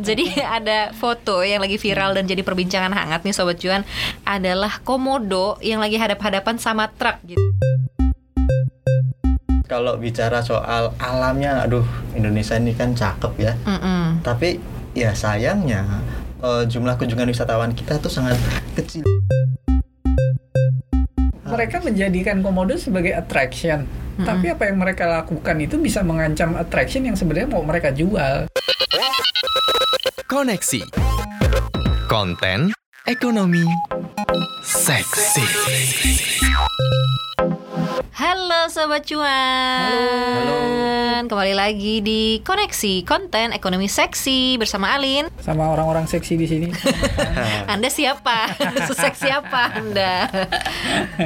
Jadi 0.00 0.24
ada 0.58 0.90
foto 0.96 1.44
yang 1.44 1.60
lagi 1.60 1.76
viral 1.76 2.16
dan 2.16 2.24
jadi 2.24 2.40
perbincangan 2.40 2.90
hangat 2.90 3.20
nih 3.22 3.34
Sobat 3.36 3.60
Cuan 3.60 3.84
adalah 4.24 4.80
komodo 4.82 5.60
yang 5.60 5.78
lagi 5.78 6.00
hadap-hadapan 6.00 6.56
sama 6.56 6.88
truk 6.88 7.20
gitu. 7.28 7.44
Kalau 9.70 9.94
bicara 10.02 10.42
soal 10.42 10.90
alamnya, 10.98 11.62
aduh 11.62 11.86
Indonesia 12.18 12.58
ini 12.58 12.74
kan 12.74 12.90
cakep 12.90 13.32
ya. 13.38 13.52
Mm-mm. 13.62 14.18
Tapi 14.26 14.58
ya 14.98 15.14
sayangnya 15.14 15.86
eh, 16.42 16.66
jumlah 16.66 16.98
kunjungan 16.98 17.30
wisatawan 17.30 17.70
kita 17.70 18.02
tuh 18.02 18.10
sangat 18.10 18.34
kecil. 18.74 19.06
mereka 21.50 21.82
menjadikan 21.82 22.46
komodo 22.46 22.78
sebagai 22.78 23.10
attraction. 23.10 23.82
Tapi 24.22 24.54
apa 24.54 24.70
yang 24.70 24.78
mereka 24.78 25.10
lakukan 25.10 25.56
itu 25.58 25.82
bisa 25.82 26.06
mengancam 26.06 26.54
attraction 26.54 27.02
yang 27.02 27.18
sebenarnya 27.18 27.50
mau 27.50 27.64
mereka 27.66 27.90
jual. 27.90 28.46
Koneksi. 30.30 30.82
Konten 32.08 32.70
ekonomi 33.06 33.64
seksi. 34.62 35.40
Halo 38.20 38.68
Sobat 38.68 39.08
Cuan. 39.08 39.96
Kembali 41.24 41.56
lagi 41.56 42.04
di 42.04 42.44
Koneksi 42.44 43.00
Konten 43.08 43.56
Ekonomi 43.56 43.88
Seksi 43.88 44.60
Bersama 44.60 44.92
Alin. 44.92 45.32
Sama 45.40 45.72
orang-orang 45.72 46.04
seksi 46.04 46.36
di 46.36 46.44
sini. 46.44 46.68
Anda 47.72 47.88
siapa? 47.88 48.52
Seseksi 48.92 49.32
apa 49.32 49.72
Anda? 49.72 50.28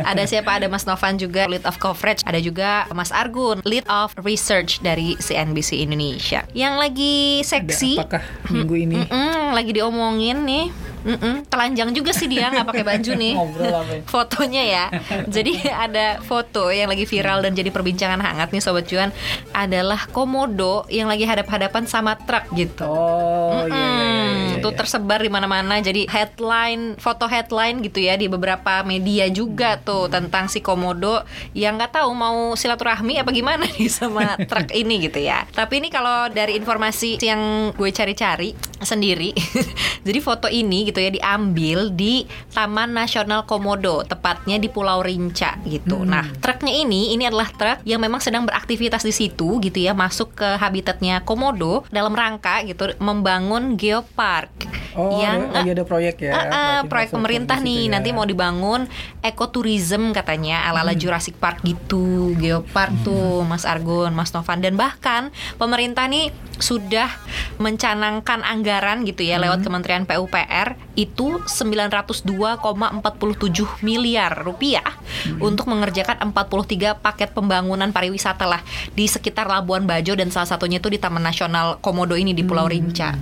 Ada 0.07 0.23
siapa? 0.31 0.55
Ada 0.55 0.71
Mas 0.71 0.87
Novan 0.87 1.19
juga 1.19 1.51
Lead 1.51 1.67
of 1.67 1.83
Coverage. 1.83 2.23
Ada 2.23 2.39
juga 2.39 2.87
Mas 2.95 3.11
Argun 3.11 3.59
Lead 3.67 3.91
of 3.91 4.15
Research 4.23 4.79
dari 4.79 5.19
CNBC 5.19 5.83
Indonesia. 5.83 6.47
Yang 6.55 6.75
lagi 6.79 7.43
Ada 7.43 7.49
seksi. 7.59 7.91
apakah 7.99 8.23
minggu 8.55 8.75
ini? 8.79 9.03
Mm-mm, 9.03 9.51
Lagi 9.51 9.75
diomongin 9.75 10.47
nih 10.47 10.71
Mm-mm, 11.05 11.45
Telanjang 11.47 11.93
juga 11.93 12.11
sih 12.17 12.25
dia 12.27 12.49
nggak 12.49 12.67
pakai 12.67 12.85
baju 12.85 13.13
nih 13.15 13.35
ya? 13.61 13.81
fotonya 14.09 14.63
ya. 14.65 14.85
Jadi 15.37 15.61
ada 15.69 16.19
foto 16.25 16.73
yang 16.73 16.89
lagi 16.89 17.05
viral 17.05 17.45
dan 17.45 17.53
jadi 17.53 17.69
perbincangan 17.69 18.21
hangat 18.21 18.51
nih 18.51 18.63
sobat 18.65 18.89
cuan 18.89 19.13
adalah 19.53 20.09
komodo 20.11 20.89
yang 20.89 21.07
lagi 21.07 21.29
hadap-hadapan 21.29 21.85
sama 21.85 22.17
truk 22.17 22.49
gitu. 22.57 22.89
Oh 22.89 23.69
iya, 23.69 23.77
iya, 23.77 23.87
iya, 24.01 24.25
iya, 24.57 24.57
Itu 24.59 24.69
iya. 24.73 24.77
tersebar 24.77 25.21
di 25.21 25.31
mana-mana. 25.31 25.79
Jadi 25.79 26.09
headline, 26.09 26.97
foto 26.97 27.29
headline 27.29 27.85
gitu 27.85 28.01
ya 28.01 28.17
di 28.17 28.27
beberapa 28.27 28.81
media 28.83 29.29
juga 29.29 29.77
tuh 29.77 30.09
tentang 30.09 30.49
si 30.49 30.65
komodo 30.65 31.21
yang 31.53 31.77
nggak 31.77 32.01
tahu 32.01 32.11
mau 32.17 32.57
silaturahmi 32.57 33.21
apa 33.21 33.31
gimana 33.31 33.69
nih 33.77 33.89
sama 33.93 34.41
truk 34.41 34.73
ini 34.73 35.05
gitu 35.05 35.21
ya. 35.21 35.45
Tapi 35.53 35.85
ini 35.85 35.89
kalau 35.93 36.33
dari 36.33 36.57
informasi 36.57 37.21
yang 37.21 37.71
gue 37.77 37.91
cari-cari 37.93 38.57
sendiri, 38.83 39.31
jadi 40.07 40.19
foto 40.19 40.51
ini 40.51 40.89
gitu 40.91 40.99
ya 40.99 41.11
diambil 41.13 41.93
di 41.95 42.27
Taman 42.51 42.91
Nasional 42.97 43.47
Komodo, 43.47 44.03
tepatnya 44.03 44.59
di 44.59 44.67
Pulau 44.67 45.05
Rinca 45.05 45.61
gitu. 45.69 46.03
Nah, 46.03 46.27
truknya 46.43 46.75
ini 46.75 47.15
ini 47.15 47.29
adalah 47.29 47.51
truk 47.55 47.85
yang 47.87 48.03
memang 48.03 48.19
sedang 48.19 48.43
beraktivitas 48.49 49.07
di 49.07 49.15
situ 49.15 49.63
gitu 49.63 49.79
ya, 49.79 49.95
masuk 49.95 50.35
ke 50.35 50.49
habitatnya 50.59 51.23
komodo 51.23 51.87
dalam 51.95 52.15
rangka 52.15 52.67
gitu 52.67 52.91
membangun 52.99 53.79
geopark 53.79 54.51
Oh, 54.95 55.19
yang 55.19 55.51
ada, 55.51 55.67
lagi 55.67 55.71
ada 55.75 55.83
proyek 55.83 56.17
ya. 56.23 56.33
Ah, 56.39 56.39
berarti 56.47 56.87
proyek 56.87 57.11
pemerintah 57.11 57.59
nih 57.59 57.91
ya. 57.91 57.99
nanti 57.99 58.15
mau 58.15 58.23
dibangun 58.23 58.87
ekoturism 59.27 60.15
katanya 60.15 60.71
ala-ala 60.71 60.95
Jurassic 60.95 61.35
Park 61.43 61.67
gitu, 61.67 62.31
geopark 62.39 62.95
tuh 63.03 63.43
Mas 63.43 63.67
Argun, 63.67 64.15
Mas 64.15 64.31
Novan 64.31 64.63
dan 64.63 64.79
bahkan 64.79 65.35
pemerintah 65.59 66.07
nih 66.07 66.31
sudah 66.63 67.11
mencanangkan 67.59 68.47
anggaran 68.47 68.64
gitu 69.05 69.21
ya 69.23 69.37
lewat 69.39 69.63
Kementerian 69.63 70.09
PUPR 70.09 70.75
itu 70.97 71.45
902,47 71.45 73.85
miliar 73.85 74.33
rupiah 74.33 74.97
untuk 75.39 75.69
mengerjakan 75.69 76.33
43 76.33 76.97
paket 76.99 77.31
pembangunan 77.37 77.93
pariwisata 77.93 78.49
lah 78.49 78.65
di 78.97 79.05
sekitar 79.05 79.45
Labuan 79.47 79.85
Bajo 79.85 80.17
dan 80.17 80.33
salah 80.33 80.49
satunya 80.49 80.81
itu 80.81 80.89
di 80.89 80.97
Taman 80.97 81.21
Nasional 81.23 81.77
Komodo 81.85 82.17
ini 82.17 82.33
di 82.33 82.41
Pulau 82.43 82.67
Rinca. 82.67 83.13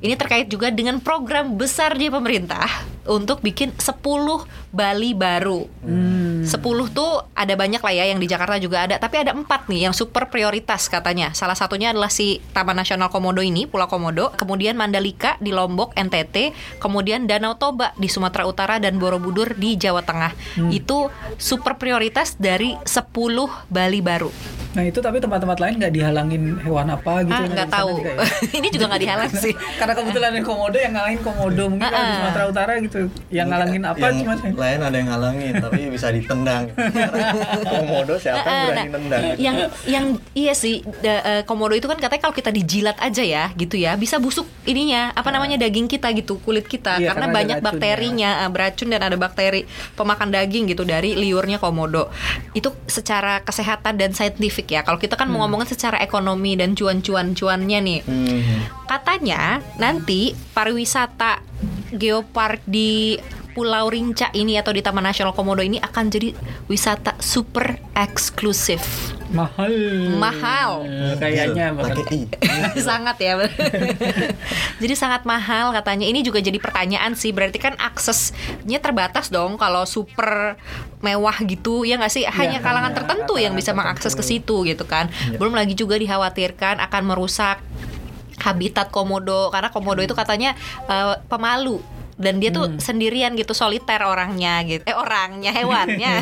Ini 0.00 0.16
terkait 0.16 0.48
juga 0.48 0.72
dengan 0.72 0.96
program 0.96 1.60
besar 1.60 1.92
di 1.92 2.08
pemerintah 2.08 2.64
untuk 3.04 3.44
bikin 3.44 3.76
10 3.76 4.00
Bali 4.72 5.12
baru. 5.12 5.68
10 6.40 6.96
tuh 6.96 7.20
ada 7.36 7.52
banyak 7.52 7.84
lah 7.84 7.92
ya 7.92 8.08
yang 8.08 8.16
di 8.16 8.24
Jakarta 8.24 8.56
juga 8.56 8.88
ada, 8.88 8.96
tapi 8.96 9.20
ada 9.20 9.36
empat 9.36 9.68
nih 9.68 9.84
yang 9.84 9.92
super 9.92 10.32
prioritas 10.32 10.88
katanya. 10.88 11.36
Salah 11.36 11.52
satunya 11.52 11.92
adalah 11.92 12.08
si 12.08 12.40
Taman 12.56 12.80
Nasional 12.80 13.12
Komodo 13.12 13.44
ini, 13.44 13.68
Pulau 13.68 13.92
Komodo, 13.92 14.32
kemudian 14.32 14.72
Mandalika 14.80 15.36
di 15.36 15.52
Lombok, 15.52 15.92
NTT, 15.92 16.56
kemudian 16.80 17.28
Danau 17.28 17.60
Toba 17.60 17.92
di 18.00 18.08
Sumatera 18.08 18.48
Utara 18.48 18.80
dan 18.80 18.96
Borobudur 18.96 19.52
di 19.52 19.76
Jawa 19.76 20.00
Tengah. 20.00 20.32
Itu 20.72 21.12
super 21.36 21.76
prioritas 21.76 22.40
dari 22.40 22.80
10 22.88 23.12
Bali 23.68 24.00
baru. 24.00 24.32
Nah 24.70 24.82
itu 24.82 24.98
tapi 24.98 25.18
tempat-tempat 25.18 25.58
lain 25.58 25.74
nggak 25.76 25.92
dihalangin 25.92 26.42
hewan 26.60 26.86
apa 26.88 27.22
gitu? 27.22 27.32
Ah, 27.32 27.42
yang 27.42 27.52
nggak 27.52 27.70
tahu. 27.70 27.90
juga 27.96 28.10
ya? 28.14 28.24
ini 28.52 28.68
juga 28.70 28.84
nggak 28.86 29.02
dihalang 29.02 29.32
sih. 29.34 29.54
Karena 29.80 29.94
kebetulan 29.94 30.30
yang 30.32 30.46
komodo 30.46 30.76
yang 30.76 30.92
ngalangin 30.92 31.20
komodo 31.20 31.62
mungkin 31.66 31.86
kalau 31.86 31.96
di 31.96 31.98
Ah, 32.00 32.06
ah. 32.06 32.16
Sumatera 32.16 32.44
Utara 32.46 32.72
gitu. 32.78 33.00
Yang 33.28 33.46
ngalangin 33.48 33.82
apa 33.84 33.98
yang 34.00 34.16
cuma 34.20 34.34
lain 34.38 34.78
ada 34.80 34.96
yang 34.96 35.08
ngalangin 35.08 35.52
tapi 35.58 35.80
bisa 35.94 36.06
ditendang. 36.08 36.64
Komodo 37.64 38.14
siapa 38.16 38.38
yang 38.40 38.50
Ah, 38.50 38.64
berani 38.64 38.78
nah, 38.80 38.86
nendang? 38.92 39.22
gitu. 39.26 39.38
yang 39.40 39.56
yang 39.86 40.04
iya 40.32 40.54
sih 40.54 40.74
da- 40.98 41.22
eh, 41.22 41.42
komodo 41.42 41.72
itu 41.72 41.86
kan 41.86 41.96
katanya 41.96 42.22
kalau 42.22 42.34
kita 42.34 42.50
dijilat 42.50 42.96
aja 42.96 43.22
ya 43.22 43.44
gitu 43.54 43.74
ya 43.74 43.94
bisa 43.94 44.16
busuk 44.16 44.46
ininya 44.64 45.10
apa 45.12 45.28
namanya 45.28 45.56
daging 45.56 45.86
kita 45.86 46.10
gitu 46.12 46.38
kulit 46.38 46.64
kita 46.64 46.96
Iya, 46.96 47.10
karena 47.10 47.26
karena 47.26 47.36
banyak 47.36 47.58
bakterinya 47.60 48.30
eh, 48.40 48.50
beracun 48.50 48.88
dan 48.88 49.02
ada 49.02 49.16
bakteri 49.16 49.66
pemakan 49.92 50.30
daging 50.30 50.68
gitu 50.68 50.82
dari 50.82 51.12
liurnya 51.12 51.58
komodo 51.58 52.08
itu 52.52 52.70
secara 52.86 53.40
kesehatan 53.40 53.96
dan 53.96 54.10
saintifik 54.10 54.59
ya 54.68 54.84
kalau 54.84 55.00
kita 55.00 55.16
kan 55.16 55.30
mau 55.30 55.46
ngomongin 55.46 55.70
secara 55.70 56.02
ekonomi 56.02 56.58
dan 56.58 56.76
cuan-cuan 56.76 57.32
cuannya 57.32 57.78
nih 57.80 58.00
Hmm. 58.04 58.66
katanya 58.90 59.62
nanti 59.78 60.34
pariwisata 60.52 61.40
geopark 61.94 62.64
di 62.66 63.16
Pulau 63.50 63.90
Rinca 63.90 64.30
ini 64.32 64.56
atau 64.56 64.70
di 64.70 64.80
Taman 64.80 65.02
Nasional 65.02 65.34
Komodo 65.34 65.60
ini 65.60 65.76
akan 65.82 66.06
jadi 66.06 66.30
wisata 66.70 67.18
super 67.18 67.82
eksklusif. 67.98 69.12
Mahal. 69.30 69.72
Mahal. 70.18 70.70
Eh, 70.84 71.14
Kayaknya 71.16 71.72
pakai 71.72 72.02
bahkan. 72.02 72.14
i. 72.14 72.80
sangat 72.90 73.16
ya. 73.18 73.32
jadi 74.82 74.94
sangat 74.94 75.22
mahal 75.22 75.70
katanya. 75.70 76.06
Ini 76.06 76.20
juga 76.20 76.38
jadi 76.38 76.58
pertanyaan 76.58 77.14
sih. 77.14 77.30
Berarti 77.30 77.58
kan 77.58 77.74
aksesnya 77.78 78.78
terbatas 78.78 79.30
dong 79.30 79.54
kalau 79.54 79.86
super 79.86 80.58
mewah 81.00 81.36
gitu 81.46 81.86
ya 81.86 81.96
nggak 81.96 82.12
sih? 82.12 82.26
Hanya 82.26 82.58
Iya, 82.58 82.66
kalangan 82.66 82.92
hanya 82.92 82.98
tertentu 82.98 83.34
yang 83.38 83.54
bisa 83.54 83.70
kalangan 83.70 83.80
mengakses 83.86 84.12
ke 84.12 84.22
tertentu. 84.22 84.30
situ 84.30 84.56
gitu 84.66 84.84
kan. 84.84 85.06
Iya. 85.30 85.38
Belum 85.38 85.54
lagi 85.54 85.72
juga 85.72 85.94
dikhawatirkan 85.94 86.82
akan 86.82 87.02
merusak 87.06 87.62
habitat 88.40 88.88
komodo 88.88 89.52
karena 89.52 89.68
komodo 89.68 90.00
itu 90.00 90.16
katanya 90.16 90.56
eh, 90.88 91.14
pemalu 91.28 91.78
dan 92.20 92.36
dia 92.36 92.52
tuh 92.52 92.76
sendirian 92.76 93.32
gitu 93.32 93.50
soliter 93.50 93.96
orangnya 93.98 94.60
gitu 94.62 94.84
eh 94.84 94.92
orangnya 94.92 95.50
hewannya 95.50 96.20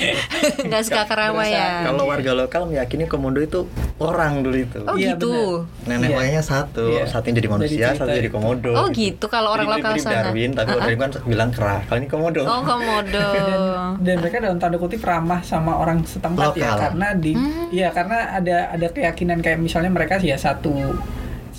nggak 0.66 0.82
suka 0.82 1.04
keramaian 1.04 1.84
Kalau 1.84 2.04
warga 2.04 2.32
lokal 2.32 2.62
meyakini 2.66 3.04
komodo 3.04 3.38
itu 3.38 3.68
orang 3.96 4.40
dulu 4.40 4.56
itu. 4.58 4.80
oh 4.82 4.96
Iya, 4.96 5.14
gitu 5.14 5.64
Nenek 5.84 6.08
Iya. 6.08 6.16
moyangnya 6.16 6.42
satu, 6.42 6.84
Iya. 6.88 7.04
satu 7.06 7.24
yang 7.26 7.36
jadi 7.36 7.48
manusia, 7.50 7.86
cerita 7.88 8.00
satu 8.00 8.10
jadi 8.10 8.26
itu. 8.26 8.34
komodo. 8.34 8.72
oh 8.72 8.86
gitu 8.88 9.26
kalau 9.28 9.52
orang 9.52 9.68
Jadi 9.68 9.74
lokal 9.76 9.92
sana 10.00 10.14
Darwin, 10.24 10.50
tapi 10.50 10.68
Uh-uh. 10.70 10.80
Darwin 10.80 10.98
kan 10.98 11.10
bilang 11.24 11.50
kera. 11.50 11.76
Kalau 11.84 11.98
ini 11.98 12.08
komodo. 12.08 12.40
oh 12.42 12.60
komodo 12.64 13.28
dan 14.06 14.14
mereka 14.18 14.36
dalam 14.40 14.56
tanda 14.56 14.76
kutip 14.76 15.00
ramah 15.02 15.40
sama 15.42 15.76
orang 15.76 16.00
setempat 16.02 16.54
ya 16.54 16.72
Lokal. 16.72 16.78
karena 16.80 17.08
di 17.14 17.32
Hmm. 17.34 17.68
ya 17.68 17.90
karena 17.90 18.18
ada 18.32 18.56
ada 18.70 18.86
keyakinan 18.88 19.38
kayak 19.38 19.58
misalnya 19.58 19.90
mereka 19.90 20.16
ya 20.18 20.34
satu 20.34 20.72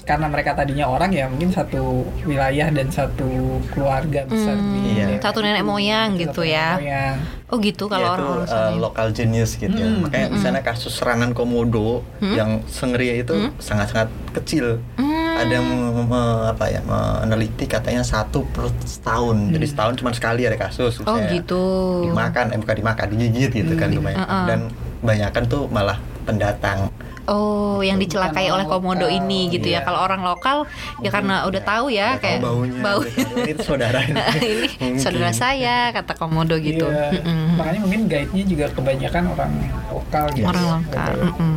karena 0.06 0.30
mereka 0.30 0.54
tadinya 0.54 0.86
orang 0.86 1.10
ya 1.10 1.26
mungkin 1.26 1.50
satu 1.50 2.06
wilayah 2.24 2.70
dan 2.70 2.88
satu 2.88 3.26
keluarga 3.68 4.22
besar 4.24 4.54
Hmm, 4.54 4.78
di 4.78 4.96
Iya. 4.96 5.18
satu 5.18 5.42
nenek 5.42 5.62
moyang 5.62 6.14
gitu 6.14 6.30
Satu 6.32 6.46
nenek 6.46 6.54
ya. 6.54 6.70
moyang. 6.78 7.16
oh 7.46 7.58
gitu 7.58 7.84
kalau 7.86 8.08
orang-orang 8.12 8.46
uh, 8.46 8.54
ya. 8.70 8.70
lokal 8.76 9.08
genius 9.12 9.52
gitu 9.56 9.74
ya. 9.74 9.86
Hmm. 9.88 10.02
Makanya 10.02 10.28
misalnya 10.30 10.62
kasus 10.62 10.94
serangan 10.94 11.30
komodo 11.32 12.06
yang 12.22 12.62
sengria 12.66 13.18
itu 13.18 13.34
sangat-sangat 13.58 14.08
kecil. 14.32 14.78
Hmm. 14.96 15.14
Ada 15.36 15.52
yang 15.52 15.66
me- 15.66 16.06
me- 16.06 16.46
apa 16.48 16.66
ya 16.70 16.80
meneliti 16.80 17.66
katanya 17.66 18.02
satu 18.02 18.46
per 18.48 18.70
setahun. 18.80 19.52
Jadi 19.52 19.66
setahun 19.68 19.94
cuma 19.96 20.10
sekali 20.10 20.42
ada 20.44 20.56
kasus. 20.56 21.02
oh 21.02 21.18
gitu 21.28 21.66
Dimakan, 22.06 22.54
eh 22.54 22.58
bukan 22.58 22.76
dimakan, 22.78 23.06
digigit 23.12 23.52
gitu 23.52 23.74
kan 23.74 23.90
lumayan. 23.90 24.22
Uh-uh. 24.22 24.46
Dan 24.46 24.60
kebanyakan 25.02 25.44
tuh 25.46 25.66
malah 25.68 25.98
pendatang 26.24 26.90
Oh, 27.26 27.82
yang 27.82 27.98
dicelakai 27.98 28.54
oleh 28.54 28.70
komodo 28.70 29.10
lokal. 29.10 29.18
ini 29.18 29.50
gitu 29.50 29.68
ya. 29.70 29.82
Iya. 29.82 29.86
Kalau 29.86 30.00
orang 30.06 30.22
lokal 30.22 30.58
ya 31.02 31.10
karena 31.10 31.46
udah 31.50 31.62
tahu 31.66 31.86
ya 31.90 32.16
Udah 32.16 32.22
kayak 32.22 32.40
tahu 32.40 32.46
baunya 32.46 32.80
bau 32.82 33.02
tahu, 33.02 33.38
ini 33.50 33.64
saudara 33.68 34.00
ini, 34.06 34.98
saudara 35.02 35.32
saya 35.34 35.90
kata 35.90 36.14
komodo 36.18 36.56
gitu. 36.62 36.86
Iya. 36.86 37.22
Mm-mm. 37.22 37.58
Makanya 37.58 37.80
mungkin 37.82 38.02
guide-nya 38.06 38.44
juga 38.46 38.66
kebanyakan 38.74 39.24
orang 39.34 39.52
lokal 39.90 40.26
gitu. 40.38 40.46
orang 40.46 40.66
lokal. 40.82 41.14
Mm-mm. 41.18 41.56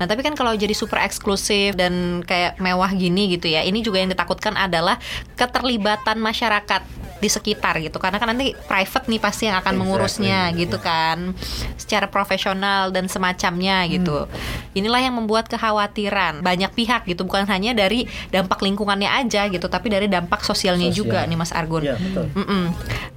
Nah, 0.00 0.06
tapi 0.08 0.20
kan 0.24 0.32
kalau 0.32 0.56
jadi 0.56 0.72
super 0.72 0.98
eksklusif 1.04 1.76
dan 1.76 2.24
kayak 2.24 2.56
mewah 2.56 2.88
gini 2.96 3.36
gitu 3.36 3.52
ya, 3.52 3.60
ini 3.60 3.84
juga 3.84 4.00
yang 4.00 4.08
ditakutkan 4.08 4.56
adalah 4.56 4.96
keterlibatan 5.36 6.16
masyarakat 6.16 6.82
di 7.20 7.28
sekitar 7.28 7.76
gitu 7.84 8.00
karena 8.00 8.16
kan 8.16 8.32
nanti 8.32 8.56
private 8.56 9.06
nih 9.12 9.20
pasti 9.20 9.44
yang 9.46 9.60
akan 9.60 9.76
Exactly, 9.76 9.80
mengurusnya 9.84 10.38
gitu 10.56 10.76
iya. 10.80 10.86
kan 10.88 11.18
secara 11.76 12.06
profesional 12.08 12.88
dan 12.88 13.06
semacamnya 13.12 13.84
gitu 13.92 14.24
inilah 14.72 15.04
yang 15.04 15.14
membuat 15.20 15.52
kekhawatiran 15.52 16.40
banyak 16.40 16.72
pihak 16.72 17.04
gitu 17.04 17.28
bukan 17.28 17.44
hanya 17.44 17.76
dari 17.76 18.08
dampak 18.32 18.64
lingkungannya 18.64 19.12
aja 19.12 19.52
gitu 19.52 19.68
tapi 19.68 19.92
dari 19.92 20.08
dampak 20.08 20.40
sosialnya 20.40 20.88
Sosial. 20.88 21.00
juga 21.04 21.18
nih 21.28 21.36
Mas 21.36 21.52
Argun 21.52 21.90
Iya, 21.90 21.96
betul. 21.96 22.26
Mm-mm. 22.36 22.64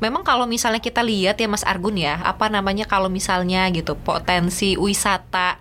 Memang 0.01 0.23
kalau 0.25 0.45
misalnya 0.49 0.81
kita 0.81 1.05
lihat 1.05 1.37
ya 1.37 1.47
Mas 1.47 1.63
Argun 1.63 1.99
ya, 1.99 2.19
apa 2.23 2.49
namanya 2.49 2.89
kalau 2.89 3.07
misalnya 3.07 3.69
gitu 3.69 3.93
potensi 3.99 4.75
wisata 4.79 5.59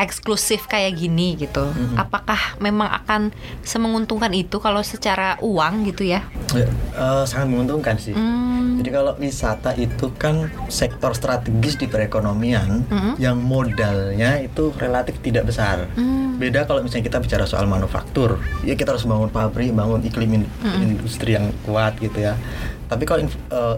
eksklusif 0.00 0.64
kayak 0.64 0.96
gini 0.96 1.36
gitu, 1.36 1.68
apakah 1.94 2.56
memang 2.56 2.88
akan 3.04 3.36
semenguntungkan 3.60 4.32
itu 4.32 4.56
kalau 4.56 4.80
secara 4.80 5.36
uang 5.44 5.84
gitu 5.84 6.08
ya? 6.08 6.24
Ya, 6.56 6.64
eh, 6.96 7.24
sangat 7.28 7.52
menguntungkan 7.52 8.00
sih. 8.00 8.16
Hmm. 8.16 8.80
Jadi 8.80 8.88
kalau 8.90 9.12
wisata 9.20 9.76
itu 9.76 10.08
kan 10.16 10.48
sektor 10.72 11.12
strategis 11.12 11.76
di 11.76 11.84
perekonomian 11.84 12.88
Mhm. 12.88 13.12
yang 13.20 13.36
modalnya 13.36 14.40
itu 14.40 14.72
relatif 14.80 15.20
tidak 15.20 15.52
besar. 15.52 15.84
Hmm. 15.92 16.40
Beda 16.40 16.64
kalau 16.64 16.80
misalnya 16.80 17.04
kita 17.04 17.20
bicara 17.20 17.44
soal 17.44 17.68
manufaktur, 17.68 18.40
ya 18.64 18.72
kita 18.72 18.96
harus 18.96 19.04
bangun 19.04 19.28
pabrik, 19.28 19.76
bangun 19.76 20.00
iklim 20.00 20.40
in- 20.40 20.50
industri 20.80 21.36
yang 21.36 21.52
kuat 21.68 22.00
gitu 22.00 22.24
ya. 22.24 22.40
Tapi 22.88 23.04
kalau 23.04 23.28
eh, 23.28 23.76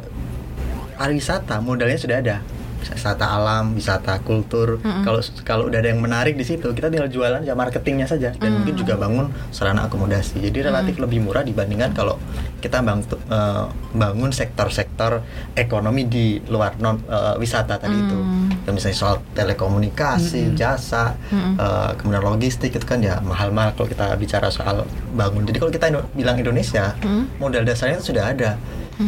pariwisata 0.94 1.58
modalnya 1.58 1.98
sudah 1.98 2.22
ada. 2.22 2.36
Wisata 2.82 3.26
alam, 3.31 3.79
wisata 3.79 4.19
kultur. 4.26 4.82
Kalau 4.82 5.20
kalau 5.46 5.64
udah 5.70 5.79
ada 5.79 5.88
yang 5.94 6.02
menarik 6.02 6.34
di 6.34 6.43
situ, 6.43 6.67
kita 6.75 6.90
tinggal 6.90 7.06
jualan 7.06 7.43
ya 7.46 7.55
marketingnya 7.55 8.11
saja 8.11 8.34
dan 8.34 8.50
mungkin 8.58 8.75
juga 8.75 8.99
bangun 8.99 9.31
sarana 9.55 9.87
akomodasi. 9.87 10.43
Jadi 10.43 10.67
relatif 10.67 10.99
lebih 10.99 11.23
murah 11.23 11.46
dibandingkan 11.46 11.94
kalau 11.94 12.19
kita 12.62 12.79
bang, 12.79 13.02
eh, 13.11 13.64
bangun 13.94 14.31
sektor-sektor 14.31 15.23
ekonomi 15.58 16.06
di 16.06 16.38
luar 16.46 16.79
non 16.79 17.02
eh, 17.06 17.34
wisata 17.38 17.79
tadi 17.79 17.96
itu. 17.99 18.19
Ya, 18.62 18.70
misalnya 18.70 18.99
soal 18.99 19.17
telekomunikasi, 19.35 20.55
jasa, 20.55 21.19
eh, 21.32 21.90
kemudian 21.99 22.23
logistik 22.23 22.75
itu 22.75 22.87
kan 22.87 23.02
ya 23.02 23.19
mahal-mahal 23.23 23.75
kalau 23.75 23.88
kita 23.90 24.14
bicara 24.19 24.50
soal 24.50 24.87
bangun. 25.14 25.46
Jadi 25.46 25.58
kalau 25.58 25.73
kita 25.75 25.87
bilang 26.14 26.38
Indonesia, 26.38 26.94
modal 27.43 27.62
dasarnya 27.67 27.99
itu 27.99 28.14
sudah 28.14 28.31
ada. 28.31 28.58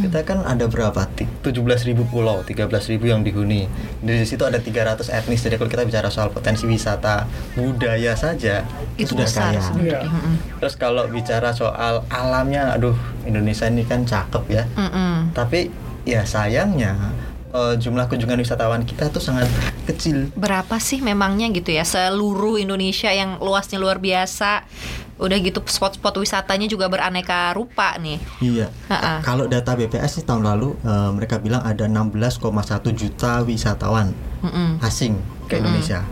Kita 0.01 0.19
kan 0.23 0.43
ada 0.43 0.65
berapa? 0.65 1.07
Ti- 1.09 1.31
17.000 1.45 1.61
pulau, 2.05 2.41
13.000 2.41 2.67
yang 3.05 3.21
dihuni. 3.21 3.71
Di 3.99 4.25
situ 4.25 4.43
ada 4.43 4.57
300 4.57 5.07
etnis. 5.09 5.39
Jadi 5.39 5.55
kalau 5.55 5.69
kita 5.69 5.83
bicara 5.83 6.09
soal 6.09 6.29
potensi 6.29 6.65
wisata 6.65 7.29
budaya 7.55 8.15
saja 8.15 8.65
Itu 8.95 9.13
sudah 9.13 9.25
besar 9.25 9.51
kaya. 9.51 9.61
sebenarnya. 9.61 9.91
Iya. 9.95 10.01
Mm-mm. 10.05 10.35
Terus 10.59 10.75
kalau 10.75 11.05
bicara 11.07 11.51
soal 11.51 12.03
alamnya, 12.09 12.73
aduh 12.73 12.97
Indonesia 13.23 13.65
ini 13.65 13.83
kan 13.83 14.03
cakep 14.03 14.45
ya. 14.49 14.65
Mm-mm. 14.73 15.31
Tapi 15.31 15.71
ya 16.03 16.23
sayangnya 16.23 16.97
eh, 17.51 17.75
jumlah 17.77 18.05
kunjungan 18.07 18.37
wisatawan 18.37 18.83
kita 18.83 19.09
tuh 19.09 19.21
sangat 19.21 19.47
kecil. 19.85 20.29
Berapa 20.33 20.77
sih 20.79 20.99
memangnya 20.99 21.49
gitu 21.51 21.71
ya 21.71 21.83
seluruh 21.83 22.57
Indonesia 22.57 23.09
yang 23.09 23.39
luasnya 23.39 23.77
luar 23.77 23.99
biasa? 23.99 24.65
Udah 25.15 25.39
gitu 25.39 25.63
spot-spot 25.63 26.19
wisatanya 26.19 26.67
juga 26.67 26.91
beraneka 26.91 27.55
rupa 27.55 27.95
nih. 28.03 28.19
Iya. 28.43 28.67
Kalau 29.23 29.47
data 29.47 29.79
BPS 29.79 30.21
sih 30.21 30.25
tahun 30.27 30.43
lalu 30.43 30.75
eh, 30.83 31.11
mereka 31.15 31.39
bilang 31.39 31.63
ada 31.63 31.87
16,1 31.87 32.43
juta 32.95 33.47
wisatawan 33.47 34.11
Mm-mm. 34.43 34.83
asing 34.83 35.15
ke 35.47 35.63
Indonesia. 35.63 36.03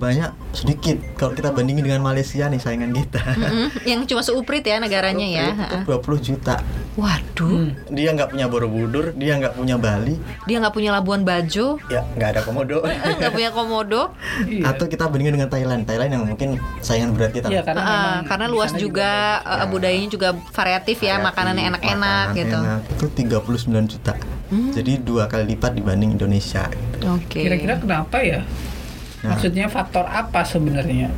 Banyak 0.00 0.32
sedikit 0.50 0.96
kalau 1.14 1.36
kita 1.36 1.52
bandingin 1.52 1.84
dengan 1.84 2.00
Malaysia 2.00 2.48
nih 2.48 2.56
saingan 2.56 2.90
kita. 2.90 3.20
Mm-mm. 3.20 3.68
Yang 3.84 4.00
cuma 4.08 4.24
seuprit 4.24 4.64
ya 4.64 4.80
negaranya 4.80 5.26
ya. 5.28 5.46
Itu 5.52 5.76
Ha-ha. 5.84 6.00
20 6.00 6.24
juta. 6.24 6.56
Waduh, 6.96 7.70
Dia 7.88 8.12
nggak 8.12 8.34
punya 8.34 8.44
Borobudur, 8.44 9.14
dia 9.14 9.36
nggak 9.36 9.54
punya 9.54 9.76
Bali, 9.76 10.18
dia 10.44 10.56
nggak 10.58 10.74
punya 10.74 10.90
Labuan 10.90 11.22
Bajo, 11.22 11.78
ya 11.86 12.02
nggak 12.12 12.28
ada 12.34 12.40
komodo. 12.42 12.82
nggak 13.20 13.30
punya 13.30 13.50
komodo. 13.50 14.12
Iya. 14.44 14.68
Atau 14.68 14.84
kita 14.84 15.06
bandingin 15.06 15.36
dengan 15.36 15.48
Thailand, 15.48 15.86
Thailand 15.86 16.10
yang 16.12 16.24
mungkin 16.26 16.56
saingan 16.80 17.14
berat 17.14 17.32
kita. 17.32 17.48
Iya, 17.48 17.62
karena 17.62 17.80
memang 17.80 18.20
karena 18.26 18.46
luas 18.48 18.72
juga, 18.74 19.40
banyak. 19.40 19.60
eh, 19.60 19.68
budayanya 19.70 20.08
juga 20.10 20.28
variatif 20.50 20.98
ya, 20.98 21.16
Variatif, 21.16 21.26
makanannya 21.30 21.64
enak-enak 21.70 22.26
makanan 22.26 22.38
gitu. 22.40 22.58
enak. 22.58 22.80
Itu 22.90 23.04
39 23.08 23.84
juta. 23.86 24.12
Hmm. 24.50 24.70
Jadi 24.74 24.92
dua 24.98 25.24
kali 25.24 25.44
lipat 25.54 25.72
dibanding 25.72 26.10
Indonesia. 26.16 26.66
gitu. 26.68 27.06
Oke. 27.06 27.38
Kira-kira 27.40 27.78
kenapa 27.78 28.18
ya? 28.20 28.42
Maksudnya 29.20 29.68
faktor 29.68 30.08
apa 30.08 30.44
sebenarnya? 30.48 31.12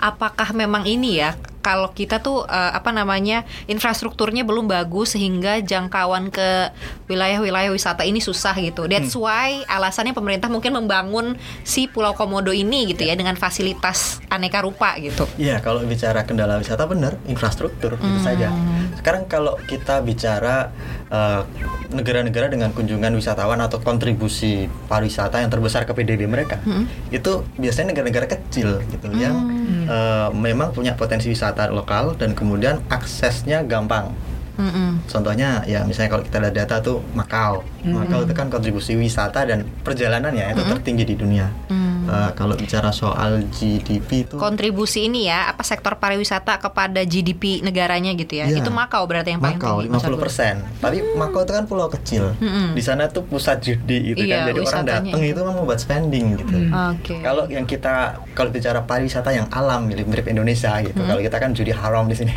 Apakah 0.00 0.56
memang 0.56 0.88
ini 0.88 1.20
ya 1.20 1.36
kalau 1.66 1.90
kita 1.90 2.22
tuh 2.22 2.46
eh, 2.46 2.70
apa 2.70 2.94
namanya 2.94 3.42
infrastrukturnya 3.66 4.46
belum 4.46 4.70
bagus 4.70 5.18
sehingga 5.18 5.58
jangkauan 5.60 6.30
ke 6.30 6.70
wilayah-wilayah 7.04 7.68
wisata 7.68 8.02
ini 8.02 8.22
susah 8.22 8.54
gitu. 8.56 8.86
That's 8.86 9.12
Hmm. 9.12 9.26
why 9.26 9.50
alasannya 9.66 10.12
pemerintah 10.12 10.46
mungkin 10.46 10.70
membangun 10.72 11.34
si 11.62 11.86
Pulau 11.86 12.14
Komodo 12.14 12.54
ini 12.54 12.86
gitu 12.86 13.02
ya 13.02 13.18
dengan 13.18 13.34
fasilitas 13.34 14.22
aneka 14.28 14.62
rupa 14.62 14.94
gitu. 14.96 15.26
Iya, 15.34 15.58
kalau 15.58 15.82
bicara 15.82 16.22
kendala 16.22 16.54
wisata 16.56 16.86
benar, 16.86 17.18
infrastruktur 17.26 17.98
Hmm. 17.98 18.06
itu 18.08 18.20
saja. 18.22 18.54
Sekarang 18.94 19.26
kalau 19.26 19.58
kita 19.60 19.98
bicara 20.00 20.70
eh, 21.06 21.42
negara-negara 21.88 22.50
dengan 22.50 22.70
kunjungan 22.70 23.14
wisatawan 23.14 23.62
atau 23.62 23.78
kontribusi 23.78 24.66
pariwisata 24.86 25.38
yang 25.38 25.46
terbesar 25.48 25.86
ke 25.86 25.94
PDB 25.94 26.26
mereka, 26.26 26.58
Hmm. 26.60 26.90
itu 27.08 27.46
biasanya 27.54 27.94
negara-negara 27.94 28.26
kecil 28.28 28.82
gitu 28.86 29.14
yang 29.14 29.38
eh, 29.86 30.28
memang 30.34 30.74
punya 30.74 30.92
potensi 30.92 31.30
wisata 31.30 31.55
lokal 31.72 32.12
dan 32.20 32.36
kemudian 32.36 32.84
aksesnya 32.92 33.64
gampang. 33.64 34.12
Mm-mm. 34.56 35.04
Contohnya 35.04 35.60
ya 35.68 35.84
misalnya 35.84 36.16
kalau 36.16 36.24
kita 36.24 36.36
lihat 36.40 36.54
data 36.56 36.76
tuh 36.80 37.04
Makau, 37.12 37.60
Makau 37.84 38.24
itu 38.24 38.32
kan 38.32 38.48
kontribusi 38.48 38.96
wisata 38.96 39.44
dan 39.44 39.68
perjalanannya 39.84 40.52
itu 40.56 40.62
tertinggi 40.64 41.04
di 41.04 41.16
dunia. 41.16 41.48
Hmm. 41.68 41.95
Eh, 42.06 42.30
kalau 42.32 42.54
bicara 42.54 42.88
soal 42.88 43.42
GDP 43.48 44.22
itu 44.22 44.36
Kontribusi 44.36 45.04
ini 45.04 45.26
ya 45.26 45.50
apa 45.50 45.60
sektor 45.60 45.98
pariwisata 45.98 46.56
kepada 46.56 47.02
GDP 47.02 47.60
negaranya 47.60 48.14
gitu 48.14 48.38
ya. 48.38 48.46
Iya. 48.46 48.62
Itu 48.62 48.70
Makau 48.70 49.02
berarti 49.04 49.34
yang 49.34 49.42
paling 49.42 49.58
Makau 49.58 49.76
tinggi. 49.82 49.90
Mas 49.90 50.00
50 50.00 50.06
Argun. 50.06 50.20
persen. 50.20 50.54
Tapi 50.78 50.96
Makau 51.14 51.40
itu 51.42 51.52
kan 51.52 51.64
pulau 51.64 51.88
kecil. 51.88 52.24
Mm-mm. 52.38 52.72
Di 52.72 52.82
sana 52.82 53.06
tuh 53.06 53.22
pusat 53.22 53.58
judi 53.58 54.12
gitu 54.12 54.22
Iya, 54.22 54.46
kan. 54.46 54.48
Jadi 54.48 54.60
orang 54.62 54.84
datang 54.84 55.20
itu. 55.20 55.32
itu 55.32 55.40
memang 55.42 55.64
buat 55.64 55.76
spending 55.76 56.24
gitu. 56.36 56.54
Oke. 56.70 57.14
Kalau 57.20 57.44
yang 57.46 57.64
kita 57.64 57.94
kalau 58.32 58.48
bicara 58.48 58.80
pariwisata 58.80 59.30
yang 59.30 59.50
alam 59.50 59.84
mirip 59.84 60.06
mirip 60.06 60.26
Indonesia 60.26 60.78
gitu. 60.80 60.96
Kalau 60.96 61.18
kita 61.18 61.36
kan 61.36 61.50
judi 61.50 61.72
haram 61.72 62.06
di 62.06 62.14
sini. 62.14 62.30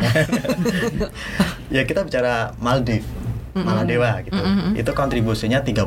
ya 1.70 1.82
kita 1.84 2.02
bicara 2.02 2.52
Maldives. 2.58 3.06
Maladewa 3.64 4.10
gitu. 4.24 4.40
Itu 4.74 4.90
kontribusinya 4.92 5.60
30% 5.60 5.86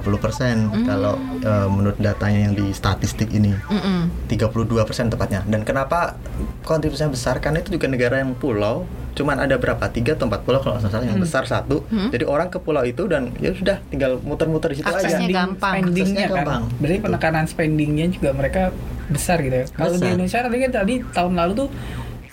kalau 0.86 1.16
eh, 1.42 1.68
menurut 1.70 1.98
datanya 1.98 2.50
yang 2.50 2.54
di 2.54 2.72
statistik 2.72 3.30
ini. 3.34 3.54
Mm-mm. 3.70 4.30
32% 4.30 5.14
tepatnya. 5.14 5.42
Dan 5.46 5.64
kenapa 5.64 6.16
kontribusinya 6.64 7.12
besar? 7.12 7.40
Karena 7.40 7.60
itu 7.62 7.76
juga 7.76 7.90
negara 7.90 8.20
yang 8.22 8.34
pulau, 8.34 8.86
cuman 9.14 9.42
ada 9.44 9.56
berapa? 9.58 9.86
Tiga 9.90 10.18
atau 10.18 10.26
empat 10.30 10.42
pulau 10.44 10.60
kalau 10.62 10.80
nggak 10.80 10.90
salah 10.90 11.06
yang 11.06 11.22
besar 11.22 11.44
satu. 11.46 11.84
Jadi 11.90 12.24
orang 12.26 12.50
ke 12.50 12.58
pulau 12.58 12.82
itu 12.84 13.06
dan 13.06 13.30
ya 13.38 13.54
sudah 13.54 13.78
tinggal 13.90 14.18
muter-muter 14.24 14.74
di 14.74 14.82
situ 14.82 14.90
Aksesnya 14.90 15.28
aja. 15.30 15.36
gampang. 15.46 15.74
spendingnya 15.74 16.28
kan. 16.30 16.36
gampang. 16.42 16.64
Berarti 16.82 16.98
Betul. 16.98 17.06
penekanan 17.10 17.46
spendingnya 17.46 18.06
juga 18.10 18.30
mereka 18.34 18.64
besar 19.12 19.44
gitu 19.44 19.56
ya. 19.62 19.66
Kalau 19.70 20.00
di. 20.00 20.08
Indonesia 20.08 20.40
tadi 20.42 20.58
kan 20.64 20.72
tadi 20.72 20.94
tahun 21.12 21.34
lalu 21.36 21.52
tuh 21.66 21.70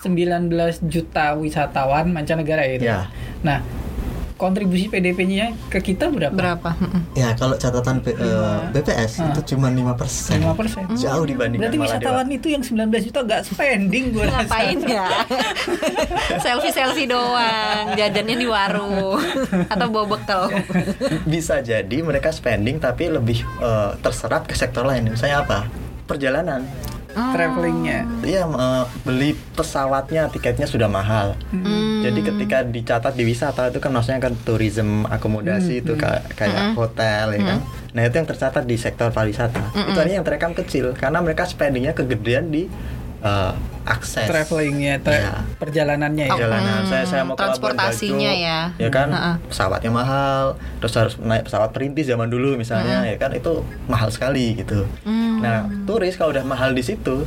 19 0.00 0.48
juta 0.88 1.36
wisatawan 1.36 2.08
mancanegara 2.08 2.64
ya 2.64 2.74
itu. 2.80 2.86
Ya. 2.88 3.00
Nah, 3.44 3.60
kontribusi 4.40 4.88
PDP-nya 4.88 5.52
ke 5.68 5.84
kita 5.84 6.08
berapa? 6.08 6.32
Berapa? 6.32 6.72
Ya 7.12 7.36
kalau 7.36 7.54
catatan 7.54 8.00
B- 8.00 8.16
Lima. 8.16 8.72
BPS 8.72 9.20
Ah. 9.20 9.28
itu 9.28 9.52
cuma 9.52 9.68
5%. 9.68 10.40
5%. 10.40 10.96
Jauh 10.96 11.22
dibandingkan 11.22 11.68
Berarti 11.68 11.76
wisatawan 11.78 12.26
itu 12.26 12.48
yang 12.48 12.64
19 12.64 12.80
juta 13.02 13.20
nggak 13.20 13.42
spending 13.44 14.04
gue 14.10 14.24
rasa. 14.24 14.40
Ngapain 14.40 14.78
ya? 14.82 15.06
selfie 16.44 16.72
selfie 16.72 17.04
doang, 17.04 17.92
jajannya 17.94 18.34
di 18.34 18.46
warung 18.46 19.20
atau 19.66 19.86
bawa 19.86 20.06
bekal. 20.08 20.48
Bisa 21.24 21.60
jadi 21.60 21.96
mereka 22.00 22.30
spending 22.30 22.78
tapi 22.78 23.06
lebih 23.06 23.44
eh, 23.60 23.90
terserap 24.00 24.46
ke 24.46 24.54
sektor 24.54 24.82
lain. 24.82 25.10
Misalnya 25.10 25.44
apa? 25.44 25.58
Perjalanan. 26.06 26.64
Travelingnya. 27.12 28.06
Iya, 28.20 28.42
eh, 28.44 28.84
beli 29.00 29.30
pesawatnya, 29.52 30.28
tiketnya 30.28 30.64
sudah 30.64 30.86
mahal. 30.86 31.34
Hmm. 31.50 32.00
Jadi 32.00 32.20
ketika 32.22 32.58
dicatat 32.62 33.12
di 33.12 33.24
wisata 33.24 33.68
itu 33.68 33.78
kan 33.78 33.90
maksudnya 33.90 34.20
kan 34.20 34.34
tourism 34.38 35.04
akomodasi 35.04 35.80
itu 35.80 35.94
ka- 35.94 36.24
kayak 36.32 36.72
hotel 36.72 37.34
ya 37.34 37.40
kan. 37.46 37.58
Nah 37.90 38.02
itu 38.02 38.14
yang 38.14 38.26
tercatat 38.26 38.64
di 38.64 38.76
sektor 38.76 39.08
pariwisata. 39.08 39.60
Itu 39.84 39.96
artinya 39.96 40.16
yang 40.16 40.26
terekam 40.26 40.52
kecil 40.54 40.94
karena 40.94 41.18
mereka 41.18 41.44
spendingnya 41.44 41.92
kegedean 41.92 42.48
di 42.48 42.70
eh, 43.20 43.52
akses 43.82 44.24
travelingnya, 44.24 44.96
tra- 44.98 45.12
Iya. 45.12 45.32
perjalanannya 45.56 46.24
ya. 46.24 46.32
Oh, 46.32 46.36
perjalanan. 46.36 46.72
Hmm, 46.78 46.88
saya 46.88 47.04
saya 47.04 47.20
mau 47.20 47.32
ke 47.32 47.36
Labuan 47.36 47.52
transportasinya 47.52 48.32
Bajo, 48.32 48.40
ya. 48.40 48.58
ya 48.78 48.88
kan 48.88 49.08
Heeh. 49.10 49.34
pesawatnya 49.44 49.90
mahal, 49.90 50.44
terus 50.80 50.94
harus 50.96 51.14
naik 51.18 51.44
pesawat 51.44 51.68
perintis 51.70 52.08
zaman 52.08 52.28
dulu 52.28 52.56
misalnya, 52.56 53.04
ya 53.04 53.16
kan 53.16 53.28
itu 53.30 53.60
mahal 53.84 54.08
sekali 54.08 54.56
gitu. 54.56 54.88
Hmm. 55.04 55.29
Nah 55.40 55.58
turis 55.84 56.14
kalau 56.14 56.30
udah 56.30 56.44
mahal 56.44 56.70
di 56.70 56.80
situ, 56.80 57.24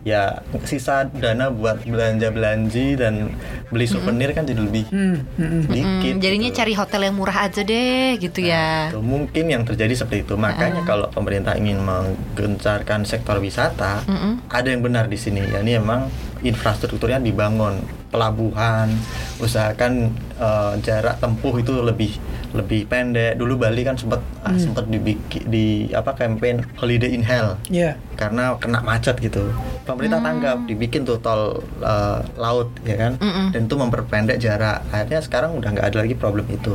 ya 0.00 0.40
sisa 0.64 1.04
dana 1.04 1.52
buat 1.52 1.84
belanja 1.84 2.32
belanji 2.32 2.96
dan 2.96 3.36
beli 3.68 3.84
souvenir 3.84 4.32
kan 4.32 4.48
jadi 4.48 4.56
lebih 4.56 4.88
Hmm, 4.88 5.28
hmm, 5.36 5.44
hmm. 5.44 5.62
dikit. 5.68 6.12
Hmm, 6.16 6.22
jadinya 6.24 6.48
gitu. 6.48 6.58
cari 6.58 6.72
hotel 6.72 7.00
yang 7.04 7.14
murah 7.14 7.38
aja 7.44 7.60
deh 7.60 8.16
gitu 8.16 8.40
ya. 8.40 8.88
Tuh, 8.90 9.04
mungkin 9.04 9.44
yang 9.46 9.62
terjadi 9.62 9.92
seperti 9.94 10.24
itu. 10.24 10.34
Makanya 10.34 10.82
kalau 10.82 11.06
pemerintah 11.06 11.52
ingin 11.54 11.84
menggencarkan 11.84 13.04
sektor 13.04 13.36
wisata, 13.38 14.00
Mm-mm. 14.08 14.40
ada 14.48 14.68
yang 14.68 14.80
benar 14.80 15.04
di 15.04 15.20
sini. 15.20 15.44
Ya, 15.44 15.60
ini 15.60 15.76
emang 15.76 16.08
infrastrukturnya 16.40 17.20
dibangun, 17.20 17.84
pelabuhan, 18.10 18.90
usahakan 19.38 20.10
eh, 20.36 20.74
jarak 20.82 21.16
tempuh 21.18 21.54
itu 21.56 21.72
lebih 21.80 22.12
lebih 22.50 22.90
pendek. 22.90 23.38
Dulu 23.38 23.62
Bali 23.62 23.86
kan 23.86 23.94
sempat 23.94 24.18
ah, 24.42 24.50
sempat 24.58 24.90
dibikin 24.90 25.46
di 25.46 25.86
apa 25.94 26.12
campaign 26.12 26.66
Holiday 26.74 27.14
in 27.14 27.22
Hell 27.22 27.54
Iya. 27.70 27.94
karena 28.18 28.58
kena 28.58 28.82
macet 28.82 29.22
gitu. 29.22 29.54
Pemerintah 29.86 30.18
tanggap 30.18 30.66
dibikin 30.66 31.06
tuh 31.06 31.22
tol 31.22 31.62
eh, 31.78 32.18
laut 32.34 32.74
ya 32.82 32.98
kan, 32.98 33.12
Mm-mm. 33.16 33.54
dan 33.54 33.60
itu 33.70 33.74
memperpendek 33.78 34.36
jarak. 34.36 34.82
Akhirnya 34.90 35.22
sekarang 35.22 35.54
udah 35.56 35.70
nggak 35.70 35.86
ada 35.94 35.98
lagi 36.02 36.18
problem 36.18 36.44
itu. 36.50 36.74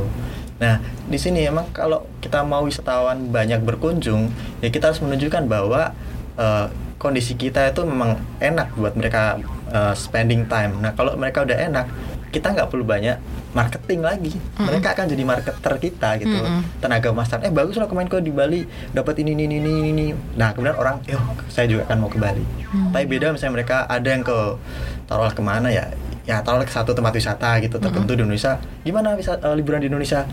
Nah 0.56 0.80
di 1.04 1.20
sini 1.20 1.44
emang 1.44 1.68
kalau 1.76 2.08
kita 2.24 2.40
mau 2.40 2.64
wisatawan 2.64 3.28
banyak 3.28 3.60
berkunjung, 3.60 4.32
ya 4.64 4.72
kita 4.72 4.88
harus 4.88 5.04
menunjukkan 5.04 5.44
bahwa 5.44 5.92
eh, 6.40 6.66
kondisi 6.96 7.36
kita 7.36 7.70
itu 7.70 7.84
memang 7.84 8.16
enak 8.40 8.72
buat 8.76 8.96
mereka 8.96 9.40
eh, 9.68 9.94
spending 9.96 10.48
time. 10.48 10.80
Nah 10.80 10.96
kalau 10.96 11.12
mereka 11.16 11.44
udah 11.44 11.56
enak, 11.56 11.86
kita 12.32 12.52
nggak 12.52 12.68
perlu 12.68 12.84
banyak 12.84 13.16
marketing 13.56 14.04
lagi. 14.04 14.36
Mereka 14.60 14.92
akan 14.92 15.04
jadi 15.08 15.24
marketer 15.24 15.74
kita 15.80 16.20
gitu. 16.20 16.36
Mm-mm. 16.36 16.60
Tenaga 16.76 17.08
master, 17.08 17.40
eh 17.40 17.48
bagus 17.48 17.80
loh 17.80 17.88
kemarin 17.88 18.12
kau 18.12 18.20
di 18.20 18.28
Bali 18.28 18.68
dapat 18.92 19.24
ini 19.24 19.32
ini 19.32 19.48
ini 19.48 19.56
ini 19.56 19.80
ini. 19.96 20.06
Nah 20.36 20.52
kemudian 20.52 20.76
orang, 20.76 21.00
yo 21.08 21.16
saya 21.48 21.64
juga 21.64 21.88
akan 21.88 21.96
mau 22.04 22.10
ke 22.12 22.20
Bali. 22.20 22.44
Tapi 22.92 23.04
beda 23.08 23.32
misalnya 23.32 23.64
mereka 23.64 23.88
ada 23.88 24.08
yang 24.12 24.20
ke 24.20 24.36
taruhlah 25.08 25.32
ke 25.32 25.40
mana 25.40 25.72
ya, 25.72 25.88
ya 26.28 26.44
taruhlah 26.44 26.68
ke 26.68 26.74
satu 26.76 26.92
tempat 26.92 27.16
wisata 27.16 27.56
gitu 27.64 27.80
tertentu 27.80 28.12
di 28.12 28.20
Indonesia. 28.20 28.60
Gimana 28.84 29.16
wisata 29.16 29.48
eh, 29.48 29.56
liburan 29.56 29.80
di 29.80 29.88
Indonesia? 29.88 30.28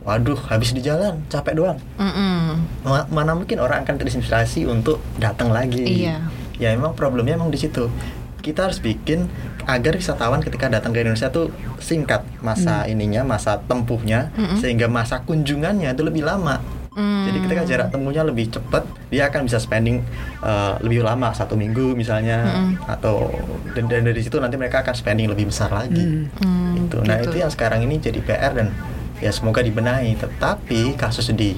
Waduh, 0.00 0.40
habis 0.48 0.72
di 0.72 0.80
jalan, 0.80 1.20
capek 1.28 1.54
doang. 1.54 1.78
Mm-mm. 1.96 2.56
Ma- 2.82 3.08
Mana 3.08 3.36
mungkin 3.36 3.60
orang 3.60 3.84
akan 3.84 4.00
terinspirasi 4.00 4.64
untuk 4.64 4.96
datang 5.16 5.52
lagi. 5.52 6.08
Iya. 6.08 6.24
Ya 6.56 6.72
emang 6.72 6.96
problemnya 6.96 7.36
emang 7.36 7.52
di 7.52 7.60
situ. 7.60 7.92
Kita 8.40 8.64
harus 8.64 8.80
bikin 8.80 9.28
agar 9.68 9.92
wisatawan 9.92 10.40
ketika 10.40 10.72
datang 10.72 10.96
ke 10.96 11.04
Indonesia 11.04 11.28
tuh 11.28 11.52
singkat 11.76 12.24
masa 12.40 12.88
ininya, 12.88 13.20
masa 13.20 13.60
tempuhnya, 13.60 14.32
Mm-mm. 14.32 14.56
sehingga 14.56 14.88
masa 14.88 15.20
kunjungannya 15.20 15.92
itu 15.92 16.00
lebih 16.00 16.24
lama. 16.24 16.56
Hmm. 16.90 17.22
Jadi 17.22 17.38
ketika 17.46 17.62
jarak 17.68 17.88
temunya 17.94 18.26
lebih 18.26 18.50
cepat, 18.50 18.82
dia 19.12 19.30
akan 19.30 19.46
bisa 19.46 19.62
spending 19.62 20.02
uh, 20.42 20.74
lebih 20.82 21.06
lama 21.06 21.30
satu 21.30 21.54
minggu 21.54 21.92
misalnya, 21.94 22.42
Mm-mm. 22.42 22.82
atau 22.88 23.30
dan, 23.76 23.84
dan 23.86 24.02
dari 24.02 24.18
situ 24.18 24.40
nanti 24.40 24.56
mereka 24.56 24.80
akan 24.80 24.96
spending 24.96 25.28
lebih 25.30 25.52
besar 25.52 25.70
lagi. 25.70 26.26
Hmm, 26.40 26.88
Itu. 26.88 26.98
Nah 27.04 27.20
gitu. 27.20 27.30
itu 27.30 27.36
yang 27.44 27.52
sekarang 27.52 27.84
ini 27.84 28.00
jadi 28.00 28.18
PR 28.18 28.52
dan 28.56 28.72
ya 29.20 29.30
semoga 29.30 29.60
dibenahi. 29.60 30.16
Tetapi 30.16 30.96
kasus 30.96 31.30
di 31.30 31.54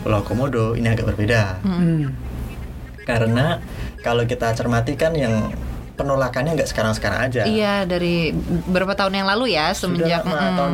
Pulau 0.00 0.20
Komodo 0.20 0.72
ini 0.72 0.84
agak 0.86 1.08
berbeda 1.08 1.60
Hmm. 1.60 2.12
karena 3.02 3.60
kalau 4.00 4.24
kita 4.24 4.52
cermati 4.52 4.94
kan 4.94 5.12
yang 5.12 5.52
penolakannya 5.94 6.58
nggak 6.58 6.66
sekarang-sekarang 6.66 7.20
aja. 7.22 7.42
Iya 7.44 7.84
dari 7.84 8.34
beberapa 8.66 8.92
tahun 8.92 9.14
yang 9.14 9.28
lalu 9.28 9.54
ya 9.54 9.70
Sudah 9.70 9.94
semenjak 9.94 10.22
lama, 10.24 10.34
mm-mm. 10.34 10.56
tahun 10.58 10.70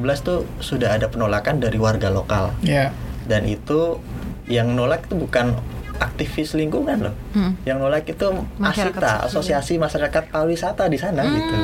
2018 0.00 0.18
tuh 0.24 0.38
sudah 0.58 0.90
ada 0.92 1.06
penolakan 1.06 1.58
dari 1.58 1.76
warga 1.76 2.08
lokal 2.08 2.56
Ya. 2.60 2.88
dan 3.26 3.44
itu 3.44 4.00
yang 4.48 4.72
nolak 4.72 5.06
itu 5.06 5.14
bukan 5.14 5.54
aktivis 5.98 6.56
lingkungan 6.56 6.98
loh. 7.04 7.14
Hmm. 7.30 7.54
Yang 7.62 7.78
nolak 7.78 8.04
itu 8.04 8.26
Masyarakat 8.58 8.98
ASITA. 8.98 9.26
Asosiasi 9.28 9.74
Masyarakat 9.76 10.22
Pariwisata 10.26 10.88
di 10.88 10.98
sana 10.98 11.22
gitu. 11.22 11.56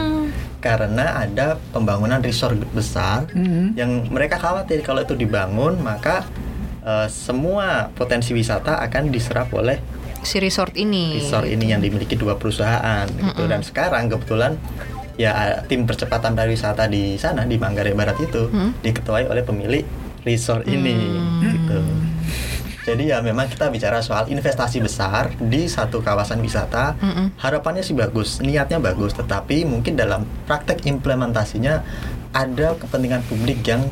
Hmm. 0.59 0.61
Karena 0.61 1.07
ada 1.21 1.47
pembangunan 1.71 2.19
resort 2.19 2.59
besar 2.69 3.31
Hmm. 3.31 3.73
yang 3.73 4.07
mereka 4.09 4.37
khawatir 4.37 4.83
kalau 4.83 5.01
itu 5.01 5.15
dibangun 5.15 5.79
maka 5.79 6.27
eh, 6.81 7.07
semua 7.07 7.91
potensi 7.91 8.33
wisata 8.33 8.81
akan 8.81 9.09
diserap 9.09 9.53
oleh 9.53 9.79
si 10.19 10.37
resort 10.39 10.75
ini. 10.75 11.15
resort 11.17 11.45
ini 11.45 11.69
yang 11.69 11.79
dimiliki 11.79 12.15
dua 12.15 12.35
perusahaan 12.35 13.07
gitu 13.07 13.45
dan 13.45 13.63
sekarang 13.63 14.09
kebetulan 14.09 14.59
ya 15.15 15.31
tim 15.65 15.85
percepatan 15.85 16.33
pariwisata 16.33 16.87
di 16.87 17.15
sana 17.15 17.43
di 17.43 17.55
Manggarai 17.55 17.93
Barat 17.93 18.19
itu 18.19 18.49
Mm. 18.49 18.83
diketuai 18.83 19.27
oleh 19.27 19.43
pemilik 19.43 19.85
resort 20.25 20.67
ini 20.67 20.95
Hmm. 20.97 21.43
gitu. 21.45 21.79
Jadi 22.89 23.13
ya 23.13 23.21
memang 23.21 23.53
kita 23.53 23.69
bicara 23.69 24.01
soal 24.01 24.33
investasi 24.33 24.81
besar 24.81 25.37
di 25.37 25.69
satu 25.69 26.01
kawasan 26.01 26.41
wisata. 26.41 26.97
Mm-mm. 26.97 27.37
Harapannya 27.37 27.85
sih 27.85 27.93
bagus, 27.93 28.41
niatnya 28.41 28.81
bagus, 28.81 29.13
tetapi 29.13 29.69
mungkin 29.69 30.01
dalam 30.01 30.25
praktek 30.49 30.89
implementasinya 30.89 31.85
ada 32.33 32.81
kepentingan 32.81 33.29
publik 33.29 33.61
yang 33.69 33.85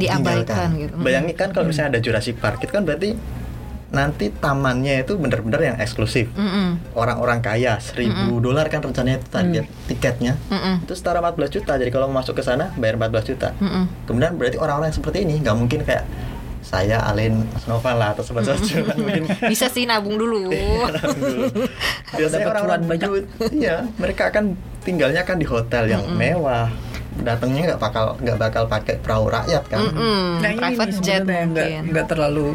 Diabaikan 0.00 0.68
gitu. 0.80 0.96
Bayangin 0.96 1.36
kan 1.36 1.52
kalau 1.52 1.68
misalnya 1.68 1.96
ada 1.96 2.00
Jurassic 2.00 2.40
Park, 2.40 2.64
itu 2.64 2.72
kan 2.72 2.88
berarti 2.88 3.12
nanti 3.90 4.30
tamannya 4.30 5.02
itu 5.02 5.18
benar-benar 5.18 5.60
yang 5.60 5.76
eksklusif. 5.82 6.30
Mm-mm. 6.38 6.94
Orang-orang 6.94 7.42
kaya, 7.42 7.76
1000 7.82 8.30
dolar 8.38 8.70
kan 8.70 8.80
rencananya 8.80 9.18
itu 9.18 9.28
target 9.28 9.66
tiketnya. 9.90 10.38
Mm-mm. 10.48 10.86
Itu 10.86 10.94
setara 10.94 11.18
14 11.20 11.60
juta. 11.60 11.74
Jadi 11.74 11.90
kalau 11.90 12.06
mau 12.08 12.22
masuk 12.22 12.38
ke 12.38 12.42
sana 12.46 12.70
bayar 12.78 12.96
14 12.96 13.30
juta. 13.34 13.48
Mm-mm. 13.58 13.84
Kemudian 14.06 14.38
berarti 14.38 14.56
orang-orang 14.62 14.94
yang 14.94 14.98
seperti 15.02 15.18
ini 15.26 15.34
nggak 15.42 15.56
mungkin 15.58 15.82
kayak 15.82 16.06
saya 16.60 17.00
Alin 17.02 17.40
Nova 17.64 17.92
lah 17.92 18.08
atau 18.12 18.22
sobat 18.22 18.44
soju 18.44 18.84
kan 18.84 18.96
mungkin 18.96 19.24
Bisa 19.52 19.66
sih 19.66 19.84
nabung 19.84 20.14
dulu. 20.14 20.52
biasanya 22.14 22.42
dapat 22.42 22.52
orang-orang 22.52 22.80
banyak. 22.86 23.10
iya 23.50 23.86
mereka 23.96 24.28
akan 24.28 24.54
tinggalnya 24.80 25.22
kan 25.22 25.36
di 25.36 25.46
hotel 25.46 25.88
yang 25.88 26.04
mewah 26.10 26.68
datangnya 27.20 27.74
nggak 27.74 27.80
bakal 27.80 28.16
nggak 28.16 28.38
bakal 28.38 28.64
pakai 28.64 28.96
perahu 28.98 29.28
rakyat 29.28 29.64
kan 29.66 29.80
Mm-mm. 29.82 30.40
Nah, 30.40 30.50
ini 30.50 30.58
Private 30.58 30.88
nih 30.90 31.00
jet 31.00 31.22
mungkin. 31.24 31.80
nggak 31.90 32.06
terlalu 32.06 32.48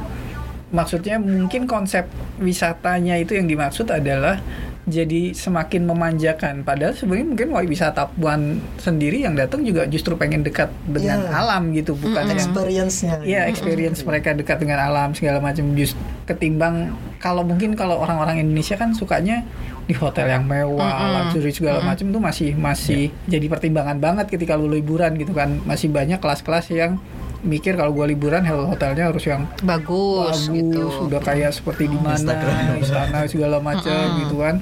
maksudnya 0.71 1.15
mungkin 1.17 1.62
konsep 1.65 2.09
wisatanya 2.38 3.15
itu 3.15 3.38
yang 3.38 3.45
dimaksud 3.45 3.85
adalah 3.88 4.41
jadi 4.85 5.33
semakin 5.33 5.89
memanjakan 5.89 6.61
padahal 6.61 6.93
sebenarnya 6.93 7.25
mungkin 7.33 7.47
wisatawan 7.65 8.61
sendiri 8.77 9.25
yang 9.25 9.33
datang 9.33 9.65
juga 9.65 9.89
justru 9.89 10.13
pengen 10.13 10.45
dekat 10.45 10.69
dengan 10.85 11.25
Iya. 11.25 11.41
alam 11.41 11.73
gitu 11.73 11.97
bukan 11.97 12.29
yang 12.29 12.37
experience-nya 12.37 13.15
Iya 13.25 13.41
experience 13.49 14.05
mereka 14.05 14.37
dekat 14.37 14.61
dengan 14.61 14.77
alam 14.77 15.17
segala 15.17 15.41
macam 15.41 15.73
just 15.73 15.97
ketimbang 16.29 16.93
kalau 17.17 17.41
mungkin 17.41 17.73
kalau 17.73 17.97
orang-orang 17.97 18.45
Indonesia 18.45 18.77
kan 18.77 18.93
sukanya 18.93 19.41
di 19.85 19.93
hotel 19.93 20.29
yang 20.29 20.45
mewah, 20.45 20.81
Mm-mm. 20.81 21.13
luxury 21.29 21.53
segala 21.53 21.77
Mm-mm. 21.81 21.89
macam 21.93 22.05
tuh 22.09 22.21
masih 22.21 22.49
masih 22.57 23.13
jadi 23.25 23.45
pertimbangan 23.49 23.97
banget 24.01 24.33
ketika 24.33 24.57
lu 24.57 24.65
liburan 24.65 25.13
gitu 25.13 25.33
kan. 25.33 25.61
Masih 25.61 25.93
banyak 25.93 26.17
kelas-kelas 26.17 26.73
yang 26.73 26.97
mikir 27.45 27.77
kalau 27.77 27.93
gua 27.93 28.09
liburan 28.09 28.41
hotelnya 28.43 29.13
harus 29.13 29.23
yang 29.29 29.45
Bagus, 29.61 30.49
bagus, 30.49 30.49
gitu. 30.49 31.05
udah 31.05 31.21
kayak 31.21 31.53
seperti 31.53 31.85
di 31.87 31.99
mana, 32.01 32.17
Instagram. 32.17 32.81
istana 32.81 33.19
segala 33.29 33.57
macam 33.61 33.93
Mm-mm. 33.93 34.19
gitu 34.25 34.35
kan. 34.41 34.55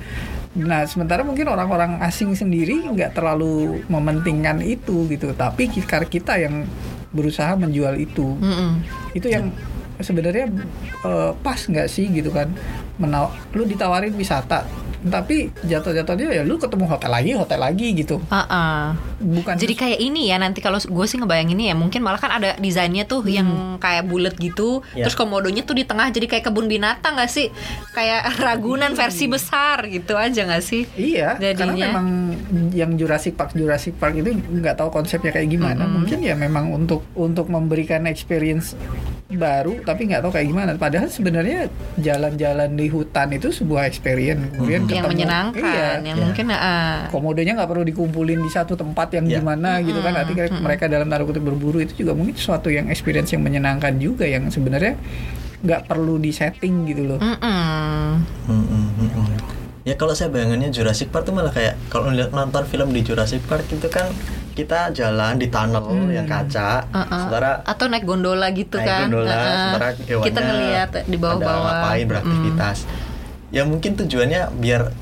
Nah, 0.54 0.86
sementara 0.86 1.26
mungkin 1.26 1.50
orang-orang 1.50 1.98
asing 2.06 2.38
sendiri 2.38 2.86
nggak 2.86 3.18
terlalu 3.18 3.82
mementingkan 3.90 4.62
itu 4.62 5.10
gitu, 5.10 5.34
tapi 5.34 5.66
kita 5.72 6.06
kita 6.06 6.38
yang 6.38 6.68
berusaha 7.10 7.58
menjual 7.58 7.98
itu 7.98 8.38
Mm-mm. 8.38 8.82
itu 9.14 9.30
yang 9.30 9.50
sebenarnya 10.04 10.52
eh, 11.02 11.32
pas 11.40 11.58
nggak 11.58 11.88
sih 11.88 12.08
gitu 12.08 12.30
kan 12.30 12.52
Menaw 12.96 13.28
lu 13.52 13.64
ditawarin 13.64 14.14
wisata 14.14 14.68
tapi 15.04 15.52
jatuh-jatuhnya 15.68 16.32
ya 16.32 16.44
lu 16.48 16.56
ketemu 16.56 16.88
hotel 16.88 17.12
lagi 17.12 17.36
hotel 17.36 17.60
lagi 17.60 17.92
gitu 17.92 18.24
Ah-ah. 18.32 18.96
bukan 19.20 19.60
Jadi 19.60 19.76
kayak 19.76 20.00
ini 20.00 20.32
ya 20.32 20.40
nanti 20.40 20.64
kalau 20.64 20.80
gue 20.80 21.04
sih 21.04 21.20
ngebayanginnya 21.20 21.72
ya 21.72 21.76
mungkin 21.76 22.00
malah 22.00 22.16
kan 22.16 22.32
ada 22.32 22.56
desainnya 22.56 23.04
tuh 23.04 23.20
yang 23.28 23.76
kayak 23.84 24.08
bulat 24.08 24.40
gitu, 24.40 24.80
Ya. 24.96 25.04
terus 25.04 25.20
komodonya 25.20 25.68
tuh 25.68 25.76
di 25.76 25.84
tengah 25.84 26.08
jadi 26.08 26.24
kayak 26.24 26.48
kebun 26.48 26.72
binatang 26.72 27.20
gak 27.20 27.28
sih? 27.28 27.52
Kayak 27.92 28.32
Ragunan 28.48 28.96
versi 28.96 29.28
besar 29.28 29.92
gitu 29.92 30.16
aja 30.16 30.48
gak 30.48 30.64
sih? 30.64 30.88
Iya, 30.96 31.36
karena 31.36 31.52
Jadinya. 31.52 31.88
memang 31.92 32.08
yang 32.72 32.96
Jurassic 32.96 33.36
Park 33.36 33.52
Jurassic 33.54 34.00
Park 34.00 34.16
itu 34.16 34.32
nggak 34.32 34.80
tahu 34.80 34.88
konsepnya 34.88 35.36
kayak 35.36 35.52
gimana. 35.52 35.84
Mm-mm. 35.84 36.00
Mungkin 36.00 36.24
ya 36.24 36.32
memang 36.34 36.72
untuk 36.72 37.04
untuk 37.12 37.52
memberikan 37.52 38.08
experience 38.08 38.72
baru, 39.30 39.82
tapi 39.82 40.06
nggak 40.06 40.22
tahu 40.22 40.32
kayak 40.32 40.48
gimana. 40.48 40.72
Padahal 40.76 41.08
sebenarnya 41.08 41.66
jalan-jalan 41.98 42.70
di 42.72 42.86
hutan 42.86 43.32
itu 43.32 43.50
sebuah 43.50 43.86
experience. 43.86 44.54
Kemudian 44.54 44.84
yang 44.84 44.90
ketemu- 45.02 45.10
menyenangkan, 45.10 45.64
iya, 45.64 45.90
yang 46.04 46.18
Iya. 46.20 46.24
mungkin 46.24 46.46
ah, 46.50 47.08
komodonya 47.08 47.54
nggak 47.56 47.70
perlu 47.70 47.84
dikumpulin 47.84 48.40
di 48.40 48.52
satu 48.52 48.74
tempat 48.74 49.10
yang 49.12 49.26
Ya. 49.26 49.40
gimana 49.40 49.80
gitu 49.80 50.00
kan 50.00 50.14
nanti 50.14 50.34
kayak 50.34 50.54
mereka 50.56 50.86
dalam 50.86 51.08
tanda 51.08 51.24
kutip 51.24 51.42
berburu 51.42 51.80
itu 51.80 51.94
juga 51.98 52.14
mungkin 52.14 52.36
sesuatu 52.36 52.68
yang 52.68 52.88
experience 52.88 53.32
yang 53.32 53.42
menyenangkan 53.42 53.96
juga 53.96 54.24
yang 54.24 54.48
sebenarnya 54.48 55.00
nggak 55.64 55.88
perlu 55.88 56.20
di 56.20 56.30
setting 56.30 56.84
gitu 56.86 57.08
loh. 57.08 57.20
Mm, 57.20 57.38
mm, 57.40 58.64
mm, 58.68 58.88
mm. 59.00 59.63
Ya 59.84 60.00
kalau 60.00 60.16
saya 60.16 60.32
bayangannya 60.32 60.72
Jurassic 60.72 61.12
Park 61.12 61.28
tuh 61.28 61.36
malah 61.36 61.52
kayak 61.52 61.76
kalau 61.92 62.08
nonton 62.12 62.64
film 62.72 62.96
di 62.96 63.04
Jurassic 63.04 63.44
Park 63.44 63.68
itu 63.68 63.92
kan 63.92 64.08
kita 64.56 64.96
jalan 64.96 65.36
di 65.36 65.52
tunnel 65.52 66.08
yang 66.14 66.24
kaca, 66.24 66.88
Uh-uh. 66.88 67.10
sementara 67.10 67.66
atau 67.66 67.90
naik 67.90 68.06
gondola 68.06 68.48
gitu 68.54 68.80
naik 68.80 68.88
kan 68.88 69.02
gondola, 69.10 69.34
Uh-uh. 69.34 69.50
sementara 69.52 69.88
hewannya 69.98 70.28
kita 70.30 70.40
ngelihat 70.40 70.90
di 71.10 71.18
bawah-bawah 71.20 71.62
ngapain 71.68 72.06
beraktivitas. 72.08 72.78
Ya 73.52 73.68
mungkin 73.68 73.98
tujuannya 74.00 74.56
biar 74.56 74.94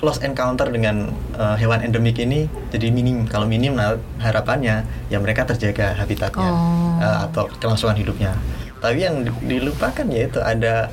close 0.00 0.24
encounter 0.24 0.72
dengan 0.72 1.12
uh, 1.36 1.56
hewan 1.60 1.84
endemik 1.84 2.16
ini 2.16 2.48
jadi 2.72 2.88
minim. 2.88 3.28
Kalau 3.28 3.44
minim 3.44 3.76
nah, 3.76 4.00
harapannya 4.24 4.88
ya 5.12 5.18
mereka 5.20 5.44
terjaga 5.44 6.00
habitatnya 6.00 6.48
Oh. 6.48 6.96
uh, 6.96 7.28
atau 7.28 7.50
kelangsungan 7.60 7.98
hidupnya. 8.00 8.32
Tapi 8.80 9.04
yang 9.04 9.20
di- 9.20 9.58
dilupakan 9.58 10.06
yaitu 10.08 10.40
ada 10.40 10.88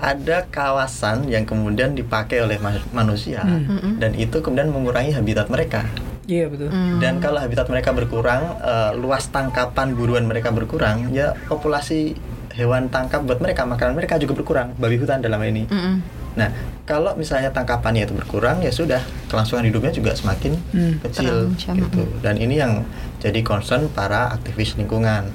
ada 0.00 0.48
kawasan 0.48 1.28
yang 1.28 1.44
kemudian 1.44 1.92
dipakai 1.92 2.40
oleh 2.40 2.56
ma- 2.56 2.80
manusia 2.90 3.44
Mm-mm. 3.44 3.96
dan 3.96 4.12
itu 4.14 4.40
kemudian 4.40 4.68
mengurangi 4.68 5.12
habitat 5.12 5.46
mereka. 5.46 5.84
Iya 6.24 6.46
betul. 6.46 6.70
Hmm. 6.70 6.96
Dan 6.98 7.18
kalau 7.18 7.36
habitat 7.36 7.66
mereka 7.66 7.90
berkurang, 7.90 8.56
eh, 8.56 8.92
luas 8.94 9.28
tangkapan 9.28 9.92
buruan 9.92 10.24
mereka 10.24 10.48
berkurang, 10.48 11.10
ya 11.10 11.36
populasi 11.44 12.14
hewan 12.50 12.86
tangkap 12.86 13.20
buat 13.20 13.38
mereka, 13.38 13.62
makanan 13.62 13.92
mereka 13.92 14.14
juga 14.16 14.32
berkurang, 14.34 14.72
babi 14.74 14.96
hutan 14.96 15.18
dalam 15.18 15.42
ini. 15.42 15.66
Mm-mm. 15.66 15.94
Nah, 16.30 16.48
kalau 16.84 17.12
misalnya 17.12 17.50
tangkapannya 17.50 18.06
itu 18.06 18.14
berkurang, 18.14 18.62
ya 18.62 18.70
sudah, 18.70 19.02
kelangsungan 19.26 19.66
hidupnya 19.66 19.90
juga 19.90 20.14
semakin 20.14 20.54
Hmm, 20.70 20.94
kecil 21.02 21.50
terancam. 21.50 21.74
gitu. 21.76 22.02
Dan 22.22 22.38
ini 22.38 22.54
yang 22.56 22.86
jadi 23.18 23.42
concern 23.42 23.90
para 23.90 24.30
aktivis 24.30 24.78
lingkungan. 24.78 25.26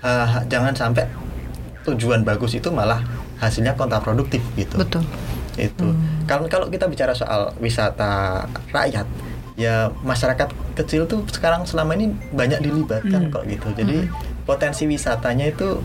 Eh, 0.00 0.28
jangan 0.48 0.72
sampai 0.72 1.04
tujuan 1.84 2.24
bagus 2.24 2.52
itu 2.52 2.68
malah 2.68 3.04
hasilnya 3.38 3.74
kontraproduktif 3.74 4.42
gitu. 4.54 4.76
Betul. 4.76 5.02
Itu. 5.54 5.90
Kalau 6.24 6.46
kalau 6.46 6.66
kita 6.68 6.86
bicara 6.86 7.10
soal 7.12 7.50
wisata 7.58 8.44
rakyat 8.70 9.06
ya 9.58 9.90
masyarakat 10.02 10.46
kecil 10.74 11.02
tuh 11.04 11.26
sekarang 11.28 11.66
selama 11.66 11.98
ini 11.98 12.14
banyak 12.30 12.62
dilibatkan 12.62 13.26
Hmm. 13.26 13.32
kok 13.32 13.42
gitu. 13.46 13.66
Jadi 13.74 14.06
potensi 14.44 14.86
wisatanya 14.86 15.50
itu 15.50 15.82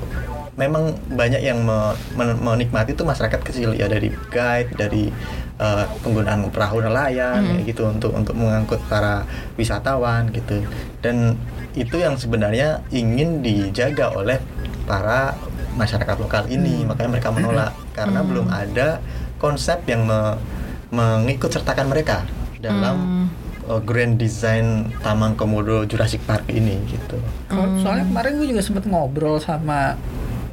memang 0.53 0.93
banyak 1.09 1.41
yang 1.41 1.65
me- 1.65 1.97
men- 2.13 2.37
menikmati 2.37 2.93
itu 2.93 3.01
masyarakat 3.01 3.41
kecil. 3.41 3.73
Ya 3.73 3.89
dari 3.89 4.13
guide 4.29 4.69
dari 4.73 5.09
eh, 5.53 5.85
penggunaan 6.01 6.49
perahu 6.49 6.81
nelayan 6.81 7.41
Hmm. 7.41 7.49
kayak 7.61 7.65
gitu 7.69 7.85
untuk 7.85 8.11
untuk 8.13 8.33
mengangkut 8.33 8.81
para 8.85 9.21
wisatawan 9.53 10.29
gitu. 10.33 10.65
Dan 10.99 11.37
itu 11.73 11.97
yang 11.97 12.17
sebenarnya 12.17 12.81
ingin 12.89 13.41
dijaga 13.41 14.13
oleh 14.13 14.41
para 14.85 15.37
masyarakat 15.73 16.15
lokal 16.17 16.43
ini 16.47 16.81
Hmm. 16.81 16.87
makanya 16.87 17.09
mereka 17.11 17.29
menolak 17.29 17.71
karena 17.91 18.19
Hmm. 18.19 18.27
belum 18.27 18.47
ada 18.47 18.87
konsep 19.37 19.83
yang 19.85 20.03
me- 20.03 20.37
mengikut 20.89 21.49
sertakan 21.49 21.89
mereka 21.89 22.21
dalam 22.57 22.95
Hmm. 22.95 23.25
uh, 23.65 23.79
grand 23.79 24.15
design 24.15 24.93
Taman 24.99 25.33
Komodo 25.33 25.83
Jurassic 25.83 26.21
Park 26.21 26.45
ini 26.47 26.77
gitu. 26.85 27.17
Hmm. 27.47 27.79
Soalnya 27.79 28.05
kemarin 28.05 28.31
gue 28.35 28.47
juga 28.49 28.61
sempat 28.61 28.85
ngobrol 28.85 29.37
sama 29.37 29.97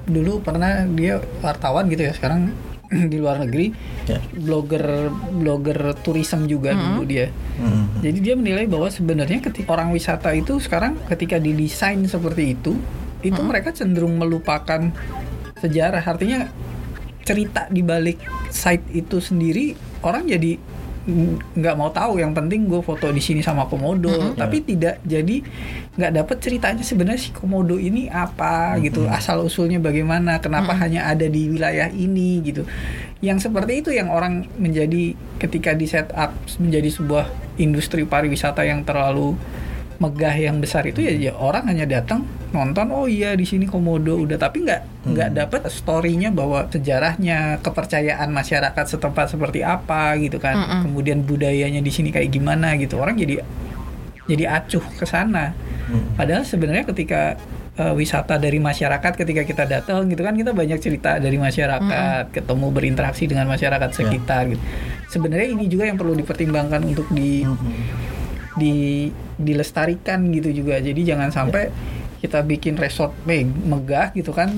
dulu 0.04 0.40
pernah 0.40 0.82
dia 0.88 1.20
wartawan 1.38 1.86
gitu 1.86 2.02
ya 2.02 2.12
sekarang 2.12 2.50
di 3.12 3.16
luar 3.16 3.38
negeri 3.38 3.70
Ya. 4.02 4.18
blogger 4.32 5.06
blogger 5.30 5.94
tourism 6.00 6.44
juga 6.44 6.72
Hmm. 6.72 6.98
dulu 6.98 7.02
dia. 7.04 7.30
Hmm. 7.54 7.86
Jadi 8.00 8.18
dia 8.20 8.34
menilai 8.34 8.66
bahwa 8.66 8.88
sebenarnya 8.88 9.38
ketika 9.40 9.70
orang 9.70 9.92
wisata 9.92 10.32
itu 10.32 10.58
sekarang 10.58 10.98
ketika 11.06 11.36
didesain 11.36 12.02
seperti 12.04 12.58
itu, 12.58 12.74
itu 13.20 13.40
mereka 13.40 13.72
cenderung 13.72 14.16
melupakan 14.16 14.90
sejarah. 15.60 16.02
Artinya 16.02 16.48
cerita 17.20 17.68
di 17.68 17.84
balik 17.84 18.18
site 18.50 18.90
itu 18.96 19.20
sendiri 19.20 19.76
orang 20.02 20.26
jadi 20.26 20.56
mm, 21.06 21.54
nggak 21.60 21.74
mau 21.76 21.92
tahu. 21.92 22.18
Yang 22.18 22.32
penting 22.40 22.60
gue 22.66 22.80
foto 22.80 23.12
di 23.12 23.20
sini 23.20 23.44
sama 23.44 23.68
komodo. 23.68 24.32
Tapi 24.34 24.64
tidak 24.64 25.04
jadi 25.04 25.44
nggak 26.00 26.12
dapet 26.16 26.36
ceritanya 26.40 26.84
sebenarnya 26.84 27.20
si 27.20 27.30
komodo 27.30 27.76
ini 27.76 28.08
apa 28.08 28.80
gitu. 28.80 29.04
Asal 29.06 29.44
usulnya 29.44 29.78
bagaimana 29.78 30.40
kenapa 30.40 30.72
hanya 30.80 31.06
ada 31.06 31.28
di 31.28 31.52
wilayah 31.52 31.92
ini 31.92 32.40
gitu. 32.40 32.64
Yang 33.20 33.52
seperti 33.52 33.84
itu 33.84 33.90
yang 33.92 34.08
orang 34.08 34.48
menjadi 34.56 35.12
ketika 35.36 35.76
di 35.76 35.84
set 35.84 36.08
up 36.16 36.32
menjadi 36.56 36.88
sebuah 36.88 37.28
industri 37.60 38.08
pariwisata 38.08 38.64
yang 38.64 38.80
terlalu 38.88 39.36
megah 40.00 40.32
yang 40.32 40.64
besar 40.64 40.88
itu 40.88 41.04
ya, 41.04 41.12
ya 41.12 41.32
orang 41.36 41.68
hanya 41.68 41.84
datang 41.84 42.24
nonton 42.56 42.88
oh 42.88 43.04
iya 43.04 43.36
di 43.36 43.44
sini 43.44 43.68
komodo 43.68 44.16
udah. 44.16 44.40
Tapi 44.40 44.64
nggak 44.64 45.04
nggak 45.12 45.30
dapat 45.36 45.68
storynya 45.68 46.32
bahwa 46.32 46.64
sejarahnya 46.72 47.60
kepercayaan 47.60 48.32
masyarakat 48.32 48.84
setempat 48.96 49.36
seperti 49.36 49.60
apa 49.60 50.16
gitu 50.16 50.40
kan. 50.40 50.56
Mm-mm. 50.56 50.80
kemudian 50.88 51.20
budayanya 51.20 51.84
di 51.84 51.92
sini 51.92 52.08
kayak 52.08 52.32
gimana 52.32 52.80
gitu. 52.80 52.96
Orang 52.96 53.20
jadi 53.20 53.44
jadi 54.24 54.48
acuh 54.48 54.82
ke 54.96 55.04
sana. 55.04 55.52
Hmm. 55.90 56.14
padahal 56.14 56.46
sebenarnya 56.46 56.86
ketika 56.86 57.34
eh, 57.74 57.94
wisata 57.98 58.38
dari 58.38 58.62
masyarakat 58.62 59.10
ketika 59.18 59.42
kita 59.42 59.66
datang 59.66 60.06
gitu 60.06 60.22
kan 60.22 60.38
kita 60.38 60.54
banyak 60.54 60.78
cerita 60.78 61.18
dari 61.18 61.34
masyarakat 61.34 62.30
ketemu 62.30 62.66
berinteraksi 62.70 63.26
dengan 63.26 63.50
masyarakat 63.50 63.90
sekitar 63.90 64.54
gitu. 64.54 64.62
Sebenarnya 65.10 65.50
ini 65.50 65.66
juga 65.66 65.90
yang 65.90 65.98
perlu 65.98 66.14
dipertimbangkan 66.14 66.78
untuk 66.86 67.10
di 67.10 67.42
Hmm. 67.42 68.19
Di 68.52 69.08
dilestarikan 69.36 70.26
gitu 70.30 70.50
juga 70.52 70.78
jadi 70.78 71.00
jangan 71.06 71.30
sampai 71.30 71.70
kita 72.18 72.42
bikin 72.42 72.74
resort 72.74 73.14
me- 73.22 73.46
megah 73.46 74.12
gitu 74.12 74.30
kan 74.30 74.52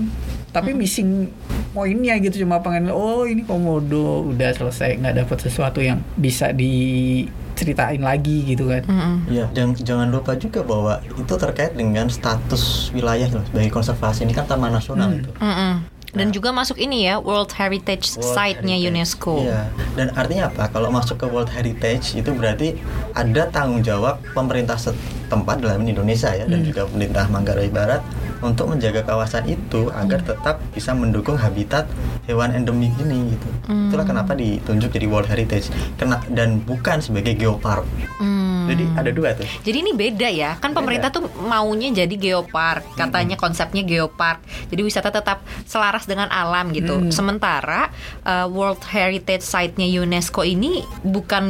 tapi 0.51 0.73
missing 0.73 1.31
poinnya 1.71 2.19
gitu 2.19 2.43
cuma 2.43 2.59
pengen 2.59 2.89
oh 2.89 3.23
ini 3.23 3.43
komodo 3.43 4.27
udah 4.27 4.53
selesai 4.53 4.99
nggak 4.99 5.17
dapat 5.19 5.39
sesuatu 5.41 5.79
yang 5.79 6.03
bisa 6.15 6.51
diceritain 6.53 8.01
lagi 8.01 8.45
gitu 8.47 8.67
kan 8.67 8.83
Mm-mm. 8.85 9.15
Ya, 9.29 9.47
jangan 9.51 9.73
jangan 9.79 10.09
lupa 10.09 10.35
juga 10.35 10.61
bahwa 10.61 10.99
itu 11.07 11.35
terkait 11.35 11.73
dengan 11.73 12.07
status 12.07 12.91
wilayah 12.91 13.29
loh 13.31 13.45
sebagai 13.47 13.71
konservasi 13.71 14.25
ini 14.25 14.33
kan 14.33 14.45
taman 14.45 14.71
nasional 14.71 15.09
Hmm. 15.09 15.19
itu. 15.19 15.31
Mm-mm. 15.35 15.73
Dan 16.13 16.29
Nah. 16.29 16.35
juga 16.35 16.53
masuk 16.53 16.77
ini 16.77 17.09
ya 17.09 17.17
World 17.17 17.49
Heritage 17.51 18.15
World 18.15 18.31
Site-nya 18.31 18.77
Heritage. 18.77 18.93
UNESCO. 19.09 19.35
Iya. 19.41 19.63
Dan 19.95 20.07
artinya 20.13 20.45
apa? 20.47 20.69
Kalau 20.69 20.89
masuk 20.89 21.17
ke 21.17 21.27
World 21.27 21.49
Heritage 21.49 22.13
itu 22.15 22.31
berarti 22.31 22.77
ada 23.13 23.49
tanggung 23.49 23.81
jawab 23.81 24.21
pemerintah 24.31 24.77
setempat 24.77 25.59
dalam 25.59 25.81
Indonesia 25.83 26.29
ya 26.31 26.45
dan 26.45 26.61
Hmm. 26.61 26.69
juga 26.69 26.85
pemerintah 26.85 27.25
Manggarai 27.27 27.69
Barat 27.69 28.05
untuk 28.41 28.69
menjaga 28.69 29.01
kawasan 29.03 29.49
itu 29.49 29.89
agar 29.91 30.21
tetap 30.21 30.61
bisa 30.71 30.93
mendukung 30.93 31.35
habitat 31.35 31.89
hewan 32.27 32.53
endemik 32.53 32.93
ini 32.99 33.33
gitu. 33.33 33.49
Hmm. 33.67 33.89
Itulah 33.89 34.05
kenapa 34.05 34.33
ditunjuk 34.35 34.93
jadi 34.93 35.07
World 35.07 35.27
Heritage. 35.27 35.73
Kena 35.97 36.21
dan 36.29 36.61
bukan 36.61 37.01
sebagai 37.01 37.33
geopark. 37.35 37.89
Hmm. 38.19 38.52
Jadi 38.73 38.85
ada 38.97 39.11
dua 39.13 39.37
tuh. 39.37 39.47
Jadi 39.61 39.77
ini 39.85 39.93
beda 39.93 40.29
ya, 40.33 40.57
kan 40.57 40.73
pemerintah 40.73 41.13
tuh 41.13 41.29
maunya 41.45 41.93
jadi 41.93 42.15
geopark, 42.17 42.97
katanya 42.97 43.37
konsepnya 43.37 43.85
geopark. 43.85 44.41
Jadi 44.73 44.81
wisata 44.81 45.13
tetap 45.13 45.45
selaras 45.69 46.09
dengan 46.09 46.33
alam 46.33 46.73
gitu. 46.73 46.97
Hmm. 46.97 47.13
Sementara 47.13 47.93
uh, 48.25 48.49
World 48.49 48.81
Heritage 48.89 49.45
Site-nya 49.45 49.85
UNESCO 50.01 50.43
ini 50.43 50.81
bukan 51.05 51.45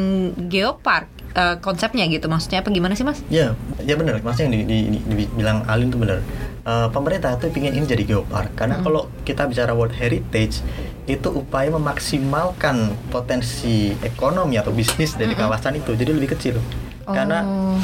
geopark 0.50 1.06
uh, 1.38 1.62
konsepnya 1.62 2.10
gitu. 2.10 2.26
Maksudnya 2.26 2.66
apa 2.66 2.74
gimana 2.74 2.98
sih 2.98 3.06
mas? 3.06 3.22
Ya, 3.30 3.54
ya 3.86 3.94
benar. 3.94 4.18
Maksudnya 4.18 4.50
yang 4.50 4.54
di, 4.54 4.60
di, 4.66 4.78
di- 4.98 5.04
dibilang 5.24 5.62
Alin 5.70 5.94
tuh 5.94 6.02
benar. 6.02 6.20
Eh, 6.62 6.88
pemerintah 6.94 7.34
tuh 7.42 7.50
pingin 7.50 7.74
ini 7.74 7.82
jadi 7.82 8.06
geopark 8.06 8.54
karena 8.54 8.78
kalau 8.86 9.10
kita 9.26 9.50
bicara 9.50 9.74
World 9.74 9.98
Heritage 9.98 10.62
itu 11.10 11.28
upaya 11.34 11.74
memaksimalkan 11.74 12.94
potensi 13.10 13.90
ekonomi 13.98 14.54
atau 14.62 14.70
bisnis 14.70 15.18
dari 15.18 15.34
kawasan 15.34 15.82
itu 15.82 15.90
jadi 15.98 16.14
lebih 16.14 16.38
kecil. 16.38 16.62
Karena 17.06 17.42
Oh. 17.42 17.78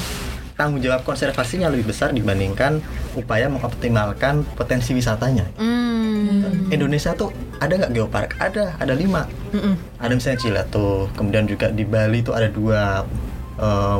tanggung 0.54 0.83
jawab 0.83 1.07
konservasinya 1.07 1.70
lebih 1.70 1.94
besar 1.94 2.11
dibandingkan 2.11 2.83
upaya 3.14 3.46
mengoptimalkan 3.46 4.42
potensi 4.59 4.90
wisatanya. 4.90 5.46
Hmm. 5.54 6.66
Indonesia 6.68 7.14
tuh 7.14 7.31
ada 7.59 7.78
nggak 7.78 7.92
geopark? 7.94 8.31
Ada, 8.38 8.74
ada 8.78 8.94
lima. 8.94 9.24
Mm-mm. 9.54 9.74
Ada 9.98 10.12
misalnya 10.12 10.38
Ciletuh, 10.38 11.09
kemudian 11.14 11.46
juga 11.46 11.70
di 11.72 11.87
Bali 11.87 12.20
itu 12.20 12.35
ada 12.35 12.50
dua. 12.50 13.07
eh, 13.59 13.98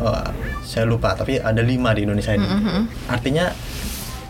eh, 0.00 0.26
saya 0.64 0.88
lupa, 0.88 1.12
tapi 1.12 1.36
ada 1.36 1.60
lima 1.60 1.92
di 1.92 2.08
Indonesia 2.08 2.32
ini. 2.32 2.48
Mm-mm. 2.48 2.82
Artinya 3.12 3.52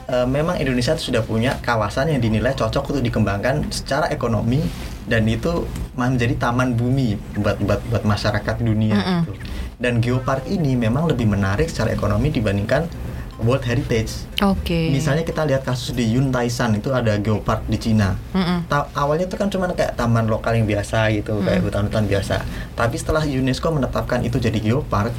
eh, 0.07 0.27
memang 0.27 0.59
Indonesia 0.59 0.95
tuh 0.99 1.15
sudah 1.15 1.23
punya 1.23 1.59
kawasan 1.63 2.11
yang 2.11 2.19
dinilai 2.23 2.51
cocok 2.55 2.95
untuk 2.95 3.03
dikembangkan 3.03 3.71
secara 3.71 4.11
ekonomi 4.11 4.63
dan 5.07 5.23
itu 5.27 5.67
menjadi 5.95 6.35
taman 6.35 6.75
bumi 6.75 7.15
buat 7.39 7.59
buat 7.63 7.79
buat 7.91 8.03
masyarakat 8.03 8.57
dunia. 8.63 8.97
Mm-mm. 8.99 9.21
gitu. 9.23 9.33
Dan 9.77 10.01
geopark 10.01 10.49
ini 10.49 10.73
memang 10.73 11.05
lebih 11.05 11.29
menarik 11.29 11.69
secara 11.69 11.93
ekonomi 11.93 12.33
dibandingkan 12.33 12.89
World 13.37 13.69
Heritage. 13.69 14.25
Oke. 14.41 14.89
Misalnya 14.89 15.21
kita 15.21 15.45
lihat 15.45 15.61
kasus 15.61 15.93
di 15.93 16.09
Yuntaisan 16.17 16.81
itu 16.81 16.89
ada 16.97 17.21
geopark 17.21 17.69
di 17.69 17.77
Cina. 17.77 18.17
Mm-mm. 18.33 18.65
Ta- 18.65 18.89
awalnya 18.97 19.29
itu 19.29 19.37
kan 19.37 19.53
cuma 19.53 19.69
kayak 19.69 19.93
taman 19.93 20.25
lokal 20.25 20.57
yang 20.57 20.65
biasa 20.65 21.13
gitu, 21.13 21.45
kayak 21.45 21.61
hutan-hutan 21.61 22.09
biasa. 22.09 22.41
Tapi 22.73 22.97
setelah 22.97 23.29
UNESCO 23.29 23.77
menetapkan 23.77 24.25
itu 24.25 24.41
jadi 24.41 24.57
geopark, 24.57 25.13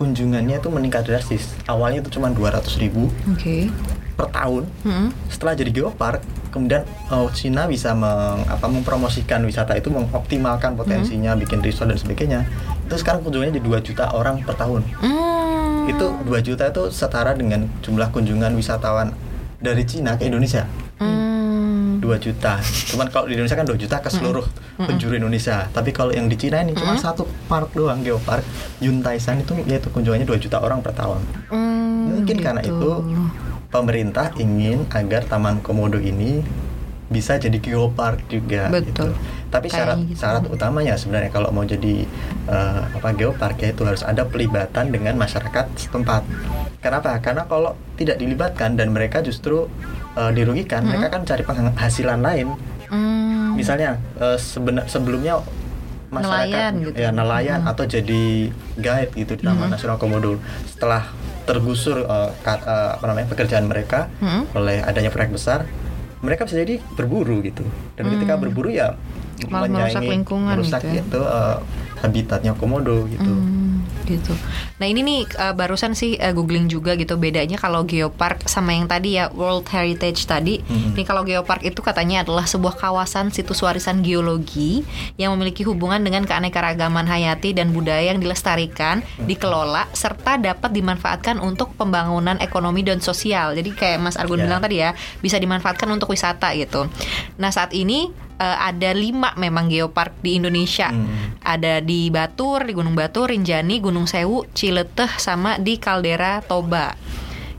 kunjungannya 0.00 0.56
itu 0.56 0.68
meningkat 0.72 1.04
drastis. 1.04 1.52
Awalnya 1.68 2.00
itu 2.00 2.16
cuma 2.16 2.32
200 2.32 2.80
ribu 2.80 3.12
Oke. 3.28 3.68
per 4.16 4.32
tahun. 4.32 4.64
Mm-mm. 4.88 5.12
Setelah 5.28 5.52
jadi 5.52 5.68
geopark, 5.68 6.24
kemudian 6.48 6.82
oh, 7.12 7.28
Cina 7.30 7.68
bisa 7.68 7.94
meng, 7.94 8.44
apa, 8.48 8.66
mempromosikan 8.66 9.44
wisata 9.44 9.76
itu 9.76 9.88
mengoptimalkan 9.88 10.74
potensinya 10.74 11.36
bikin 11.38 11.62
resort 11.62 11.92
dan 11.92 11.98
sebagainya. 12.00 12.40
Itu 12.88 12.96
sekarang 13.00 13.24
kunjungannya 13.24 13.56
di 13.56 13.62
2 13.62 13.80
juta 13.84 14.10
orang 14.12 14.42
per 14.42 14.56
tahun. 14.56 14.82
Hmm. 15.00 15.88
itu 15.88 16.04
2 16.04 16.44
juta 16.44 16.68
itu 16.68 16.92
setara 16.92 17.32
dengan 17.32 17.64
jumlah 17.80 18.12
kunjungan 18.12 18.52
wisatawan 18.52 19.08
dari 19.56 19.88
Cina 19.88 20.20
ke 20.20 20.28
Indonesia. 20.28 20.68
Hmm. 21.00 21.96
2 21.98 22.24
juta. 22.24 22.60
Cuman 22.92 23.08
kalau 23.08 23.26
di 23.28 23.36
Indonesia 23.36 23.56
kan 23.56 23.66
2 23.66 23.76
juta 23.76 23.96
ke 24.00 24.08
seluruh 24.08 24.46
penjuru 24.78 25.18
Indonesia. 25.18 25.66
Tapi 25.68 25.90
kalau 25.90 26.14
yang 26.14 26.30
di 26.30 26.36
Cina 26.38 26.62
ini 26.62 26.72
cuma 26.72 26.94
satu 26.96 27.26
park 27.50 27.74
doang 27.74 28.00
geopark. 28.00 28.44
Yuntaisan 28.78 29.42
itu 29.42 29.58
yaitu 29.66 29.90
kunjungannya 29.90 30.24
2 30.24 30.38
juta 30.38 30.62
orang 30.62 30.80
per 30.80 30.94
tahun. 30.94 31.20
Hmm, 31.50 32.22
mungkin 32.22 32.36
karena 32.38 32.62
gitu. 32.62 32.76
itu 32.76 32.90
pemerintah 33.68 34.32
ingin 34.34 34.88
agar 34.90 35.24
Taman 35.24 35.60
Komodo 35.60 35.96
ini 35.96 36.40
bisa 37.08 37.36
jadi 37.36 37.56
geopark 37.56 38.28
juga 38.28 38.68
Betul. 38.68 38.84
gitu. 38.86 39.06
Tapi 39.48 39.66
syarat 39.66 39.96
gitu. 40.04 40.20
syarat 40.20 40.44
utamanya 40.44 40.92
sebenarnya 40.92 41.32
kalau 41.32 41.48
mau 41.48 41.64
jadi 41.64 42.04
eh, 42.46 42.82
apa 42.84 43.08
geopark 43.12 43.56
ya 43.58 43.72
itu 43.72 43.80
harus 43.82 44.02
ada 44.02 44.24
pelibatan 44.24 44.88
dengan 44.88 45.16
masyarakat 45.16 45.72
setempat. 45.74 46.20
Kenapa? 46.78 47.16
Karena 47.18 47.44
kalau 47.44 47.72
tidak 47.96 48.20
dilibatkan 48.20 48.76
dan 48.76 48.92
mereka 48.92 49.24
justru 49.24 49.72
eh, 50.14 50.32
dirugikan, 50.32 50.84
mereka 50.84 51.08
kan 51.10 51.24
cari 51.24 51.42
penghasilan 51.42 52.20
lain. 52.20 52.48
Hmm. 52.88 53.56
Misalnya 53.56 53.96
sebena- 54.36 54.84
sebelumnya 54.84 55.40
masyarakat 56.08 56.72
Nelayan 56.72 56.72
gitu. 56.88 56.96
ya 56.96 57.10
nelayan 57.10 57.60
Hmm. 57.62 57.70
atau 57.72 57.84
jadi 57.84 58.48
guide 58.74 59.12
gitu 59.14 59.32
di 59.34 59.44
Taman 59.44 59.68
Nasional 59.68 59.96
Komodo 59.96 60.40
setelah 60.66 61.04
tergusur 61.48 61.96
eh, 61.98 62.30
ka- 62.38 62.60
eh, 62.62 62.90
apa 62.94 63.04
namanya 63.04 63.26
pekerjaan 63.26 63.64
mereka 63.64 64.12
Hmm. 64.18 64.44
oleh 64.52 64.78
adanya 64.80 65.08
proyek 65.08 65.32
besar 65.32 65.64
mereka 66.18 66.44
bisa 66.44 66.58
jadi 66.58 66.76
berburu 66.92 67.40
gitu 67.40 67.64
dan 67.94 68.04
ketika 68.10 68.34
Hmm. 68.34 68.42
berburu 68.44 68.68
ya 68.70 68.94
Malah 69.46 69.70
merusak 69.70 70.02
lingkungan 70.02 70.50
merusak 70.52 70.82
gitu 70.82 70.92
ya. 70.92 71.00
itu 71.00 71.20
eh, 71.22 71.56
habitatnya 72.00 72.54
komodo 72.54 73.04
gitu 73.06 73.26
Hmm, 73.28 73.82
gitu. 74.06 74.32
Nah 74.78 74.86
ini 74.86 75.00
nih 75.02 75.20
uh, 75.36 75.52
barusan 75.52 75.92
sih 75.92 76.16
uh, 76.16 76.32
googling 76.32 76.66
juga 76.66 76.94
gitu 76.94 77.14
bedanya 77.14 77.58
kalau 77.58 77.84
geopark 77.84 78.46
sama 78.46 78.74
yang 78.74 78.86
tadi 78.86 79.18
ya 79.18 79.28
World 79.30 79.66
Heritage 79.68 80.24
tadi. 80.24 80.62
Mhm. 80.62 80.94
Nih 80.96 81.04
kalau 81.04 81.22
geopark 81.22 81.62
itu 81.62 81.78
katanya 81.78 82.22
adalah 82.24 82.44
sebuah 82.44 82.74
kawasan 82.74 83.30
situs 83.30 83.60
warisan 83.60 84.00
geologi 84.00 84.82
yang 85.16 85.34
memiliki 85.36 85.62
hubungan 85.62 86.00
dengan 86.00 86.24
keanekaragaman 86.24 87.04
hayati 87.04 87.52
dan 87.52 87.70
budaya 87.70 88.10
yang 88.10 88.18
dilestarikan, 88.18 89.02
dikelola 89.22 89.86
serta 89.92 90.38
dapat 90.38 90.70
dimanfaatkan 90.72 91.38
untuk 91.38 91.74
pembangunan 91.74 92.38
ekonomi 92.38 92.82
dan 92.82 92.98
sosial. 92.98 93.52
Jadi 93.52 93.70
kayak 93.72 93.98
Mas 93.98 94.16
Argun 94.16 94.40
Ya. 94.40 94.46
bilang 94.46 94.62
tadi 94.62 94.76
ya 94.78 94.94
bisa 95.18 95.36
dimanfaatkan 95.36 95.90
untuk 95.90 96.10
wisata 96.10 96.54
gitu. 96.54 96.86
Nah 97.36 97.50
saat 97.50 97.74
ini 97.74 98.27
uh, 98.38 98.58
ada 98.64 98.90
lima 98.94 99.34
memang 99.34 99.68
geopark 99.68 100.22
di 100.22 100.38
Indonesia. 100.38 100.88
Hmm. 100.90 101.38
Ada 101.42 101.82
di 101.84 102.08
Batur, 102.08 102.64
di 102.64 102.72
Gunung 102.72 102.94
Batur, 102.94 103.30
Rinjani, 103.30 103.82
Gunung 103.82 104.06
Sewu, 104.06 104.46
Cileteh, 104.54 105.18
sama 105.18 105.58
di 105.58 105.76
Kaldera 105.76 106.40
Toba. 106.42 106.94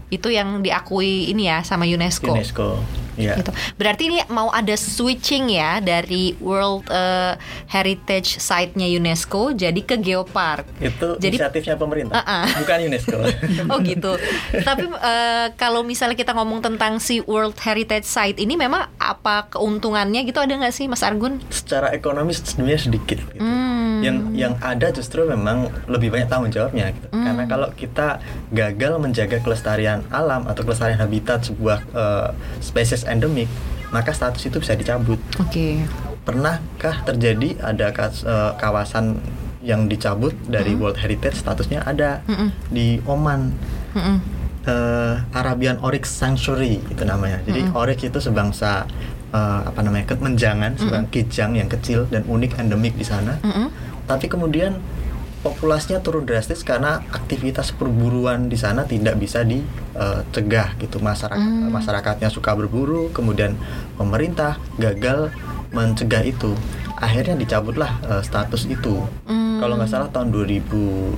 Itu 0.09 0.33
yang 0.33 0.65
diakui 0.65 1.29
ini 1.29 1.47
ya 1.47 1.61
sama 1.61 1.85
UNESCO. 1.85 2.33
UNESCO 2.33 2.98
ya 3.19 3.35
Gitu. 3.35 3.51
Berarti 3.75 4.03
ini 4.07 4.17
mau 4.27 4.49
ada 4.49 4.73
switching 4.73 5.51
ya 5.51 5.79
dari 5.79 6.33
World 6.39 6.87
eh, 6.87 7.35
Heritage 7.67 8.39
Site-nya 8.39 8.87
UNESCO 8.89 9.51
jadi 9.51 9.77
ke 9.79 9.95
geopark. 9.95 10.63
itu 10.79 11.15
Jadi- 11.15 11.35
inisiatifnya 11.35 11.75
pemerintah 11.75 12.15
Uh-uh. 12.17 12.45
bukan 12.57 12.79
UNESCO 12.87 13.17
Oh 13.71 13.77
gitu. 13.79 14.15
Tapi 14.57 14.83
eh, 14.89 15.47
kalau 15.55 15.83
misalnya 15.83 16.15
kita 16.15 16.31
ngomong 16.31 16.59
tentang 16.59 16.97
si 16.97 17.19
World 17.21 17.55
Heritage 17.57 18.05
Site 18.05 18.39
ini 18.39 18.55
memang 18.55 18.87
apa 18.97 19.49
keuntungannya 19.49 20.23
gitu 20.23 20.39
ada 20.39 20.51
nggak 20.51 20.71
sih 20.71 20.87
Mas 20.87 21.01
Argun? 21.01 21.41
secara 21.49 21.91
ekonomis 21.91 22.39
sebenarnya 22.41 22.79
sedikit 22.81 23.19
gitu. 23.19 23.41
Hmm. 23.41 23.99
Yang 23.99 24.17
yang 24.33 24.53
ada 24.59 24.87
justru 24.89 25.21
memang 25.23 25.67
lebih 25.85 26.07
banyak 26.07 26.25
tanggung 26.25 26.49
jawabnya 26.49 26.89
gitu. 26.89 27.07
Hmm. 27.09 27.25
Karena 27.25 27.43
kalau 27.45 27.67
kita 27.71 28.07
gagal 28.49 28.93
menjaga 28.95 29.37
kelestarian 29.37 30.01
alam 30.09 30.45
atau 30.45 30.63
kelestarian 30.63 30.97
habitat 30.97 31.43
sebuah 31.43 31.83
eh, 31.91 32.29
spesies 32.59 33.03
endemik, 33.09 33.49
maka 33.89 34.13
status 34.13 34.45
itu 34.45 34.57
bisa 34.57 34.73
dicabut. 34.73 35.17
Oke. 35.37 35.81
Pernahkah 36.21 37.01
terjadi 37.03 37.57
ada 37.59 37.89
kas- 37.89 38.21
eh, 38.21 38.51
kawasan 38.55 39.17
yang 39.59 39.89
dicabut 39.89 40.31
dari 40.47 40.71
Hmm. 40.71 40.79
World 40.79 40.97
Heritage 40.97 41.35
statusnya 41.35 41.83
ada 41.83 42.23
Mm-mm. 42.23 42.49
di 42.69 43.01
Oman 43.03 43.51
Mm-mm. 43.91 44.17
eh, 44.63 45.15
Arabian 45.33 45.81
Oryx 45.81 46.07
Sanctuary 46.07 46.79
itu 46.79 47.03
namanya. 47.03 47.43
Jadi 47.43 47.67
oryx 47.73 47.99
itu 48.05 48.19
sebangsa 48.21 48.85
eh, 49.29 49.61
apa 49.65 49.81
namanya 49.81 50.15
menjangan, 50.15 50.73
sebang 50.73 51.05
kijang 51.09 51.53
yang 51.53 51.67
kecil 51.67 52.07
dan 52.07 52.23
unik 52.23 52.55
endemik 52.57 52.93
di 52.93 53.03
sana. 53.03 53.35
Mm-mm. 53.41 53.67
Tapi 54.05 54.25
kemudian 54.25 54.79
populasinya 55.39 55.99
turun 55.99 56.23
drastis 56.23 56.61
karena 56.61 56.99
aktivitas 57.09 57.71
perburuan 57.71 58.45
di 58.45 58.55
sana 58.55 58.83
tidak 58.83 59.15
bisa 59.15 59.41
dicegah 59.41 60.75
gitu 60.77 60.99
masyarakat 60.99 61.39
Hmm. 61.39 61.69
masyarakatnya 61.69 62.27
suka 62.27 62.51
berburu 62.53 63.07
kemudian 63.09 63.55
pemerintah 63.95 64.59
gagal 64.75 65.31
mencegah 65.69 66.23
itu 66.23 66.51
akhirnya 66.95 67.35
dicabutlah 67.35 67.91
eh, 68.03 68.21
status 68.21 68.65
itu 68.65 68.99
Hmm. 69.23 69.59
kalau 69.59 69.75
nggak 69.75 69.87
salah 69.87 70.09
tahun 70.09 70.27
2007 70.29 71.15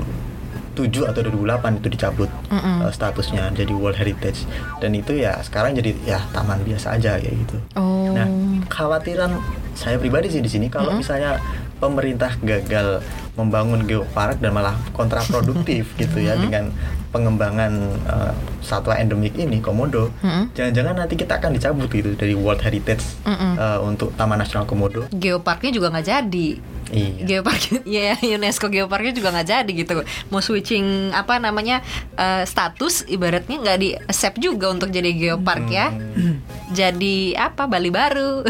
atau 1.03 1.19
2008 1.19 1.77
itu 1.77 1.87
dicabut 1.89 2.29
Mm-mm. 2.47 2.77
eh, 2.83 2.91
statusnya 2.91 3.49
jadi 3.51 3.71
World 3.71 3.97
Heritage 3.97 4.45
dan 4.77 4.93
itu 4.93 5.13
ya 5.15 5.41
sekarang 5.41 5.73
jadi 5.73 5.97
ya 6.05 6.19
taman 6.29 6.61
biasa 6.61 6.95
aja 6.95 7.17
ya 7.17 7.31
gitu 7.31 7.57
Oh. 7.73 8.11
Nah, 8.11 8.27
khawatiran 8.67 9.39
saya 9.71 9.95
pribadi 9.95 10.27
sih 10.27 10.39
di 10.39 10.51
sini 10.51 10.67
kalau 10.67 10.91
misalnya 10.93 11.39
pemerintah 11.81 12.37
gagal 12.39 13.01
membangun 13.33 13.89
geopark 13.89 14.37
dan 14.37 14.53
malah 14.53 14.77
kontraproduktif 14.93 15.89
gitu 16.01 16.21
ya 16.21 16.37
dengan 16.37 16.69
pengembangan 17.11 17.73
eh, 18.07 18.33
satwa 18.63 18.95
endemik 18.95 19.35
ini 19.35 19.59
Komodo, 19.59 20.07
Mm-mm. 20.23 20.55
jangan-jangan 20.55 20.95
nanti 20.95 21.19
kita 21.19 21.43
akan 21.43 21.51
dicabut 21.51 21.91
gitu 21.91 22.15
dari 22.15 22.31
World 22.31 22.63
Heritage 22.63 23.03
Mm-mm. 23.27 23.59
eh, 23.59 23.79
untuk 23.83 24.15
Taman 24.15 24.39
Nasional 24.39 24.63
Komodo. 24.63 25.09
geoparknya 25.11 25.75
juga 25.75 25.91
nggak 25.91 26.07
jadi. 26.07 26.49
Iya. 26.91 27.23
Geopark, 27.23 27.61
ya 27.87 28.15
UNESCO 28.19 28.67
geoparknya 28.67 29.15
juga 29.15 29.31
nggak 29.31 29.47
jadi 29.47 29.71
gitu. 29.71 29.91
Mau 30.27 30.39
switching 30.39 31.11
apa 31.11 31.39
namanya 31.39 31.83
eh, 32.15 32.43
status, 32.43 33.03
ibaratnya 33.07 33.59
nggak 33.59 33.77
di 33.79 33.89
accept 33.95 34.39
juga 34.39 34.71
untuk 34.71 34.87
jadi 34.87 35.11
geopark 35.11 35.67
ya. 35.67 35.91
Jadi 36.71 37.35
apa 37.35 37.67
Bali 37.67 37.91
baru? 37.91 38.47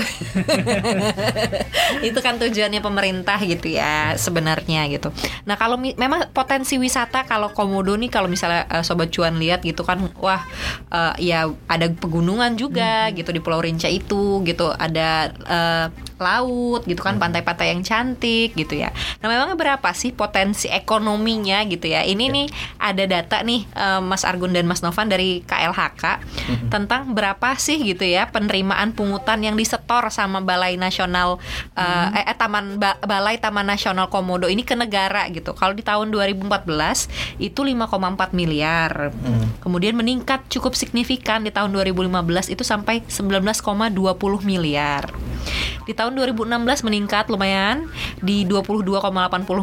Itu 2.08 2.20
kan 2.22 2.38
tujuannya 2.38 2.80
pemerintah 2.80 3.42
gitu 3.42 3.74
ya 3.74 4.14
sebenarnya 4.16 4.86
gitu. 4.94 5.10
Nah 5.50 5.58
kalau 5.58 5.82
memang 5.82 6.30
potensi 6.32 6.78
wisata 6.78 7.26
kalau 7.26 7.50
komodo 7.52 7.98
nih 7.98 8.14
kalau 8.14 8.30
misalnya 8.30 8.70
eh, 8.70 8.84
sobat 8.86 9.10
cuan 9.10 9.42
lihat 9.42 9.66
gitu 9.66 9.82
kan, 9.82 10.00
wah 10.22 10.46
eh, 10.94 11.34
ya 11.34 11.50
ada 11.66 11.90
pegunungan 11.90 12.54
juga 12.56 13.10
gitu 13.12 13.34
di 13.34 13.42
Pulau 13.42 13.62
Rinca 13.62 13.90
itu 13.90 14.46
gitu 14.46 14.70
ada 14.70 15.34
eh, 15.34 15.86
laut 16.22 16.86
gitu 16.86 17.02
kan 17.02 17.18
pantai-pantai 17.18 17.74
yang 17.74 17.82
cantik 17.82 18.54
gitu 18.54 18.78
ya. 18.78 18.94
Nah 19.20 19.28
memangnya 19.28 19.58
berapa 19.58 19.90
sih 19.98 20.14
potensi 20.14 20.70
ekonominya 20.70 21.66
gitu 21.66 21.90
ya? 21.90 22.06
Ini 22.06 22.30
nih 22.30 22.48
ada 22.78 23.04
data 23.10 23.42
nih 23.42 23.66
eh, 23.66 24.02
Mas 24.06 24.24
Argun 24.24 24.54
dan 24.54 24.70
Mas 24.70 24.86
Novan 24.86 25.10
dari 25.10 25.42
KLHK 25.44 26.04
tentang 26.70 27.12
berapa 27.18 27.58
sih 27.58 27.82
gitu 27.82 28.06
ya 28.06 28.30
penerimaan 28.30 28.94
pungutan 28.94 29.42
yang 29.42 29.58
disetor 29.58 30.08
sama 30.14 30.40
Balai 30.40 30.78
Nasional 30.78 31.42
eh, 31.76 32.08
eh, 32.22 32.26
eh, 32.30 32.38
Taman 32.38 32.78
Ba- 32.78 33.02
Balai 33.02 33.42
Taman 33.42 33.66
Nasional 33.66 34.08
Komodo 34.08 34.46
ini 34.46 34.62
ke 34.62 34.78
negara 34.78 35.26
gitu. 35.34 35.58
Kalau 35.58 35.74
di 35.74 35.82
tahun 35.82 36.14
2014 36.14 37.10
itu 37.42 37.62
5,4 37.66 38.38
miliar. 38.38 39.10
Hmm. 39.10 39.58
Kemudian 39.64 39.98
meningkat 39.98 40.46
cukup 40.52 40.78
signifikan 40.78 41.42
di 41.42 41.52
tahun 41.52 41.74
2015 41.74 42.54
itu 42.54 42.64
sampai 42.64 43.02
19,20 43.08 43.92
miliar. 44.46 45.10
Di 45.82 45.98
tahun 45.98 46.11
2016 46.16 46.88
meningkat 46.88 47.28
lumayan 47.32 47.88
di 48.20 48.44
22,80 48.48 49.02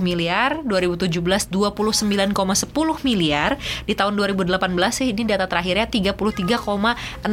miliar, 0.01 0.61
2017 0.65 1.51
29,10 1.51 3.07
miliar, 3.07 3.57
di 3.85 3.95
tahun 3.95 4.15
2018 4.17 4.59
sih 4.93 5.13
ini 5.13 5.25
data 5.25 5.47
terakhirnya 5.47 5.87
33,16 5.89 7.27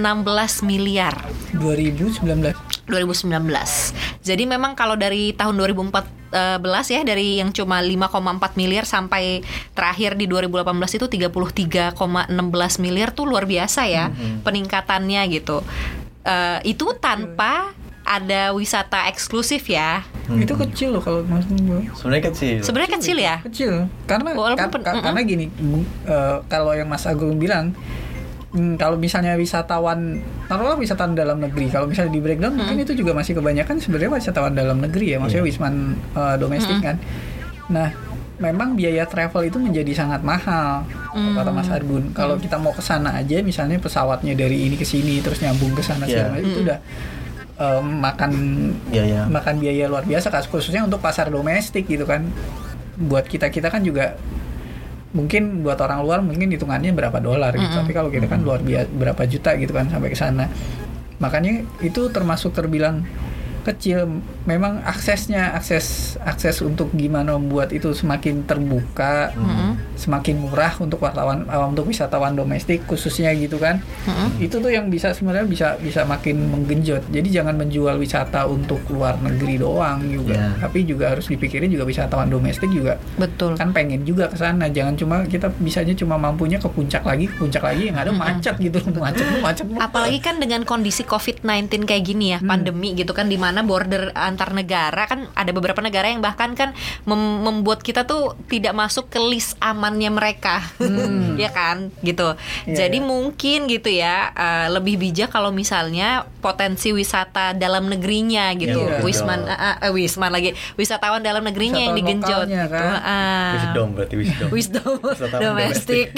miliar. 0.64 1.16
2019 1.56 2.76
2019. 2.86 4.22
Jadi 4.22 4.44
memang 4.46 4.78
kalau 4.78 4.94
dari 4.94 5.34
tahun 5.34 5.58
2014 5.58 6.94
ya 6.94 7.02
dari 7.02 7.42
yang 7.42 7.50
cuma 7.50 7.82
5,4 7.82 8.60
miliar 8.60 8.86
sampai 8.86 9.42
terakhir 9.74 10.14
di 10.14 10.30
2018 10.30 11.02
itu 11.02 11.06
33,16 11.10 11.98
miliar 12.78 13.10
tuh 13.10 13.26
luar 13.26 13.50
biasa 13.50 13.90
ya 13.90 14.14
peningkatannya 14.46 15.22
gitu. 15.34 15.66
Eh, 16.26 16.60
itu 16.74 16.90
tanpa 16.98 17.74
ada 18.06 18.54
wisata 18.54 19.10
eksklusif 19.10 19.66
ya. 19.66 20.06
itu 20.32 20.54
kecil 20.56 20.90
loh 20.90 21.02
kalau 21.02 21.22
mas 21.22 21.46
Nunggu. 21.46 21.90
Sebenarnya 21.92 22.24
kecil. 22.30 22.58
Sebenarnya 22.62 22.92
kecil 22.94 23.18
ya. 23.20 23.36
kecil 23.44 23.72
karena 24.06 24.30
Walaupun 24.32 24.58
kar- 24.72 24.84
kar- 24.84 24.96
mm-mm. 24.96 25.06
karena 25.06 25.22
gini 25.22 25.46
eh, 26.06 26.38
kalau 26.46 26.72
yang 26.72 26.86
Mas 26.86 27.04
Agung 27.04 27.36
bilang 27.36 27.74
Hmm, 28.50 28.80
kalau 28.80 28.96
misalnya 28.96 29.36
wisatawan, 29.36 30.16
taruhlah 30.48 30.80
wisatawan 30.80 31.12
dalam 31.12 31.44
negeri. 31.44 31.68
Kalau 31.68 31.92
misalnya 31.92 32.16
di 32.16 32.24
breakdown, 32.24 32.56
mungkin 32.56 32.80
itu 32.80 32.96
juga 32.96 33.12
masih 33.12 33.36
kebanyakan 33.36 33.84
sebenarnya 33.84 34.16
wisatawan 34.16 34.56
dalam 34.56 34.80
negeri 34.80 35.12
ya, 35.12 35.18
maksudnya 35.20 35.44
Iya. 35.44 35.50
wisman 35.52 35.76
eh, 36.16 36.36
domestik 36.40 36.80
kan. 36.80 36.96
Nah, 37.68 37.92
memang 38.38 38.80
biaya 38.80 39.04
travel 39.04 39.44
itu 39.44 39.60
menjadi 39.60 39.92
sangat 39.94 40.24
mahal, 40.24 40.88
kata 41.12 41.52
Mas 41.52 41.68
Argun. 41.68 42.12
Kalau 42.12 42.40
kita 42.40 42.56
mau 42.56 42.72
ke 42.72 42.80
sana 42.80 43.16
aja, 43.16 43.44
misalnya 43.44 43.76
pesawatnya 43.76 44.32
dari 44.34 44.64
ini 44.64 44.80
ke 44.80 44.84
sini, 44.84 45.20
terus 45.20 45.44
nyambung 45.44 45.76
ke 45.76 45.84
sana, 45.84 46.08
Iya. 46.08 46.24
segala 46.24 46.30
macam, 46.32 46.48
itu 46.48 46.60
udah 46.64 46.80
eh, 47.60 47.82
makan 47.82 48.32
iya. 48.92 49.26
makan 49.28 49.56
biaya 49.60 49.86
luar 49.88 50.04
biasa, 50.08 50.32
khususnya 50.48 50.84
untuk 50.84 51.00
pasar 51.00 51.32
domestik 51.32 51.88
gitu 51.88 52.04
kan. 52.08 52.28
Buat 52.96 53.28
kita 53.28 53.52
kita 53.52 53.68
kan 53.68 53.84
juga 53.84 54.16
mungkin 55.16 55.64
buat 55.64 55.80
orang 55.80 56.04
luar 56.04 56.20
mungkin 56.20 56.52
hitungannya 56.52 56.92
berapa 56.92 57.20
dolar 57.24 57.56
gitu. 57.56 57.72
Tapi 57.72 57.92
kalau 57.96 58.12
kita 58.12 58.28
kan 58.28 58.44
luar 58.44 58.60
biasa 58.60 58.88
berapa 58.92 59.22
juta 59.28 59.56
gitu 59.56 59.72
kan 59.72 59.88
sampai 59.88 60.10
ke 60.12 60.18
sana. 60.20 60.52
Makanya 61.20 61.64
itu 61.80 62.12
termasuk 62.12 62.52
terbilang 62.52 63.08
kecil 63.66 64.22
memang 64.46 64.86
aksesnya 64.86 65.58
akses 65.58 66.16
akses 66.22 66.62
untuk 66.62 66.94
gimana 66.94 67.34
membuat 67.36 67.74
itu 67.74 67.92
semakin 67.92 68.46
terbuka 68.46 69.34
semakin 69.96 70.44
murah 70.44 70.76
untuk 70.78 71.02
wartawan 71.02 71.48
eh, 71.48 71.66
untuk 71.66 71.88
wisatawan 71.90 72.36
domestik 72.36 72.84
khususnya 72.86 73.32
gitu 73.34 73.58
kan. 73.58 73.82
Itu 74.38 74.60
tuh 74.60 74.70
yang 74.70 74.92
bisa 74.92 75.16
sebenarnya 75.16 75.48
bisa 75.48 75.68
bisa 75.80 76.04
makin 76.04 76.52
menggenjot. 76.52 77.10
Jadi 77.10 77.28
jangan 77.32 77.56
menjual 77.56 77.96
wisata 77.98 78.46
untuk 78.46 78.84
luar 78.92 79.18
negeri 79.24 79.58
doang 79.60 80.04
juga. 80.06 80.34
Ya. 80.36 80.52
tapi 80.60 80.84
juga 80.84 81.16
harus 81.16 81.32
dipikirin 81.32 81.72
juga 81.72 81.88
wisatawan 81.88 82.28
domestik 82.28 82.68
juga. 82.70 83.00
Betul. 83.16 83.56
kan 83.56 83.72
pengen 83.72 84.04
juga 84.04 84.28
ke 84.28 84.36
sana. 84.36 84.68
Jangan 84.68 85.00
cuma 85.00 85.16
kita 85.24 85.48
bisanya 85.64 85.96
cuma 85.96 86.20
mampunya 86.20 86.60
ke 86.60 86.68
puncak 86.68 87.08
lagi 87.08 87.32
ke 87.32 87.36
puncak 87.40 87.64
lagi 87.64 87.88
yang 87.88 87.98
ada 87.98 88.12
macet 88.12 88.60
gitu. 88.60 88.78
Macet 89.06 89.28
macet 89.40 89.66
Apalagi 89.78 90.20
kan 90.20 90.42
dengan 90.42 90.66
kondisi 90.66 91.06
COVID-19 91.06 91.86
kayak 91.86 92.04
gini 92.04 92.36
ya, 92.36 92.40
pandemi 92.42 92.98
gitu 92.98 93.14
kan 93.14 93.30
di 93.30 93.38
mana 93.38 93.55
border 93.64 94.12
antar 94.12 94.52
negara 94.52 95.06
kan 95.06 95.30
ada 95.38 95.52
beberapa 95.56 95.80
negara 95.80 96.10
yang 96.12 96.20
bahkan 96.20 96.58
kan 96.58 96.76
mem- 97.06 97.40
membuat 97.46 97.80
kita 97.86 98.04
tuh 98.04 98.36
tidak 98.50 98.74
masuk 98.76 99.08
ke 99.08 99.20
list 99.22 99.56
amannya 99.62 100.12
mereka. 100.12 100.66
ya 101.44 101.54
kan? 101.54 101.94
Gitu. 102.02 102.36
Iya, 102.68 102.76
Jadi 102.76 102.98
iya. 103.00 103.08
mungkin 103.08 103.60
gitu 103.70 103.90
ya 103.94 104.34
eh, 104.34 104.68
lebih 104.74 105.00
bijak 105.00 105.30
kalau 105.32 105.54
misalnya 105.54 106.26
potensi 106.42 106.92
wisata 106.92 107.54
dalam 107.56 107.88
negerinya 107.88 108.52
gitu. 108.58 108.82
Iya. 108.82 109.06
Wisman 109.06 109.46
eh, 109.48 109.76
eh, 109.86 109.92
wisman 109.94 110.32
lagi. 110.34 110.52
Wisatawan 110.76 111.22
dalam 111.22 111.46
negerinya 111.46 111.80
yang 111.80 111.94
Wisatawan 111.94 112.20
digenjot 112.20 112.46
lokalnya, 112.50 112.64
gitu. 112.66 112.76
kan? 112.76 112.90
Ah. 113.06 113.54
Wisdom 113.56 113.88
berarti 113.94 114.16
wisdom. 114.18 114.48
Wisdom 114.50 114.92
domestik. 115.44 116.10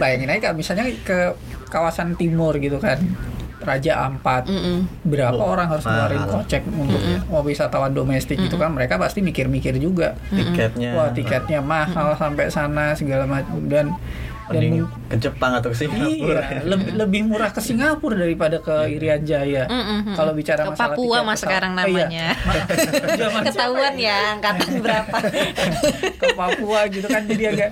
bayangin 0.00 0.30
aja 0.30 0.54
misalnya 0.56 0.88
ke 1.04 1.34
kawasan 1.68 2.16
timur 2.16 2.56
gitu 2.56 2.80
kan 2.80 2.96
Raja 3.68 4.08
Ampat. 4.08 4.48
Mm-mm. 4.48 4.88
berapa 5.04 5.36
Oh, 5.36 5.52
orang 5.52 5.68
harus 5.68 5.84
ngeluarin 5.84 6.24
kocek 6.24 6.64
untuk 6.72 7.00
mau 7.28 7.44
wisatawan 7.44 7.92
domestik 7.92 8.40
itu 8.40 8.56
kan? 8.56 8.72
Mereka 8.72 8.96
pasti 8.96 9.20
mikir-mikir 9.20 9.76
juga. 9.76 10.16
Tiketnya. 10.32 10.96
wah 10.96 11.12
tiketnya 11.12 11.60
mahal 11.60 12.16
sampai 12.16 12.48
sana 12.48 12.96
segala 12.96 13.28
macam. 13.28 13.60
Dan 13.68 13.92
Mending 14.50 14.72
mung- 14.78 14.92
ke 15.04 15.16
Jepang 15.18 15.52
atau 15.54 15.68
ke 15.68 15.76
Singapura. 15.78 16.42
Iya, 16.42 16.60
lebih 16.64 16.90
lebih 17.00 17.20
murah 17.24 17.50
ke 17.50 17.60
Singapura 17.60 18.16
daripada 18.16 18.56
ke 18.58 18.74
Irian 18.88 19.22
Jaya. 19.22 19.64
Mm-mm. 19.64 20.12
Kalau 20.12 20.32
bicara 20.32 20.62
Ke 20.62 20.72
masalah 20.72 20.94
Papua 20.94 21.18
mas 21.22 21.38
sekarang 21.38 21.72
Eh, 21.74 21.78
iya. 21.78 21.84
namanya. 21.84 22.26
Siapa 23.18 23.38
Ketahuan 23.44 23.94
ya 23.94 24.16
angkatan 24.34 24.68
berapa. 24.78 25.16
ke 26.20 26.26
Papua 26.32 26.80
gitu 26.86 27.06
kan 27.06 27.22
jadi 27.24 27.44
agak 27.50 27.70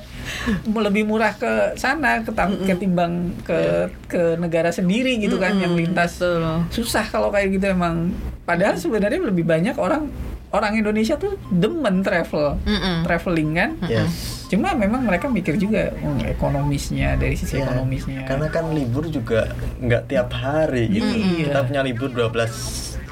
lebih 0.66 1.04
murah 1.04 1.32
ke 1.32 1.50
sana 1.74 2.22
ketimbang 2.62 3.12
ke 3.42 3.58
ke 4.06 4.36
negara 4.36 4.70
sendiri 4.70 5.18
gitu 5.18 5.36
kan 5.36 5.54
yang 5.54 5.74
lintas 5.74 6.18
Betul. 6.18 6.66
susah 6.70 7.06
kalau 7.06 7.28
kayak 7.28 7.52
gitu 7.52 7.66
emang 7.68 8.10
padahal 8.42 8.74
sebenarnya 8.74 9.18
lebih 9.20 9.42
banyak 9.42 9.74
orang 9.74 10.10
orang 10.56 10.72
Indonesia 10.74 11.14
tuh 11.14 11.36
demen 11.48 12.00
travel 12.00 12.56
Mm-mm. 12.64 13.04
traveling 13.04 13.50
kan 13.52 13.70
Yes. 13.84 14.46
cuma 14.46 14.72
memang 14.72 15.02
mereka 15.02 15.28
mikir 15.28 15.54
juga 15.56 15.92
oh, 16.00 16.16
ekonomisnya 16.22 17.14
dari 17.14 17.34
sisi 17.34 17.58
Iya, 17.58 17.66
ekonomisnya 17.66 18.20
Karena 18.24 18.48
kan 18.48 18.70
libur 18.70 19.04
juga 19.06 19.52
nggak 19.76 20.02
tiap 20.06 20.30
hari 20.30 20.86
gitu. 20.88 21.06
Iya. 21.06 21.50
Kita 21.50 21.58
punya 21.64 21.82
libur 21.82 22.08
12 22.08 22.30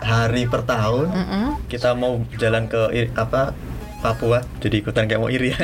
hari 0.01 0.45
per 0.45 0.63
tahun. 0.63 1.07
Mm-mm. 1.09 1.47
Kita 1.67 1.93
mau 1.93 2.23
jalan 2.35 2.65
ke 2.65 2.83
apa 3.15 3.51
Papua 4.05 4.39
jadi 4.61 4.77
ikutan 4.79 5.05
kayak 5.05 5.17
mau 5.19 5.29
irian 5.29 5.57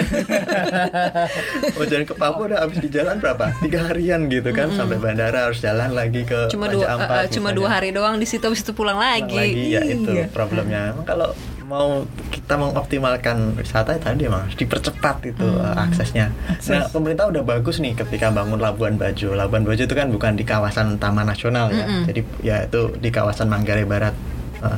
mau 1.70 1.84
jalan 1.90 2.04
ke 2.04 2.14
Papua 2.14 2.44
udah 2.46 2.58
habis 2.60 2.78
di 2.78 2.88
jalan 2.88 3.16
berapa 3.18 3.52
tiga 3.60 3.86
harian 3.86 4.26
gitu 4.26 4.50
kan 4.50 4.72
sampai 4.72 4.96
bandara 4.96 5.46
harus 5.46 5.60
jalan 5.60 5.92
lagi 5.92 6.24
ke 6.24 6.48
Cuma 6.48 6.66
dua 6.66 6.86
Ampat 6.90 7.16
eh, 7.18 7.26
eh, 7.26 7.30
cuma 7.30 7.50
dua 7.50 7.68
hari 7.70 7.90
doang 7.90 8.16
di 8.16 8.24
situ 8.24 8.40
habis 8.42 8.60
itu 8.60 8.72
pulang 8.72 8.90
Pulang 8.90 9.12
lagi. 9.22 9.36
lagi 9.36 9.64
ya 9.70 9.82
itu 9.82 10.10
Iya. 10.10 10.26
problemnya 10.28 10.90
Emang 10.90 11.04
kalau 11.04 11.28
mau 11.62 12.02
kita 12.28 12.58
mengoptimalkan 12.58 13.54
wisata 13.54 13.94
ya 13.94 14.02
tadi 14.02 14.26
emang 14.26 14.42
harus 14.42 14.56
dipercepat 14.56 15.22
itu 15.24 15.46
Hmm. 15.46 15.62
uh, 15.62 15.84
aksesnya. 15.84 16.34
Nah 16.66 16.88
pemerintah 16.88 17.30
udah 17.30 17.42
bagus 17.42 17.78
nih 17.78 17.94
ketika 17.94 18.28
bangun 18.28 18.58
Labuan 18.58 18.96
Bajo. 18.96 19.30
Labuan 19.32 19.62
Bajo 19.62 19.78
itu 19.78 19.94
kan 19.94 20.08
bukan 20.08 20.34
di 20.34 20.42
kawasan 20.42 20.98
Taman 20.98 21.24
Nasional 21.24 21.70
ya, 21.70 21.86
Mm-mm. 21.86 22.02
jadi 22.04 22.20
ya 22.42 22.56
itu 22.64 22.90
di 22.96 23.08
kawasan 23.08 23.46
Manggarai 23.46 23.84
Barat. 23.84 24.14
Uh, 24.58 24.74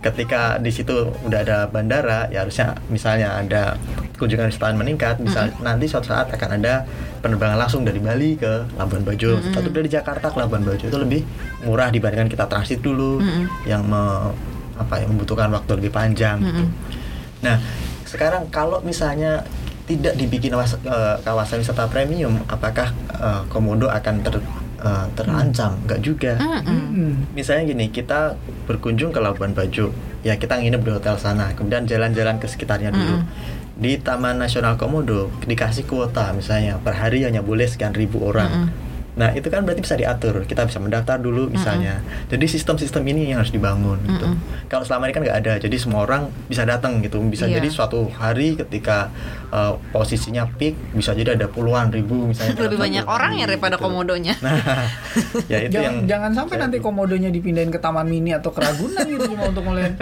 ketika 0.00 0.56
di 0.56 0.72
situ 0.72 1.12
udah 1.28 1.40
ada 1.44 1.58
bandara, 1.68 2.24
ya 2.32 2.40
harusnya 2.44 2.72
misalnya 2.88 3.36
ada 3.36 3.76
kunjungan 4.16 4.48
wisatawan 4.48 4.80
meningkat, 4.80 5.20
bisa 5.20 5.52
nanti 5.60 5.84
suatu 5.88 6.08
saat 6.08 6.32
akan 6.32 6.60
ada 6.60 6.84
penerbangan 7.20 7.56
langsung 7.60 7.84
dari 7.84 8.00
Bali 8.00 8.36
ke 8.36 8.64
Labuan 8.80 9.04
Bajo, 9.04 9.36
atau 9.40 9.60
dari 9.68 9.88
Jakarta 9.92 10.32
ke 10.32 10.40
Labuan 10.40 10.64
Bajo 10.64 10.88
itu 10.88 10.98
lebih 11.00 11.20
murah 11.64 11.92
dibandingkan 11.92 12.32
kita 12.32 12.48
transit 12.48 12.80
dulu, 12.80 13.20
Mm-mm. 13.20 13.44
yang 13.68 13.84
me- 13.84 14.32
apa 14.80 15.04
ya 15.04 15.06
membutuhkan 15.08 15.52
waktu 15.52 15.76
lebih 15.76 15.92
panjang. 15.92 16.40
gitu. 16.40 16.64
Mm-mm. 16.64 17.44
Nah, 17.44 17.56
sekarang 18.08 18.48
kalau 18.48 18.80
misalnya 18.80 19.44
tidak 19.84 20.16
dibikin 20.16 20.56
was- 20.56 20.80
eh, 20.80 21.16
kawasan 21.20 21.60
wisata 21.60 21.84
premium, 21.92 22.40
apakah 22.48 22.88
eh, 23.20 23.42
komodo 23.52 23.92
akan 23.92 24.24
ter, 24.24 24.40
eh, 24.80 25.06
terancam? 25.14 25.76
Enggak 25.84 26.00
juga. 26.00 26.32
Mm-mm. 26.40 26.64
Mm-mm. 26.66 27.12
Misalnya 27.36 27.70
gini, 27.70 27.92
kita 27.92 28.34
berkunjung 28.66 29.12
ke 29.12 29.20
Labuan 29.20 29.52
Bajo, 29.52 29.92
ya 30.24 30.34
kita 30.40 30.56
nginep 30.58 30.82
di 30.82 30.90
hotel 30.90 31.16
sana, 31.20 31.52
kemudian 31.52 31.84
jalan-jalan 31.84 32.40
ke 32.40 32.48
sekitarnya 32.48 32.90
dulu. 32.90 33.22
Di 33.80 33.96
Taman 33.96 34.36
Nasional 34.36 34.76
Komodo 34.76 35.32
dikasih 35.48 35.88
kuota, 35.88 36.36
misalnya 36.36 36.76
per 36.80 36.96
hari 36.96 37.24
hanya 37.24 37.40
boleh 37.40 37.64
sekian 37.64 37.96
ribu 37.96 38.20
orang. 38.20 38.68
Mm-mm. 38.68 38.88
Nah 39.10 39.34
itu 39.36 39.50
kan 39.50 39.66
berarti 39.66 39.82
bisa 39.84 39.98
diatur, 39.98 40.46
kita 40.46 40.64
bisa 40.64 40.78
mendaftar 40.78 41.18
dulu 41.18 41.50
misalnya. 41.50 42.00
Jadi 42.30 42.46
sistem-sistem 42.46 43.02
ini 43.10 43.28
yang 43.32 43.42
harus 43.42 43.52
dibangun. 43.52 43.98
Gitu. 44.06 44.22
Mm-mm. 44.22 44.68
Kalau 44.70 44.86
selama 44.86 45.10
ini 45.10 45.12
kan 45.12 45.22
nggak 45.26 45.38
ada, 45.44 45.52
jadi 45.60 45.76
semua 45.76 46.06
orang 46.06 46.30
bisa 46.46 46.62
datang 46.68 47.02
gitu. 47.04 47.18
Bisa 47.26 47.44
Iya. 47.48 47.58
jadi 47.58 47.68
suatu 47.68 48.06
hari 48.16 48.54
ketika 48.56 49.10
uh, 49.50 49.76
posisinya 49.90 50.46
peak, 50.56 50.78
bisa 50.94 51.14
jadi 51.14 51.34
ada 51.36 51.46
puluhan 51.50 51.90
ribu 51.90 52.30
misalnya. 52.30 52.56
Lebih 52.66 52.78
banyak 52.78 53.06
orang 53.06 53.32
ya 53.38 53.46
daripada 53.46 53.76
gitu. 53.76 53.84
komodonya. 53.86 54.34
Nah, 54.40 54.56
ya 55.52 55.58
itu 55.66 55.74
jangan, 55.76 55.84
yang 55.84 55.96
jangan 56.06 56.30
sampai 56.34 56.56
nanti 56.58 56.76
komodonya 56.78 57.30
dipindahin 57.30 57.70
ke 57.70 57.78
Taman 57.82 58.06
Mini 58.06 58.32
atau 58.34 58.50
ke 58.54 58.60
Ragunan 58.62 59.04
gitu 59.06 59.34
cuma 59.34 59.50
untuk 59.50 59.64
melihat 59.66 59.94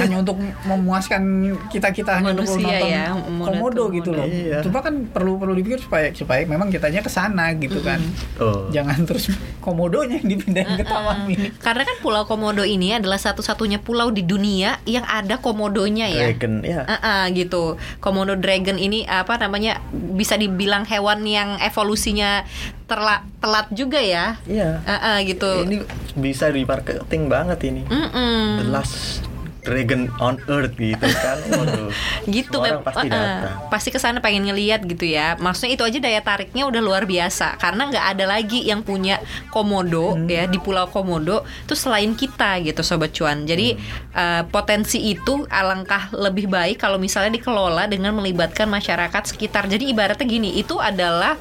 hanya 0.00 0.16
untuk 0.20 0.36
memuaskan 0.64 1.22
kita 1.68 1.88
kita 1.92 2.20
hanya 2.20 2.32
untuk 2.32 2.48
nonton 2.48 2.88
ya, 2.88 3.12
komodo 3.14 3.84
lihat 3.88 3.96
gitu 4.02 4.10
komodo. 4.12 4.24
loh. 4.24 4.26
Iya. 4.28 4.58
Cuma 4.64 4.78
kan 4.80 4.94
perlu 5.08 5.32
perlu 5.36 5.54
dipikir 5.56 5.78
supaya 5.80 6.10
supaya 6.16 6.42
memang 6.48 6.72
kitanya 6.72 7.00
ke 7.04 7.10
sana 7.12 7.52
gitu 7.56 7.80
kan. 7.84 8.00
Oh. 8.40 8.68
Jangan 8.72 9.04
terus 9.04 9.30
komodonya 9.66 10.18
yang 10.22 10.28
dipindahin 10.32 10.74
ke 10.80 10.84
Taman 10.84 11.28
Mini. 11.28 11.48
Karena 11.60 11.82
kan 11.84 11.96
Pulau 12.00 12.24
Komodo 12.24 12.64
ini 12.64 12.94
adalah 12.94 13.18
satu-satunya 13.20 13.82
pulau 13.82 14.08
di 14.14 14.22
dunia 14.24 14.80
yang 14.88 15.04
ada 15.04 15.42
komodonya 15.42 16.08
ya. 16.08 16.32
Dragon 16.32 16.54
ya. 16.64 16.82
Ah, 16.86 16.96
ah, 17.02 17.22
gitu. 17.28 17.76
Komodo 18.00 18.38
dragon 18.38 18.77
ini 18.78 19.04
apa 19.04 19.36
namanya 19.36 19.82
bisa 19.92 20.40
dibilang 20.40 20.88
hewan 20.88 21.26
yang 21.26 21.60
evolusinya 21.60 22.46
terla- 22.88 23.26
telat 23.38 23.68
juga 23.70 24.00
ya. 24.00 24.40
Iya. 24.48 24.80
Ah, 24.82 24.94
ah, 24.96 25.16
gitu. 25.20 25.68
Ini 25.68 25.84
bisa 26.16 26.48
di 26.48 26.64
marketing 26.64 27.28
banget 27.28 27.58
ini. 27.68 27.84
Mm-mm. 27.84 28.64
The 28.64 28.66
last 28.72 29.27
dragon 29.68 30.08
on 30.18 30.40
earth 30.48 30.72
gitu 30.74 31.04
kan. 31.04 31.36
Waduh. 31.52 31.92
gitu 32.26 32.56
orang 32.58 32.80
pasti 32.80 33.04
Eh, 33.04 33.04
eh, 33.04 33.12
datang. 33.12 33.68
pasti 33.68 33.88
ke 33.88 33.98
sana 33.98 34.18
pengen 34.18 34.44
ngeliat 34.44 34.80
gitu 34.82 35.04
ya 35.04 35.36
maksudnya 35.36 35.74
itu 35.74 35.84
aja 35.84 35.98
daya 35.98 36.20
tariknya 36.20 36.64
udah 36.64 36.80
luar 36.80 37.04
biasa 37.04 37.56
karena 37.56 37.84
nggak 37.86 38.06
ada 38.08 38.24
lagi 38.24 38.64
yang 38.64 38.80
punya 38.80 39.20
komodo 39.48 40.14
Hmm. 40.14 40.24
ya 40.24 40.44
di 40.44 40.56
pulau 40.56 40.86
komodo 40.86 41.42
itu 41.62 41.74
selain 41.74 42.12
kita 42.12 42.60
gitu 42.62 42.80
sobat 42.80 43.12
cuan 43.12 43.44
jadi 43.44 43.74
Hmm. 43.74 43.84
eh, 44.14 44.42
potensi 44.46 44.98
itu 45.04 45.44
alangkah 45.48 46.08
lebih 46.12 46.46
baik 46.46 46.78
kalau 46.78 46.96
misalnya 46.96 47.34
dikelola 47.34 47.84
dengan 47.86 48.14
melibatkan 48.14 48.64
masyarakat 48.66 49.22
sekitar 49.26 49.66
jadi 49.66 49.84
ibaratnya 49.84 50.24
gini 50.24 50.56
itu 50.56 50.78
adalah 50.78 51.36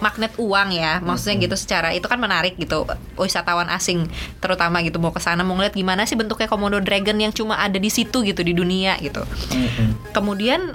magnet 0.00 0.32
uang 0.34 0.72
ya, 0.72 0.96
maksudnya 0.98 1.44
gitu 1.44 1.52
secara 1.54 1.92
itu 1.92 2.08
kan 2.08 2.16
menarik 2.16 2.56
gitu 2.56 2.88
wisatawan 3.16 3.68
asing 3.68 4.08
terutama 4.40 4.80
gitu 4.80 4.96
mau 4.96 5.12
ke 5.12 5.20
sana 5.20 5.44
mau 5.44 5.52
ngeliat 5.52 5.76
gimana 5.76 6.08
sih 6.08 6.16
bentuknya 6.16 6.48
Komodo 6.48 6.80
Dragon 6.80 7.12
yang 7.14 7.28
cuma 7.30 7.59
ada 7.60 7.76
di 7.76 7.86
situ 7.86 8.22
gitu 8.22 8.40
di 8.40 8.50
dunia 8.50 8.96
gitu. 8.96 9.20
Mm-mm. 9.52 10.10
Kemudian 10.10 10.72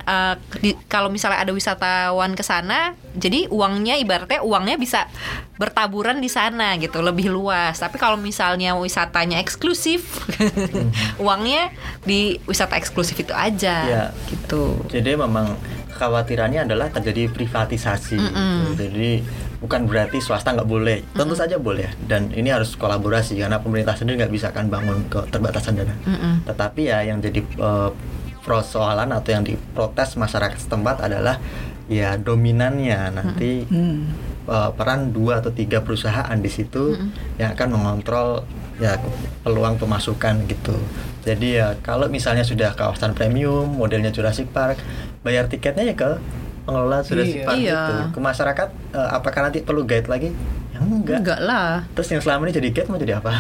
di- 0.57 0.77
kalau 0.85 1.09
misalnya 1.09 1.41
ada 1.41 1.49
wisatawan 1.49 2.31
ke 2.31 2.41
sana, 2.41 2.93
jadi 3.11 3.49
uangnya 3.49 3.97
ibaratnya 3.97 4.39
uangnya 4.39 4.77
bisa 4.77 5.09
bertaburan 5.55 6.17
di 6.17 6.27
sana 6.27 6.77
gitu, 6.77 6.99
lebih 6.99 7.27
luas. 7.27 7.75
Tapi 7.75 7.95
kalau 7.95 8.15
misalnya 8.15 8.75
wisatanya 8.75 9.37
eksklusif, 9.37 10.23
uangnya 11.23 11.71
di 12.01 12.37
wisata 12.43 12.75
eksklusif 12.75 13.17
itu 13.17 13.31
aja 13.31 13.75
Iya. 13.83 14.05
gitu. 14.27 14.85
Jadi 14.87 15.15
memang 15.15 15.57
kekhawatirannya 15.89 16.67
adalah 16.67 16.91
terjadi 16.91 17.27
privatisasi. 17.29 18.19
gitu. 18.19 18.69
Jadi 18.77 19.23
bukan 19.59 19.87
berarti 19.87 20.19
swasta 20.19 20.51
nggak 20.55 20.67
boleh, 20.67 21.03
tentu 21.15 21.35
saja 21.35 21.55
boleh. 21.55 21.91
Dan 22.03 22.31
ini 22.35 22.51
harus 22.51 22.75
kolaborasi 22.75 23.39
karena 23.39 23.59
pemerintah 23.59 23.95
sendiri 23.95 24.25
nggak 24.25 24.33
bisa 24.33 24.51
kan 24.51 24.67
bangun 24.67 25.07
keterbatasan 25.07 25.79
dana. 25.79 25.95
Mm-mm. 26.03 26.33
Tetapi 26.47 26.81
ya 26.87 27.03
yang 27.05 27.23
jadi 27.23 27.39
eh, 27.41 27.89
persoalan 28.45 29.09
atau 29.09 29.29
yang 29.33 29.41
diprotes 29.41 30.13
masyarakat 30.19 30.59
setempat 30.61 31.01
adalah 31.01 31.41
ya 31.89 32.17
dominannya 32.17 33.13
nanti 33.13 33.65
Hmm. 33.69 34.13
eh, 34.45 34.69
peran 34.77 35.09
dua 35.09 35.41
atau 35.41 35.49
tiga 35.49 35.81
perusahaan 35.81 36.37
di 36.37 36.49
situ 36.49 36.93
yang 37.41 37.57
akan 37.57 37.67
mengontrol 37.73 38.45
ya 38.77 38.99
peluang 39.41 39.79
pemasukan 39.79 40.45
gitu. 40.51 40.75
Jadi 41.25 41.57
ya 41.57 41.73
kalau 41.81 42.05
misalnya 42.05 42.45
sudah 42.45 42.77
kawasan 42.77 43.17
premium 43.17 43.65
modelnya 43.65 44.13
Jurassic 44.13 44.45
Park, 44.53 44.77
bayar 45.25 45.49
tiketnya 45.49 45.81
ya 45.89 45.95
ke 45.97 46.21
pengelola 46.65 46.97
Jurassic 46.99 47.37
Iya. 47.37 47.45
Park 47.45 47.57
Iya. 47.57 47.79
gitu. 47.79 47.93
Ke 48.11 48.19
masyarakat 48.19 48.67
eh, 48.91 49.09
apakah 49.11 49.39
nanti 49.41 49.59
perlu 49.61 49.85
guide 49.85 50.07
lagi? 50.07 50.29
Ya 50.75 50.83
enggak. 50.83 51.17
Enggak 51.23 51.39
lah. 51.39 51.87
Terus 51.95 52.09
yang 52.11 52.21
selama 52.21 52.41
ini 52.47 52.53
jadi 52.59 52.67
guide 52.75 52.89
mau 52.91 52.99
jadi 52.99 53.13
apa? 53.23 53.31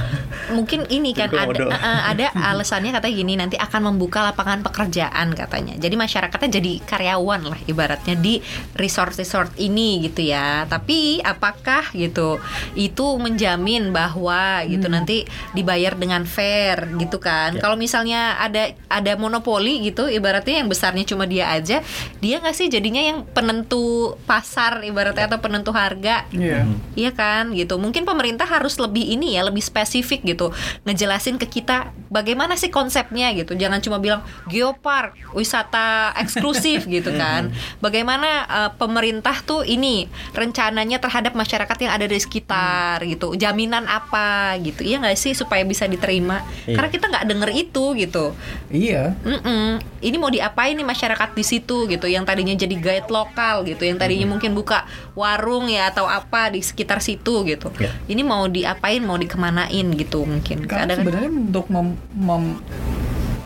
Mungkin 0.55 0.87
ini 0.87 1.11
kan 1.11 1.27
ada 1.35 1.63
eh, 1.67 2.01
ada 2.15 2.25
alasannya 2.31 2.95
katanya 2.95 3.15
gini 3.15 3.33
nanti 3.35 3.55
akan 3.59 3.91
membuka 3.91 4.23
lapangan 4.23 4.63
pekerjaan 4.63 5.35
katanya. 5.35 5.75
Jadi 5.75 5.95
masyarakatnya 5.99 6.49
jadi 6.63 6.71
karyawan 6.87 7.41
lah 7.51 7.59
ibaratnya 7.67 8.15
di 8.15 8.39
resort-resort 8.79 9.51
ini 9.59 10.07
gitu 10.07 10.31
ya. 10.31 10.63
Tapi 10.63 11.19
apakah 11.19 11.91
gitu 11.91 12.39
itu 12.79 13.05
menjamin 13.19 13.91
bahwa 13.91 14.63
gitu 14.63 14.87
nanti 14.87 15.27
dibayar 15.51 15.91
dengan 15.99 16.23
fair 16.23 16.87
gitu 16.95 17.19
kan. 17.19 17.59
Ya. 17.59 17.61
Kalau 17.61 17.75
misalnya 17.75 18.39
ada 18.39 18.71
ada 18.87 19.11
monopoli 19.19 19.83
gitu 19.83 20.07
ibaratnya 20.07 20.63
yang 20.63 20.71
besarnya 20.71 21.03
cuma 21.03 21.27
dia 21.27 21.51
aja, 21.51 21.83
dia 22.23 22.35
nggak 22.39 22.55
sih 22.55 22.71
jadinya 22.71 23.03
yang 23.03 23.27
penentu 23.27 24.15
pasar 24.23 24.87
ibaratnya 24.87 25.27
atau 25.27 25.43
penentu 25.43 25.75
harga 25.75 26.23
Iya. 26.31 26.63
Iya 26.95 27.11
kan 27.11 27.24
gitu. 27.53 27.77
Mungkin 27.77 28.03
pemerintah 28.03 28.47
harus 28.47 28.75
lebih 28.81 29.03
ini 29.03 29.37
ya, 29.37 29.45
lebih 29.45 29.61
spesifik 29.61 30.25
gitu. 30.25 30.51
Ngejelasin 30.83 31.39
ke 31.39 31.47
kita 31.47 31.93
bagaimana 32.09 32.59
sih 32.59 32.69
konsepnya 32.69 33.31
gitu. 33.33 33.55
Jangan 33.55 33.79
cuma 33.79 33.97
bilang 34.01 34.21
geopark, 34.49 35.15
wisata 35.31 36.15
eksklusif 36.19 36.87
gitu 36.95 37.13
kan. 37.15 37.53
Bagaimana 37.79 38.29
eh, 38.45 38.71
pemerintah 38.75 39.39
tuh 39.45 39.63
ini 39.67 40.07
rencananya 40.35 40.97
terhadap 40.99 41.33
masyarakat 41.37 41.77
yang 41.81 41.91
ada 41.93 42.05
di 42.05 42.19
sekitar 42.19 43.03
gitu. 43.05 43.33
Jaminan 43.35 43.85
apa 43.87 44.57
gitu. 44.61 44.83
Iya 44.85 45.01
nggak 45.01 45.17
sih 45.17 45.33
supaya 45.37 45.61
bisa 45.67 45.85
diterima? 45.85 46.41
Iya. 46.65 46.75
Karena 46.77 46.89
kita 46.91 47.05
nggak 47.11 47.25
denger 47.27 47.49
itu 47.55 47.85
gitu. 47.95 48.25
Iya. 48.71 49.15
Mm-mm. 49.23 49.79
Ini 50.03 50.15
mau 50.19 50.29
diapain 50.29 50.75
nih 50.75 50.87
masyarakat 50.87 51.29
di 51.35 51.43
situ 51.43 51.87
gitu 51.89 52.05
yang 52.09 52.23
tadinya 52.23 52.53
jadi 52.53 52.75
guide 52.75 53.09
lokal 53.09 53.63
gitu, 53.67 53.83
yang 53.85 53.97
tadinya 53.97 54.27
mungkin 54.29 54.53
buka 54.53 54.85
warung 55.13 55.71
ya 55.71 55.89
atau 55.89 56.05
apa 56.05 56.51
di 56.51 56.59
sekitar 56.59 56.99
situ 56.99 57.14
gitu. 57.21 57.71
Ya. 57.77 57.91
Ini 58.05 58.21
mau 58.21 58.47
diapain, 58.47 58.99
mau 58.99 59.15
dikemanain 59.15 59.87
gitu 59.95 60.25
mungkin. 60.25 60.65
Karena 60.65 60.91
Kadang 60.91 60.97
sebenarnya 61.05 61.31
untuk 61.31 61.65
mem, 61.69 61.87
mem- 62.11 62.59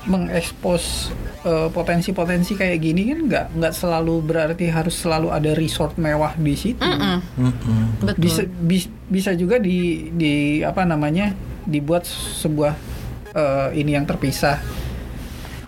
mengekspos 0.09 1.13
eh, 1.45 1.69
potensi-potensi 1.69 2.57
kayak 2.57 2.77
gini 2.81 3.01
kan 3.13 3.19
nggak 3.29 3.45
nggak 3.55 3.73
selalu 3.73 4.15
berarti 4.25 4.65
harus 4.67 4.95
selalu 4.97 5.29
ada 5.29 5.53
resort 5.53 5.95
mewah 5.95 6.33
di 6.33 6.55
situ. 6.57 6.81
Mm-mm. 6.81 7.17
Mm-mm. 7.37 7.81
Betul. 8.01 8.17
Bisa 8.17 8.41
bis- 8.47 8.91
bisa 9.05 9.31
juga 9.33 9.61
di 9.61 10.09
di 10.09 10.33
apa 10.65 10.83
namanya 10.83 11.31
dibuat 11.63 12.09
sebuah 12.09 12.73
eh, 13.31 13.69
ini 13.77 13.93
yang 13.93 14.09
terpisah 14.09 14.57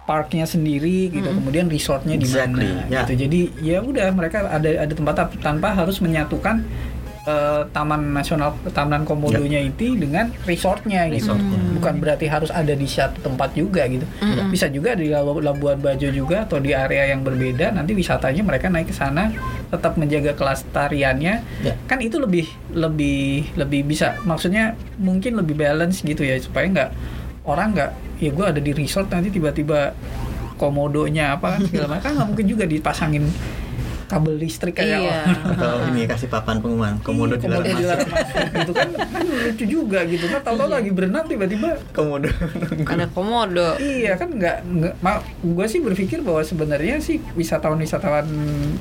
parknya 0.01 0.43
sendiri 0.43 1.07
gitu 1.07 1.29
kemudian 1.29 1.69
resortnya 1.71 2.17
di 2.17 2.25
Exactly, 2.25 2.67
mana 2.67 2.89
ya. 2.89 3.05
gitu 3.05 3.21
jadi 3.21 3.41
ya 3.63 3.77
udah 3.79 4.11
mereka 4.11 4.43
ada 4.49 4.83
ada 4.83 4.91
tempat 4.91 5.29
tanpa 5.39 5.71
harus 5.71 6.01
menyatukan 6.03 6.65
eh, 7.21 7.61
taman 7.69 8.01
nasional 8.11 8.57
taman 8.71 9.03
komodonya 9.03 9.61
itu 9.61 9.93
dengan 9.93 10.33
resortnya 10.43 11.05
gitu. 11.09 11.29
Resortnya. 11.33 11.59
bukan 11.77 11.93
berarti 11.97 12.25
harus 12.25 12.49
ada 12.49 12.73
di 12.73 12.85
satu 12.85 13.21
tempat 13.21 13.53
juga 13.53 13.85
gitu. 13.85 14.05
Bisa 14.49 14.69
juga 14.69 14.93
di 14.93 15.09
Labu- 15.09 15.41
Labuan 15.41 15.77
Bajo 15.77 16.09
juga 16.09 16.45
atau 16.45 16.57
di 16.57 16.73
area 16.73 17.09
yang 17.09 17.21
berbeda 17.21 17.73
nanti 17.73 17.93
wisatanya 17.93 18.41
mereka 18.41 18.69
naik 18.69 18.89
ke 18.89 18.95
sana 18.95 19.29
tetap 19.69 19.97
menjaga 19.97 20.33
kelestariannya. 20.33 21.35
Ya. 21.61 21.73
kan 21.85 22.01
itu 22.01 22.17
lebih 22.17 22.45
lebih 22.73 23.53
lebih 23.53 23.81
bisa 23.85 24.17
maksudnya 24.23 24.73
mungkin 24.97 25.37
lebih 25.37 25.53
balance 25.53 26.01
gitu 26.01 26.21
ya 26.21 26.37
supaya 26.37 26.65
nggak 26.67 26.89
orang 27.45 27.73
nggak 27.73 27.91
ya 28.21 28.29
gue 28.29 28.45
ada 28.45 28.61
di 28.61 28.71
resort 28.73 29.09
nanti 29.09 29.29
tiba-tiba 29.29 29.93
komodonya 30.57 31.33
apa 31.37 31.57
kan 31.57 31.61
segala 31.65 31.87
macam. 31.97 32.03
Kan 32.05 32.11
nggak 32.17 32.27
mungkin 32.29 32.45
juga 32.47 32.63
dipasangin 32.69 33.25
kabel 34.11 34.35
listrik 34.35 34.75
kayak 34.75 34.99
Iya. 34.99 35.19
Atau 35.55 35.87
ini 35.87 36.03
kasih 36.03 36.27
papan 36.27 36.59
pengumuman 36.59 36.99
komodo 36.99 37.33
Iya, 37.33 37.41
dilarang 37.41 37.63
masuk. 37.63 37.79
dilarang 37.79 38.09
masuk 38.11 38.45
gitu 38.51 38.71
kan 38.73 38.87
kan 38.91 39.23
lucu 39.23 39.65
juga 39.65 39.99
gitu 40.03 40.25
kan 40.27 40.39
tahu-tahu 40.41 40.67
Iya. 40.67 40.75
lagi 40.77 40.89
berenang 40.91 41.25
tiba-tiba 41.25 41.69
Komodo. 41.91 42.27
ada 42.83 43.05
komodo. 43.07 43.67
Iya 43.77 44.13
kan 44.15 44.29
nggak 44.29 44.57
nggak 44.67 44.93
gue 45.41 45.65
sih 45.65 45.79
berpikir 45.79 46.19
bahwa 46.19 46.41
sebenarnya 46.41 46.99
sih 46.99 47.23
wisatawan 47.33 47.79
wisatawan 47.79 48.27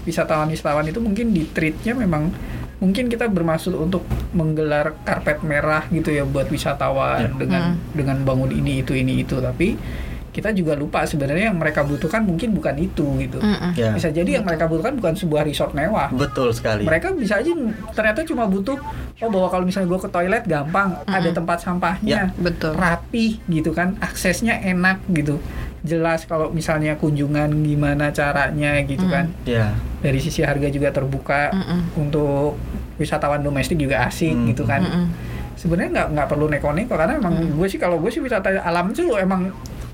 wisatawan 0.02 0.48
wisatawan 0.48 0.84
itu 0.84 0.98
mungkin 0.98 1.30
di 1.30 1.46
treatnya 1.46 1.94
memang 1.94 2.34
mungkin 2.76 3.06
kita 3.06 3.28
bermaksud 3.28 3.72
untuk 3.72 4.02
menggelar 4.32 4.96
karpet 5.00 5.42
merah 5.42 5.84
gitu 5.88 6.10
ya 6.10 6.24
buat 6.24 6.48
wisatawan 6.48 7.20
Ya. 7.20 7.28
dengan 7.30 7.62
Hmm. 7.70 7.76
dengan 7.92 8.16
bangun 8.22 8.50
ini 8.50 8.80
itu 8.80 8.92
ini 8.92 9.20
itu 9.20 9.36
tapi 9.38 9.76
kita 10.30 10.50
juga 10.50 10.72
lupa 10.72 11.02
sebenarnya 11.02 11.50
yang 11.50 11.58
mereka 11.58 11.82
butuhkan 11.82 12.22
mungkin 12.22 12.50
bukan 12.50 12.74
itu 12.76 13.02
gitu 13.18 13.38
Mm-mm. 13.38 13.74
Ya. 13.74 13.90
bisa 13.90 14.08
jadi 14.08 14.38
yang 14.38 14.44
mereka 14.44 14.64
butuhkan 14.64 14.94
bukan 14.94 15.14
sebuah 15.14 15.42
resort 15.42 15.72
mewah 15.72 16.06
Betul 16.10 16.50
sekali. 16.50 16.82
mereka 16.82 17.10
bisa 17.10 17.36
aja 17.36 17.50
ternyata 17.90 18.22
cuma 18.22 18.46
butuh 18.46 18.78
oh 19.16 19.28
bahwa 19.28 19.48
kalau 19.48 19.64
misalnya 19.64 19.88
gue 19.88 20.00
ke 20.00 20.08
toilet 20.08 20.44
gampang 20.44 20.94
ada 21.04 21.28
tempat 21.28 21.58
sampahnya 21.58 22.30
Betul. 22.36 22.72
rapi 22.72 23.42
gitu 23.44 23.70
kan 23.70 23.98
aksesnya 23.98 24.58
enak 24.60 25.02
gitu 25.08 25.42
jelas 25.80 26.24
kalau 26.24 26.48
misalnya 26.48 26.94
kunjungan 26.94 27.50
gimana 27.60 28.08
caranya 28.10 28.78
gitu 28.82 29.04
kan 29.04 29.32
Ya. 29.42 29.74
dari 29.98 30.18
sisi 30.18 30.40
harga 30.40 30.68
juga 30.68 30.88
terbuka 30.90 31.50
Mm-mm. 31.50 31.80
untuk 31.98 32.54
wisatawan 32.96 33.40
domestik 33.40 33.76
juga 33.76 34.04
asik 34.04 34.30
Hmm. 34.30 34.46
gitu 34.46 34.62
kan 34.62 34.80
Mm-mm. 34.80 35.06
sebenarnya 35.56 35.90
nggak 35.90 36.08
nggak 36.12 36.28
perlu 36.28 36.46
neko-neko 36.48 36.94
karena 36.94 37.16
emang 37.16 37.34
gue 37.34 37.66
sih 37.66 37.76
kalau 37.76 37.96
gue 37.96 38.08
sih 38.08 38.20
wisata 38.20 38.60
alam 38.60 38.92
tuh 38.92 39.16
emang 39.16 39.48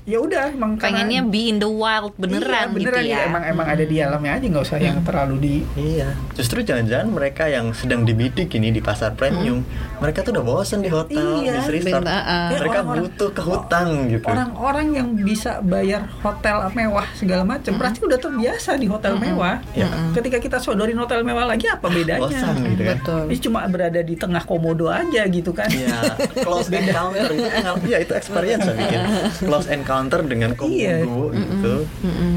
ya 0.07 0.17
udah 0.17 0.45
emang 0.49 0.79
karena- 0.79 1.03
Pengennya 1.03 1.21
be 1.21 1.41
in 1.45 1.59
the 1.59 1.67
wild 1.67 2.15
beneran, 2.15 2.39
Iya, 2.39 2.71
beneran 2.71 3.03
gitu 3.03 3.11
ya. 3.11 3.27
emang 3.27 3.43
emang 3.43 3.67
ada 3.67 3.83
di 3.83 3.99
alamnya 3.99 4.31
aja 4.33 4.45
nggak 4.47 4.63
usah 4.63 4.79
yang 4.79 5.03
terlalu 5.03 5.35
di 5.37 5.55
Iya, 5.75 6.15
justru 6.31 6.63
jangan-jangan 6.63 7.11
mereka 7.11 7.43
yang 7.45 7.75
sedang 7.75 8.01
dibidik 8.01 8.47
ini 8.49 8.71
di 8.71 8.79
pasar 8.79 9.11
premium, 9.13 9.67
mereka 9.97 10.23
tuh 10.23 10.31
udah 10.31 10.45
bosen 10.45 10.79
di 10.79 10.87
hotel, 10.87 11.43
Iya, 11.43 11.59
di 11.59 11.75
resort. 11.75 12.07
bener, 12.07 12.23
uh. 12.23 12.47
mereka 12.47 12.55
Ya, 12.55 12.63
orang-orang- 12.79 13.03
butuh 13.03 13.29
ke 13.29 13.41
hutan 13.43 13.85
gitu. 14.07 14.25
orang-orang 14.25 14.87
yang 14.93 15.07
bisa 15.17 15.59
bayar 15.59 16.07
hotel 16.17 16.55
mewah 16.71 17.07
segala 17.13 17.43
macam 17.43 17.75
berarti 17.75 17.99
udah 17.99 18.15
terbiasa 18.17 18.71
di 18.73 18.87
hotel 18.87 19.19
mewah. 19.19 19.59
Ya. 19.73 19.91
Ketika 20.13 20.39
kita 20.39 20.57
sodorin 20.57 20.95
hotel 20.95 21.19
mewah 21.21 21.43
lagi 21.45 21.67
apa 21.67 21.83
bedanya? 21.85 22.23
Bosan 22.23 22.55
gitu 22.65 22.79
kan. 22.81 22.95
Betul. 22.95 23.21
Ini 23.27 23.37
cuma 23.43 23.59
berada 23.67 23.99
di 23.99 24.15
tengah 24.15 24.43
komodo 24.43 24.87
aja 24.87 25.27
gitu 25.27 25.51
kan. 25.51 25.67
Iya, 25.67 26.15
close 26.39 26.71
encounter 26.79 27.27
itu 27.27 27.43
iya 27.83 27.97
itu 27.99 28.13
experience 28.13 28.63
saya 28.63 28.75
bikin. 28.77 28.99
Close 29.43 29.67
encounter 29.67 29.95
dengan 30.05 30.53
Iya. 30.53 31.01
komodo 31.01 31.33
gitu. 31.33 31.73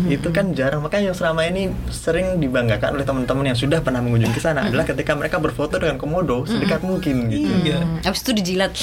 Itu 0.09 0.29
kan 0.31 0.53
jarang 0.53 0.81
makanya 0.81 1.13
yang 1.13 1.19
selama 1.19 1.45
ini 1.45 1.69
sering 1.89 2.41
dibanggakan 2.41 2.97
oleh 2.97 3.05
teman-teman 3.05 3.45
yang 3.47 3.59
sudah 3.59 3.79
pernah 3.81 4.01
mengunjungi 4.01 4.33
ke 4.33 4.41
sana 4.41 4.65
adalah 4.65 4.89
ketika 4.89 5.13
mereka 5.13 5.37
berfoto 5.37 5.77
dengan 5.77 6.01
komodo 6.01 6.49
sedekat 6.49 6.81
mungkin 6.81 7.29
gitu. 7.29 7.53
Iya. 7.63 7.79
Hmm, 7.85 8.09
Abis 8.09 8.21
itu 8.23 8.33
dijilat. 8.33 8.73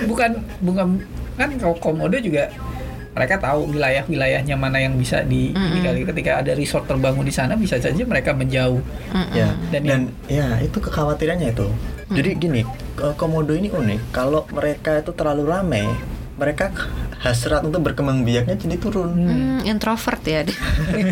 Bukan 0.00 0.30
bukan 0.60 0.86
kan 1.36 1.48
kalau 1.56 1.76
komodo 1.76 2.16
juga 2.16 2.52
mereka 3.10 3.42
tahu 3.42 3.74
wilayah-wilayahnya 3.74 4.54
mana 4.54 4.78
yang 4.78 4.94
bisa 4.94 5.26
di 5.26 5.50
ini 5.50 5.78
kali 5.82 6.06
ketika 6.06 6.38
ada 6.38 6.54
resort 6.54 6.86
terbangun 6.86 7.26
di 7.26 7.34
sana 7.34 7.58
bisa 7.58 7.74
saja 7.82 8.02
mereka 8.06 8.30
menjauh. 8.30 8.78
Ya, 9.34 9.50
Dan 9.74 9.82
dan, 9.82 10.00
ya 10.30 10.62
itu 10.62 10.78
kekhawatirannya 10.78 11.50
itu. 11.50 11.66
Jadi 12.10 12.30
gini, 12.38 12.62
komodo 13.18 13.54
ini 13.54 13.70
unik. 13.70 14.14
Kalau 14.14 14.46
mereka 14.50 14.98
itu 14.98 15.14
terlalu 15.14 15.46
ramai, 15.46 15.86
mereka 16.40 16.72
hasrat 17.20 17.60
untuk 17.60 17.84
berkembang 17.84 18.24
biaknya 18.24 18.56
jadi 18.56 18.80
turun. 18.80 19.12
Hmm, 19.12 19.60
introvert 19.62 20.24
ya. 20.24 20.40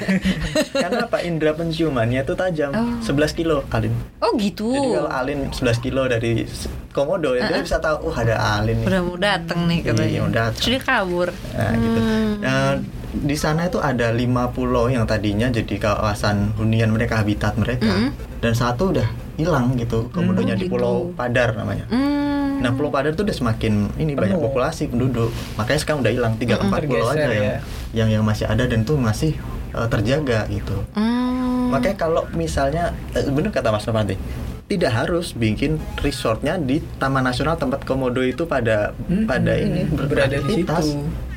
Karena 0.83 1.05
apa? 1.05 1.20
Indra 1.20 1.53
penciumannya 1.53 2.24
itu 2.24 2.33
tajam, 2.33 2.72
Oh. 2.72 2.97
11 3.05 3.37
kilo 3.37 3.61
Alin. 3.68 3.93
Oh 4.24 4.33
gitu. 4.41 4.72
Jadi 4.72 4.89
kalau 4.97 5.11
Alin 5.12 5.41
11 5.53 5.85
kilo 5.85 6.09
dari 6.09 6.49
komodo 6.91 7.37
ya 7.37 7.53
dia 7.53 7.61
bisa 7.61 7.76
tahu, 7.76 8.09
oh 8.09 8.14
ada 8.16 8.57
Alin 8.57 8.81
nih. 8.81 8.87
Udah 8.89 9.01
mau 9.05 9.16
dateng 9.20 9.61
nih 9.68 9.79
katanya. 9.85 10.09
Iya, 10.09 10.20
udah 10.24 10.47
dia 10.57 10.81
kabur. 10.81 11.29
Nah, 11.53 11.72
gitu. 11.76 12.01
Hmm. 12.01 12.33
Nah, 12.41 12.68
di 13.09 13.37
sana 13.37 13.68
itu 13.68 13.76
ada 13.76 14.09
lima 14.09 14.49
pulau 14.49 14.89
yang 14.89 15.05
tadinya 15.05 15.49
jadi 15.49 15.76
kawasan 15.76 16.57
hunian 16.57 16.89
mereka, 16.89 17.20
habitat 17.20 17.57
mereka. 17.57 17.89
Mm. 17.89 18.11
Dan 18.39 18.53
satu 18.53 18.93
udah 18.93 19.09
hilang 19.37 19.74
gitu, 19.76 20.09
komodonya 20.12 20.55
Oh, 20.55 20.61
di 20.61 20.66
gitu. 20.68 20.72
Pulau 20.76 20.95
Padar 21.12 21.53
namanya. 21.53 21.85
Hmm. 21.89 22.38
Nah, 22.59 22.71
Pulau 22.71 22.89
Padar 22.89 23.13
tuh 23.13 23.23
udah 23.23 23.33
semakin 23.33 23.73
ini 23.97 24.13
banyak 24.13 24.35
Penuh. 24.35 24.45
populasi 24.45 24.87
penduduk. 24.87 25.31
Makanya 25.55 25.79
sekarang 25.79 26.01
udah 26.01 26.11
hilang 26.11 26.35
tiga 26.35 26.55
empat 26.57 26.81
pulau 26.85 27.07
aja 27.07 27.15
Tergeser, 27.21 27.31
yang, 27.33 27.45
ya. 27.45 27.59
yang 27.95 28.09
yang 28.11 28.25
masih 28.25 28.45
ada 28.45 28.65
dan 28.65 28.83
tuh 28.83 28.97
masih 28.97 29.33
eh, 29.71 29.89
terjaga 29.89 30.45
gitu. 30.49 30.77
Hmm. 30.93 31.71
Makanya 31.71 31.97
kalau 31.97 32.23
misalnya 32.33 32.85
eh, 33.13 33.25
bener 33.25 33.49
kata 33.49 33.69
Mas 33.69 33.85
Novanti, 33.85 34.19
tidak 34.67 34.93
harus 34.93 35.33
bikin 35.33 35.77
resortnya 35.99 36.57
di 36.57 36.83
Taman 36.99 37.23
Nasional 37.23 37.55
tempat 37.55 37.83
komodo 37.83 38.21
itu 38.21 38.45
pada 38.45 38.91
Hmm, 39.03 39.25
pada 39.25 39.53
hmm, 39.53 39.65
ini 39.65 39.81
hmm, 39.85 39.97
berada 40.05 40.37
di 40.37 40.51
situ. 40.55 40.73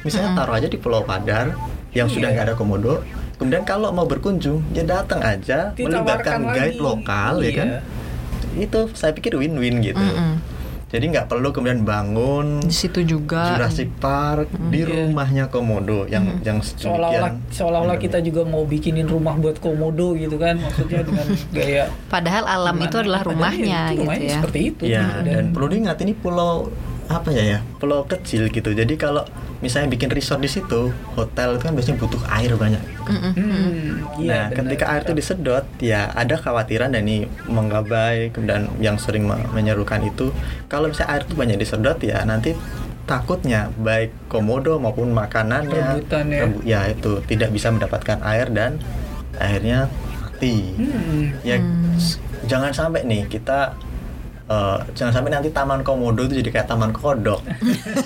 Misalnya 0.01 0.33
taruh 0.35 0.55
aja 0.55 0.65
di 0.65 0.75
Pulau 0.75 1.01
Padar 1.01 1.53
yang 1.91 2.07
sudah 2.07 2.27
Iya. 2.27 2.33
nggak 2.33 2.45
ada 2.45 2.55
komodo. 2.55 3.05
Kemudian 3.35 3.61
kalau 3.61 3.89
mau 3.89 4.03
berkunjung, 4.03 4.61
ya 4.69 4.81
datang 4.81 5.17
aja 5.19 5.73
melibatkan 5.73 6.39
Ditawarkan 6.39 6.41
guide 6.51 6.67
lagi. 6.71 6.79
lokal 6.79 7.33
ya 7.35 7.43
Iya. 7.43 7.53
kan. 7.53 7.67
Itu 8.53 8.79
saya 8.91 9.11
pikir 9.11 9.33
win-win 9.33 9.79
gitu. 9.79 9.97
Mm-mm. 9.97 10.37
Jadi 10.91 11.07
nggak 11.07 11.25
perlu 11.25 11.49
kemudian 11.49 11.81
bangun 11.81 12.59
Di 12.59 12.75
situ 12.75 12.99
juga. 13.01 13.55
Jurassic 13.55 13.87
Park 13.95 14.51
di 14.67 14.79
Iya. 14.81 15.07
rumahnya 15.07 15.47
komodo 15.47 16.03
yang 16.05 16.41
yang 16.41 16.59
seolah-olah 16.59 17.31
seolah-olah 17.47 17.95
kita 17.95 18.19
juga 18.19 18.43
mau 18.43 18.63
bikinin 18.63 19.05
rumah 19.05 19.33
buat 19.33 19.55
komodo 19.57 20.13
gitu 20.13 20.35
kan 20.35 20.57
maksudnya 20.57 21.01
dengan 21.01 21.25
gaya 21.55 21.87
Padahal 22.05 22.43
alam 22.43 22.75
itu 22.77 22.97
adalah 22.97 23.21
Padahal 23.21 23.31
rumahnya 23.31 23.79
itu 23.81 23.91
gitu 23.93 24.01
rumahnya 24.03 24.25
ya. 24.25 24.35
seperti 24.37 24.59
itu 24.65 24.83
Ya, 24.83 25.05
gitu. 25.15 25.19
dan 25.29 25.43
perlu 25.49 25.67
diingat 25.69 25.97
ini 25.97 26.13
pulau 26.13 26.67
apa 27.13 27.29
ya 27.29 27.43
ya? 27.47 27.59
Pulau 27.75 28.03
kecil 28.03 28.47
gitu. 28.47 28.71
Jadi 28.71 28.93
kalau 28.95 29.25
misalnya 29.59 29.89
bikin 29.89 30.09
resort 30.09 30.37
di 30.37 30.47
situ, 30.47 30.89
hotel 31.11 31.55
itu 31.55 31.63
kan 31.63 31.73
biasanya 31.73 31.97
butuh 31.97 32.21
air 32.27 32.51
banyak. 32.55 32.81
Mm-mm. 33.03 33.33
Hmm, 33.33 33.85
iya, 34.17 34.29
nah, 34.29 34.45
ketika 34.49 34.85
air 34.87 35.01
itu 35.01 35.13
disedot, 35.13 35.65
ya 35.77 36.09
ada 36.11 36.35
khawatiran 36.35 36.89
dan 36.89 37.03
ini 37.03 37.25
menggabai 37.45 38.31
dan 38.41 38.71
yang 38.77 38.95
sering 38.95 39.23
me- 39.23 39.45
menyerukan 39.51 40.01
itu 40.01 40.31
kalau 40.65 40.87
misalnya 40.87 41.13
air 41.13 41.23
itu 41.23 41.35
banyak 41.35 41.57
disedot 41.57 41.97
ya 41.99 42.23
nanti 42.23 42.55
takutnya 43.03 43.67
baik 43.75 44.13
komodo 44.27 44.77
maupun 44.77 45.11
makanannya 45.11 45.99
Rebutan 45.99 46.25
ya. 46.27 46.39
rebu- 46.41 46.63
ya 46.63 46.79
itu 46.87 47.11
tidak 47.25 47.49
bisa 47.49 47.67
mendapatkan 47.67 48.17
air 48.23 48.47
dan 48.47 48.79
akhirnya 49.35 49.89
mati. 50.21 50.73
Hmm. 50.73 51.23
ya 51.41 51.59
s- 51.97 52.17
jangan 52.43 52.71
sampai 52.71 53.03
nih 53.03 53.27
kita 53.27 53.75
eh, 54.51 54.75
jangan 54.93 55.13
sampai 55.13 55.31
nanti 55.31 55.49
taman 55.49 55.79
komodo 55.81 56.21
itu 56.21 56.37
jadi 56.37 56.49
kayak 56.51 56.67
taman 56.67 56.91
kodok. 56.91 57.39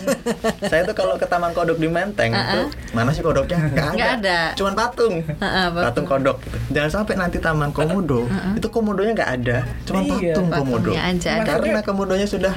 Saya 0.70 0.82
tuh 0.84 0.94
kalau 0.94 1.16
ke 1.16 1.26
taman 1.26 1.52
kodok 1.52 1.76
di 1.76 1.88
Menteng 1.88 2.32
itu 2.32 2.62
mana 2.92 3.10
sih 3.10 3.20
kodoknya? 3.20 3.58
Nggak 3.66 3.82
ada, 3.84 3.96
Nggak 3.96 4.12
ada. 4.22 4.40
cuman 4.54 4.74
patung. 4.74 5.16
Heeh, 5.22 5.66
patung. 5.68 5.84
patung 5.84 6.06
kodok 6.08 6.38
gitu. 6.40 6.58
jangan 6.72 6.92
sampai 6.94 7.14
nanti 7.16 7.38
taman 7.40 7.70
komodo 7.72 8.30
itu 8.54 8.68
komodonya 8.68 9.12
nggak 9.14 9.32
ada 9.36 9.58
cuman 9.84 10.02
Iya, 10.06 10.34
patung 10.34 10.48
komodo. 10.50 10.92
aja. 10.94 11.30
Ada. 11.36 11.46
karena 11.48 11.80
komodonya 11.82 12.28
sudah 12.28 12.54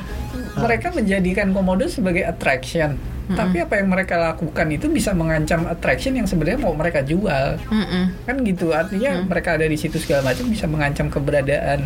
mereka 0.54 0.90
menjadikan 0.90 1.50
komodo 1.50 1.86
sebagai 1.86 2.22
attraction. 2.22 2.98
Tapi 3.28 3.60
apa 3.60 3.76
yang 3.76 3.92
mereka 3.92 4.16
lakukan 4.16 4.72
itu 4.72 4.88
bisa 4.88 5.12
mengancam 5.12 5.68
attraction 5.68 6.16
yang 6.16 6.24
sebenarnya 6.24 6.58
mau 6.58 6.72
mereka 6.72 7.04
jual. 7.04 7.60
Mm-mm. 7.68 8.24
kan 8.24 8.36
gitu 8.40 8.72
artinya 8.72 9.20
mereka 9.22 9.54
ada 9.54 9.68
di 9.68 9.76
situ 9.76 9.96
segala 9.96 10.32
macam 10.32 10.48
bisa 10.48 10.64
mengancam 10.64 11.06
keberadaan 11.06 11.84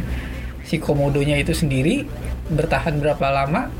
si 0.63 0.79
komodonya 0.79 1.37
itu 1.37 1.53
sendiri 1.53 2.07
bertahan 2.49 2.99
berapa 2.99 3.27
lama 3.29 3.71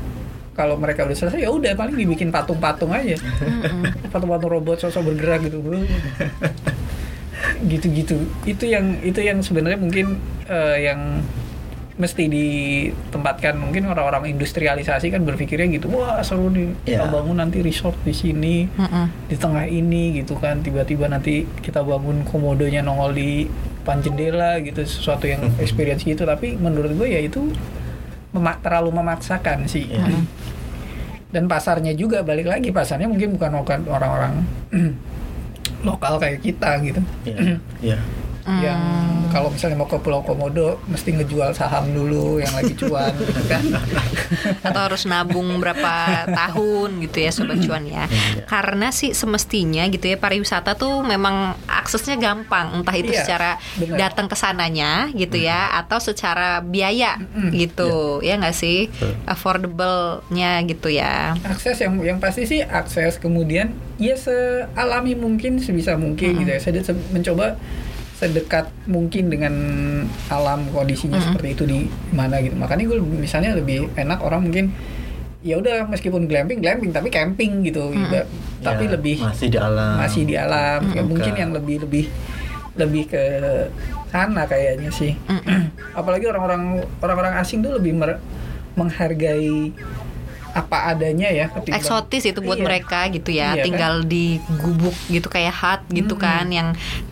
kalau 0.53 0.77
mereka 0.77 1.01
udah 1.03 1.17
selesai 1.17 1.41
ya 1.41 1.49
udah 1.49 1.73
paling 1.73 1.97
dibikin 1.97 2.29
patung-patung 2.29 2.93
aja. 2.93 3.17
Patung-patung 4.07 4.51
robot 4.51 4.77
sosok 4.79 5.09
bergerak 5.09 5.49
gitu 5.49 5.59
gitu-gitu. 7.65 8.17
Itu 8.45 8.65
yang 8.65 9.01
itu 9.01 9.19
yang 9.19 9.41
sebenarnya 9.41 9.79
mungkin 9.79 10.19
eh, 10.45 10.77
yang 10.85 11.25
mesti 11.93 12.25
ditempatkan. 12.25 13.53
Mungkin 13.57 13.85
orang-orang 13.85 14.33
industrialisasi 14.33 15.09
kan 15.09 15.21
berpikirnya 15.25 15.69
gitu 15.73 15.89
wah 15.89 16.21
seru 16.21 16.49
nih 16.49 16.73
kita 16.85 17.05
Iya. 17.05 17.09
bangun 17.09 17.37
nanti 17.37 17.61
resort 17.61 17.97
di 18.01 18.13
sini 18.13 18.65
Mm-mm. 18.67 19.29
di 19.29 19.35
tengah 19.37 19.65
ini 19.65 20.21
gitu 20.21 20.37
kan. 20.37 20.61
Tiba-tiba 20.61 21.09
nanti 21.09 21.45
kita 21.61 21.81
bangun 21.81 22.25
komodonya 22.25 22.81
nongol 22.81 23.13
di 23.13 23.45
depan 23.83 23.99
jendela 23.99 24.63
gitu 24.63 24.79
sesuatu 24.87 25.27
yang 25.27 25.43
experience 25.59 26.07
gitu. 26.07 26.23
Tapi 26.23 26.55
menurut 26.55 26.95
gue 26.95 27.11
ya 27.11 27.19
itu 27.19 27.51
memak 28.31 28.63
terlalu 28.63 28.95
memaksakan 28.95 29.67
sih. 29.67 29.91
Iya. 29.91 30.23
dan 31.33 31.49
pasarnya 31.49 31.97
juga 31.97 32.21
balik 32.21 32.45
lagi 32.45 32.69
pasarnya 32.69 33.09
mungkin 33.09 33.33
bukan 33.33 33.65
bukan 33.65 33.79
orang-orang 33.89 34.45
lokal 35.87 36.21
kayak 36.21 36.45
kita 36.45 36.77
gitu. 36.85 37.01
Ya, 37.25 37.57
ya. 38.45 38.69
yang 38.69 38.81
kalau 39.29 39.49
misalnya 39.49 39.73
mau 39.75 39.85
ke 39.85 39.97
Pulau 39.97 40.21
Komodo 40.21 40.77
mesti 40.85 41.09
ngejual 41.11 41.51
saham 41.51 41.89
dulu 41.89 42.37
yang 42.37 42.51
lagi 42.51 42.73
cuan 42.73 43.09
gitu 43.11 43.41
kan. 43.45 43.63
Atau 44.67 44.81
harus 44.83 45.03
nabung 45.03 45.57
berapa 45.57 45.93
tahun 46.27 47.01
gitu 47.01 47.17
ya 47.17 47.29
sobat 47.29 47.57
cuan 47.59 47.83
ya. 47.83 48.05
Iya. 48.05 48.45
karena 48.45 48.87
sih 48.89 49.11
semestinya 49.11 49.87
gitu 49.87 50.05
ya 50.05 50.17
pariwisata 50.17 50.75
tuh 50.75 51.01
memang 51.01 51.57
aksesnya 51.65 52.15
gampang. 52.15 52.77
Entah 52.77 52.93
itu 52.93 53.09
Iya, 53.09 53.19
secara 53.21 53.51
benar. 53.75 53.97
datang 53.99 54.27
ke 54.27 54.35
sananya 54.35 54.91
gitu 55.11 55.37
ya 55.37 55.73
atau 55.75 55.97
secara 55.97 56.59
biaya 56.59 57.17
Mm-mm. 57.17 57.49
gitu. 57.53 58.21
Ya 58.21 58.37
nggak 58.37 58.53
sih? 58.53 58.91
Affordable-nya 59.25 60.61
gitu 60.65 60.89
ya. 60.89 61.37
Akses 61.43 61.77
yang 61.79 61.97
yang 62.01 62.17
pasti 62.17 62.43
sih 62.43 62.61
akses 62.61 63.17
kemudian 63.17 63.69
ya 63.97 64.13
sealami 64.13 65.13
mungkin 65.13 65.57
sebisa 65.57 65.93
mungkin 65.95 66.41
gitu 66.41 66.49
ya. 66.49 66.59
Saya 66.59 66.81
mencoba 67.09 67.55
sedekat 68.23 68.65
mungkin 68.85 69.27
dengan 69.27 69.53
alam 70.27 70.63
kondisinya 70.69 71.15
Mm-mm. 71.15 71.27
seperti 71.29 71.47
itu 71.51 71.63
di 71.65 71.79
mana 72.09 72.39
gitu. 72.39 72.55
Makanya 72.55 72.83
gue 72.85 72.97
misalnya 73.19 73.51
lebih 73.53 73.91
enak 73.93 74.19
orang 74.19 74.47
mungkin 74.47 74.71
ya 75.43 75.59
udah 75.59 75.85
meskipun 75.85 76.23
glamping 76.23 76.57
glamping 76.57 76.89
tapi 76.89 77.11
camping 77.11 77.61
gitu 77.61 77.91
juga 77.91 78.23
tapi 78.59 78.87
Ya, 78.87 78.95
lebih 78.95 79.17
masih 79.19 79.47
di 79.49 79.59
alam. 79.59 79.93
masih 79.99 80.21
di 80.23 80.35
alam. 80.35 80.79
Ya 80.87 81.03
Bukan. 81.03 81.05
mungkin 81.05 81.33
yang 81.35 81.51
lebih 81.51 81.83
lebih 81.83 82.05
lebih 82.73 83.03
ke 83.05 83.23
sana 84.07 84.47
kayaknya 84.47 84.87
sih. 84.89 85.13
Apalagi 85.99 86.25
orang-orang 86.25 86.63
orang-orang 86.97 87.33
asing 87.37 87.59
tuh 87.59 87.75
lebih 87.75 87.91
mer- 87.91 88.23
menghargai 88.73 89.69
apa 90.53 90.87
adanya 90.87 91.27
ya 91.27 91.49
ketimbang- 91.49 91.77
eksotis 91.77 92.23
itu 92.23 92.39
buat 92.39 92.55
Iya. 92.55 92.63
mereka 92.63 92.99
gitu 93.09 93.29
ya 93.29 93.51
Iya, 93.51 93.53
kan? 93.55 93.65
tinggal 93.65 93.93
di 94.03 94.25
gubuk 94.55 94.93
gitu 95.07 95.25
kayak 95.27 95.49
hut 95.51 95.81
gitu 95.89 96.13
Mm-mm. 96.13 96.21
kan 96.21 96.45
yang 96.47 96.67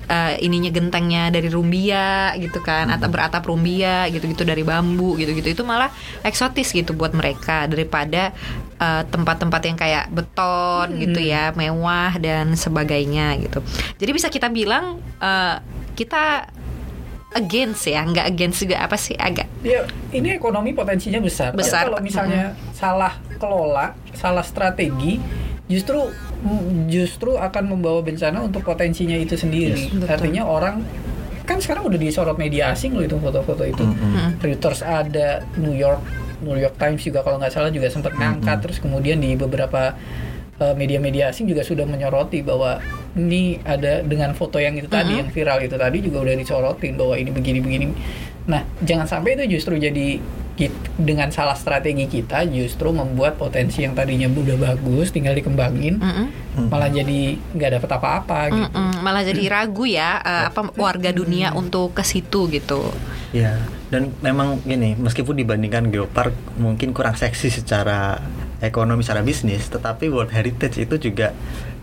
eh, 0.05 0.37
ininya 0.39 0.69
gentengnya 0.69 1.27
dari 1.27 1.47
rumbia 1.47 2.09
gitu 2.35 2.59
kan 2.59 2.91
atau 2.91 3.07
beratap 3.07 3.41
rumbia 3.41 4.05
gitu-gitu 4.07 4.43
dari 4.43 4.61
bambu 4.61 5.15
gitu-gitu 5.15 5.51
itu 5.51 5.63
malah 5.63 5.89
eksotis 6.21 6.69
gitu 6.69 6.91
buat 6.91 7.11
mereka 7.11 7.65
daripada 7.65 8.29
eh, 8.75 9.03
tempat-tempat 9.03 9.61
yang 9.63 9.75
kayak 9.75 10.05
beton 10.07 10.99
gitu 10.99 11.19
ya 11.19 11.49
mewah 11.51 12.13
dan 12.17 12.53
sebagainya 12.53 13.39
gitu 13.39 13.63
jadi 13.97 14.11
bisa 14.11 14.27
kita 14.27 14.47
bilang 14.47 15.01
eh, 15.17 15.55
kita 15.93 16.45
against 17.31 17.87
ya 17.87 18.03
nggak 18.03 18.27
against 18.27 18.59
juga 18.63 18.83
apa 18.83 18.99
sih 18.99 19.15
agak 19.15 19.47
Ya, 19.61 19.85
ini 20.09 20.33
ekonomi 20.33 20.73
potensinya 20.73 21.21
besar. 21.21 21.53
Tapi 21.53 21.61
Besar. 21.61 21.85
kalau 21.85 22.01
misalnya 22.01 22.57
salah 22.73 23.13
kelola, 23.37 23.93
salah 24.17 24.41
strategi, 24.41 25.21
justru 25.69 26.09
justru 26.89 27.37
akan 27.37 27.77
membawa 27.77 28.01
bencana 28.01 28.41
untuk 28.41 28.65
potensinya 28.65 29.13
itu 29.13 29.37
sendiri. 29.37 29.85
Yes, 29.85 29.93
betul. 29.93 30.09
Artinya 30.17 30.43
orang 30.49 30.81
kan 31.45 31.61
sekarang 31.61 31.85
udah 31.93 31.99
disorot 32.01 32.41
media 32.41 32.73
asing 32.73 32.97
loh 32.97 33.05
itu 33.05 33.21
foto-foto 33.21 33.61
itu. 33.69 33.85
Mm-mm. 33.85 34.41
Reuters 34.41 34.81
ada, 34.81 35.45
New 35.61 35.77
York 35.77 36.01
New 36.41 36.57
York 36.57 36.73
Times 36.81 37.05
juga 37.05 37.21
kalau 37.21 37.37
nggak 37.37 37.53
salah 37.53 37.69
juga 37.69 37.85
sempat 37.93 38.17
ngangkat 38.17 38.57
terus 38.65 38.77
kemudian 38.81 39.21
di 39.21 39.37
beberapa 39.37 39.93
media-media 40.77 41.33
asing 41.33 41.49
juga 41.49 41.65
sudah 41.65 41.83
menyoroti 41.89 42.45
bahwa 42.45 42.77
ini 43.17 43.59
ada 43.65 44.05
dengan 44.05 44.31
foto 44.37 44.61
yang 44.61 44.77
itu 44.77 44.87
tadi 44.87 45.19
yang 45.19 45.29
viral 45.33 45.59
itu 45.65 45.75
tadi 45.75 45.97
juga 45.99 46.23
udah 46.23 46.35
disorotin 46.37 46.95
bahwa 46.95 47.15
ini 47.17 47.29
begini-begini. 47.33 47.85
Nah, 48.47 48.65
jangan 48.81 49.05
sampai 49.05 49.37
itu 49.37 49.59
justru 49.59 49.77
jadi 49.77 50.21
dengan 50.99 51.33
salah 51.33 51.57
strategi 51.57 52.05
kita 52.05 52.45
justru 52.45 52.93
membuat 52.93 53.39
potensi 53.39 53.81
yang 53.81 53.97
tadinya 53.97 54.29
udah 54.29 54.57
bagus 54.59 55.09
tinggal 55.09 55.33
dikembangin 55.33 55.97
Mm-mm. 55.97 56.67
malah 56.69 56.91
jadi 56.91 57.39
nggak 57.55 57.71
dapet 57.79 57.89
apa-apa 57.89 58.39
gitu. 58.53 58.69
Mm-mm, 58.69 58.91
malah 59.01 59.23
jadi 59.25 59.43
ragu 59.49 59.89
ya 59.89 60.21
eh, 60.21 60.43
apa 60.53 60.69
warga 60.77 61.09
dunia 61.09 61.55
untuk 61.55 61.97
ke 61.97 62.03
situ 62.05 62.45
gitu. 62.51 62.93
Ya, 63.31 63.63
dan 63.87 64.11
memang 64.19 64.59
gini, 64.67 64.99
meskipun 64.99 65.39
dibandingkan 65.39 65.87
geopark 65.87 66.35
mungkin 66.59 66.91
kurang 66.91 67.15
seksi 67.15 67.47
secara 67.47 68.19
ekonomi 68.61 69.01
secara 69.01 69.21
bisnis, 69.21 69.67
tetapi 69.67 70.07
World 70.07 70.31
Heritage 70.31 70.77
itu 70.79 70.95
juga 71.01 71.33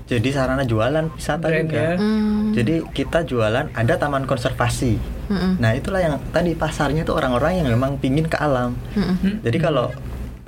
jadi 0.08 0.28
sarana 0.32 0.64
jualan 0.64 1.12
wisata 1.12 1.52
Brand 1.52 1.68
juga. 1.68 1.76
ya. 1.76 1.92
Hmm. 2.00 2.56
Jadi 2.56 2.80
kita 2.96 3.28
jualan 3.28 3.68
ada 3.76 3.94
taman 4.00 4.24
konservasi. 4.24 4.96
Mm-mm. 5.28 5.60
Nah 5.60 5.76
itulah 5.76 6.00
yang 6.00 6.16
tadi 6.32 6.56
pasarnya 6.56 7.04
itu 7.04 7.12
orang-orang 7.12 7.60
yang 7.60 7.68
memang 7.68 8.00
pingin 8.00 8.24
ke 8.24 8.40
alam. 8.40 8.72
Mm-mm. 8.96 9.44
Jadi 9.44 9.58
kalau 9.60 9.92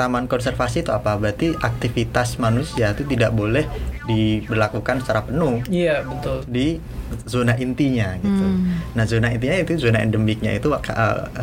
taman 0.00 0.24
konservasi 0.24 0.80
itu 0.80 0.96
apa? 0.96 1.20
Berarti 1.20 1.52
aktivitas 1.52 2.40
manusia 2.40 2.96
itu 2.96 3.04
tidak 3.04 3.36
boleh 3.36 3.68
diberlakukan 4.08 5.04
secara 5.04 5.28
penuh 5.28 5.60
Iya 5.68 6.08
betul. 6.08 6.40
di 6.48 6.80
zona 7.26 7.54
intinya 7.58 8.16
gitu. 8.18 8.44
Hmm. 8.46 8.80
Nah 8.94 9.04
zona 9.06 9.30
intinya 9.34 9.56
itu 9.58 9.78
zona 9.78 10.02
endemiknya 10.02 10.54
itu 10.56 10.70
uh, 10.70 10.80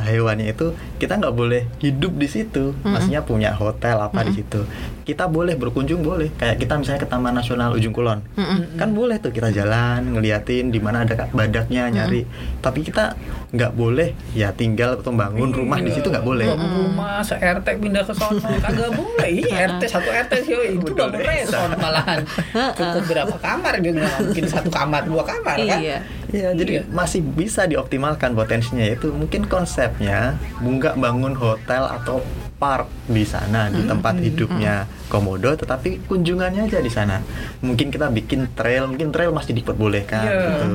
hewannya 0.07 0.51
itu 0.51 0.73
kita 0.97 1.19
nggak 1.19 1.35
boleh 1.35 1.67
hidup 1.83 2.13
di 2.15 2.27
situ. 2.27 2.73
Hmm. 2.83 2.97
Maksudnya 2.97 3.21
punya 3.23 3.51
hotel 3.53 3.99
apa 3.99 4.23
di 4.27 4.43
situ. 4.43 4.63
Kita 5.07 5.31
boleh 5.31 5.55
berkunjung 5.55 6.03
boleh. 6.03 6.35
Kayak 6.35 6.59
kita 6.59 6.73
misalnya 6.75 7.01
ke 7.03 7.09
Taman 7.09 7.31
Nasional 7.31 7.71
Ujung 7.71 7.95
Kulon, 7.95 8.19
Mm-mm. 8.35 8.75
kan 8.75 8.91
boleh 8.91 9.23
tuh 9.23 9.31
kita 9.31 9.55
jalan 9.55 10.03
ngeliatin 10.11 10.67
di 10.67 10.83
mana 10.83 11.07
ada 11.07 11.31
badaknya 11.31 11.87
nyari. 11.87 12.27
Tapi 12.59 12.83
kita 12.83 13.15
nggak 13.47 13.71
boleh 13.71 14.11
ya 14.35 14.51
tinggal 14.51 14.99
atau 14.99 15.15
bangun 15.15 15.55
rumah 15.55 15.79
di 15.79 15.95
situ 15.95 16.11
nggak 16.11 16.27
boleh. 16.27 16.51
Bangun 16.51 16.71
rumah, 16.91 17.23
se 17.23 17.39
RT 17.39 17.67
pindah 17.79 18.03
ke 18.03 18.11
sono, 18.11 18.51
kagak 18.67 18.91
boleh. 18.91 19.29
Iya, 19.31 19.79
RT 19.79 19.81
satu 19.87 20.09
RT 20.11 20.33
sih, 20.43 20.55
itu 20.75 20.83
Betul, 20.83 21.15
bangun 21.15 21.23
resort 21.23 21.71
malahan. 21.79 22.19
Cukup 22.77 23.03
berapa 23.07 23.35
kamar 23.39 23.73
dia 23.79 23.91
nggak 23.95 24.15
mungkin 24.27 24.45
satu 24.51 24.69
kamar, 24.69 25.01
dua 25.07 25.23
kamar 25.23 25.56
kan? 25.65 25.79
Iya. 25.81 25.97
Iya, 26.27 26.49
jadi 26.53 26.71
Iya. 26.77 26.83
masih 26.91 27.23
bisa 27.23 27.63
dioptimalkan 27.63 28.35
potensinya 28.35 28.83
itu 28.83 29.09
mungkin 29.09 29.47
konsepnya 29.47 30.35
nggak 30.59 30.99
bangun 30.99 31.33
hotel 31.33 31.87
atau 31.87 32.19
park 32.57 32.89
di 33.05 33.21
sana 33.21 33.69
di 33.69 33.85
tempat 33.85 34.17
hidupnya 34.17 34.89
komodo, 35.07 35.53
tetapi 35.53 36.03
kunjungannya 36.05 36.65
aja 36.65 36.81
di 36.81 36.89
sana. 36.89 37.21
Mungkin 37.61 37.93
kita 37.93 38.09
bikin 38.09 38.49
trail, 38.57 38.89
mungkin 38.89 39.13
trail 39.13 39.29
masih 39.29 39.53
diperbolehkan 39.53 40.25
Iya. 40.25 40.41
gitu. 40.51 40.69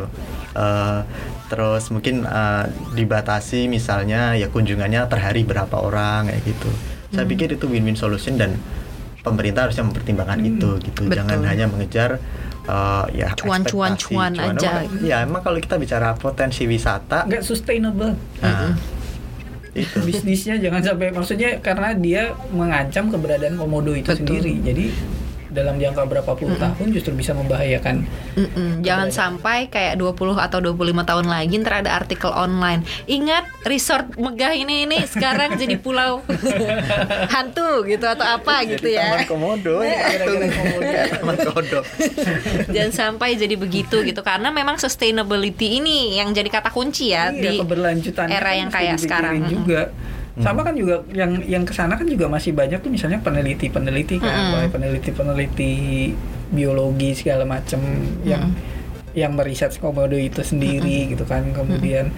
Eh, 0.52 1.00
terus 1.50 1.84
mungkin 1.90 2.22
eh, 2.24 2.64
dibatasi 2.94 3.66
misalnya 3.66 4.32
ya 4.32 4.46
kunjungannya 4.48 5.04
per 5.10 5.20
hari 5.20 5.42
berapa 5.42 5.74
orang 5.74 6.30
kayak 6.30 6.42
gitu. 6.46 6.70
Saya 7.12 7.28
pikir 7.28 7.52
itu 7.52 7.68
win-win 7.68 7.92
solution 7.92 8.40
dan 8.40 8.56
pemerintah 9.20 9.68
harusnya 9.68 9.84
mempertimbangkan 9.84 10.40
itu 10.40 10.80
gitu. 10.80 11.06
Betul. 11.06 11.18
Jangan 11.18 11.44
hanya 11.44 11.66
mengejar 11.68 12.22
eh, 12.66 13.04
ya 13.16 13.28
Cuan, 13.34 13.62
cuan, 13.66 13.94
aja. 14.36 14.86
Ya 15.02 15.16
emang 15.26 15.42
kalau 15.42 15.58
kita 15.58 15.78
bicara 15.78 16.14
potensi 16.14 16.66
wisata, 16.66 17.26
Nggak 17.26 17.42
sustainable. 17.42 18.14
nah, 18.42 18.74
itu 19.72 19.98
Bisnisnya 20.04 20.60
jangan 20.60 20.84
sampai, 20.84 21.16
maksudnya 21.16 21.56
karena 21.64 21.96
dia 21.96 22.36
mengancam 22.52 23.08
keberadaan 23.08 23.56
komodo 23.56 23.96
itu 23.96 24.04
Betul. 24.04 24.20
sendiri. 24.20 24.52
Jadi 24.60 24.84
dalam 25.52 25.76
jangka 25.76 26.08
berapa 26.08 26.32
puluh 26.32 26.56
tahun 26.56 26.86
justru 26.90 27.12
bisa 27.12 27.36
membahayakan. 27.36 28.08
Mm-mm. 28.34 28.80
Jangan 28.80 29.12
sampai 29.12 29.68
kayak 29.68 30.00
20 30.00 30.40
atau 30.40 30.58
25 30.64 31.04
tahun 31.04 31.26
lagi 31.28 31.54
ntar 31.60 31.84
ada 31.84 31.92
artikel 31.92 32.32
online. 32.32 32.82
Ingat 33.04 33.44
resort 33.68 34.16
megah 34.16 34.56
ini 34.56 34.88
ini 34.88 35.04
sekarang 35.04 35.60
jadi 35.60 35.76
pulau 35.76 36.24
hantu 37.34 37.84
gitu 37.84 38.08
atau 38.08 38.24
apa 38.24 38.64
gitu 38.64 38.88
Jadi 38.88 38.98
ya. 38.98 39.22
Taman 39.22 39.28
komodo 39.28 39.74
ya, 39.84 40.00
komodo. 40.58 40.90
Taman 41.20 41.36
kodok. 41.44 41.84
Jangan 42.72 42.92
sampai 42.92 43.36
jadi 43.36 43.54
begitu 43.60 44.00
gitu 44.02 44.20
karena 44.24 44.48
memang 44.48 44.80
sustainability 44.80 45.78
ini 45.78 46.16
yang 46.16 46.32
jadi 46.32 46.48
kata 46.48 46.72
kunci 46.72 47.12
ya 47.12 47.28
iya, 47.30 47.60
di 47.60 47.60
era 48.32 48.50
yang 48.56 48.72
kayak 48.72 48.96
sekarang. 48.98 49.44
juga 49.46 49.92
sama 50.40 50.64
kan 50.64 50.72
juga 50.72 51.04
yang 51.12 51.44
yang 51.44 51.64
ke 51.68 51.76
sana 51.76 51.92
kan 52.00 52.08
juga 52.08 52.24
masih 52.24 52.56
banyak 52.56 52.80
tuh 52.80 52.88
misalnya 52.88 53.20
peneliti-peneliti 53.20 54.16
kan 54.16 54.56
mulai 54.56 54.68
peneliti-peneliti 54.72 55.72
biologi 56.48 57.12
segala 57.12 57.44
macam 57.44 57.80
yang 58.24 58.48
yang 59.12 59.36
meriset 59.36 59.76
komodo 59.76 60.16
itu 60.16 60.40
sendiri 60.40 61.12
gitu 61.12 61.28
kan 61.28 61.52
kemudian 61.52 62.08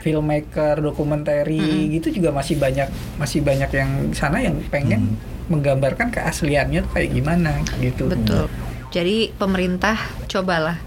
filmmaker 0.00 0.80
dokumentari 0.80 1.92
gitu 1.92 2.16
juga 2.16 2.32
masih 2.32 2.56
banyak 2.56 2.88
masih 3.20 3.44
banyak 3.44 3.70
yang 3.76 3.90
sana 4.16 4.40
yang 4.40 4.56
pengen 4.72 5.20
menggambarkan 5.52 6.10
keasliannya 6.10 6.82
tuh 6.86 6.92
kayak 6.94 7.10
gimana 7.12 7.60
gitu. 7.78 8.08
Betul. 8.10 8.46
Jadi 8.94 9.34
pemerintah 9.36 9.98
cobalah 10.30 10.78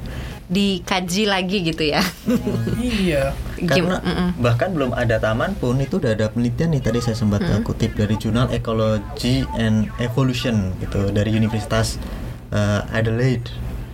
dikaji 0.49 1.29
lagi 1.29 1.61
gitu 1.61 1.93
ya. 1.93 2.01
iya 2.81 3.37
Karena 3.55 4.01
bahkan 4.41 4.73
belum 4.73 4.97
ada 4.97 5.21
taman 5.21 5.53
pun 5.55 5.77
itu 5.77 6.01
udah 6.01 6.17
ada 6.17 6.27
penelitian 6.33 6.73
nih 6.73 6.81
tadi 6.81 6.99
saya 7.05 7.13
sempat 7.13 7.45
uh, 7.45 7.61
kutip 7.61 7.93
dari 7.93 8.17
jurnal 8.17 8.49
Ecology 8.49 9.45
and 9.61 9.93
Evolution 10.01 10.73
gitu 10.81 11.13
dari 11.13 11.29
Universitas 11.37 12.01
uh, 12.49 12.81
Adelaide. 12.89 13.45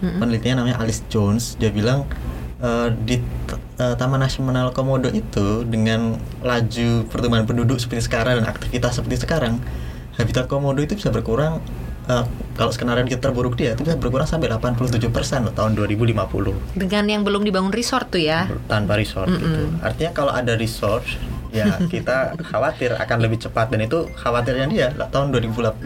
Penelitiannya 0.05 0.61
namanya 0.61 0.77
Alice 0.79 1.01
Jones. 1.09 1.57
Dia 1.57 1.73
bilang 1.73 2.05
uh, 2.61 2.93
di 2.93 3.19
uh, 3.81 3.95
Taman 3.97 4.21
Nasional 4.21 4.71
Komodo 4.71 5.09
itu 5.11 5.65
dengan 5.65 6.15
laju 6.45 6.89
pertumbuhan 7.09 7.43
penduduk 7.43 7.81
seperti 7.81 8.07
sekarang 8.07 8.43
dan 8.43 8.47
aktivitas 8.47 9.01
seperti 9.01 9.25
sekarang, 9.25 9.59
habitat 10.15 10.47
komodo 10.47 10.79
itu 10.79 10.95
bisa 10.95 11.11
berkurang 11.11 11.59
uh, 12.07 12.23
kalau 12.53 12.71
skenario 12.71 13.03
kita 13.03 13.19
terburuk 13.21 13.53
dia 13.53 13.73
itu 13.73 13.83
bisa 13.83 13.95
berkurang 13.95 14.23
sampai 14.23 14.47
87% 14.47 15.11
loh 15.41 15.51
tahun 15.51 15.75
2050 15.75 16.15
Dengan 16.73 17.03
yang 17.05 17.21
belum 17.21 17.43
dibangun 17.43 17.69
resort 17.69 18.07
tuh 18.07 18.21
ya. 18.21 18.47
tanpa 18.65 18.95
resort 18.95 19.27
gitu. 19.27 19.69
Artinya 19.79 20.11
kalau 20.11 20.31
ada 20.31 20.53
resort 20.53 21.03
ya 21.51 21.67
kita 21.93 22.35
khawatir 22.41 22.93
akan 22.93 23.17
lebih 23.19 23.39
cepat 23.39 23.69
dan 23.69 23.83
itu 23.83 24.07
khawatirnya 24.13 24.65
dia 24.67 24.87
lah, 24.93 25.07
tahun 25.07 25.31
2050 25.33 25.83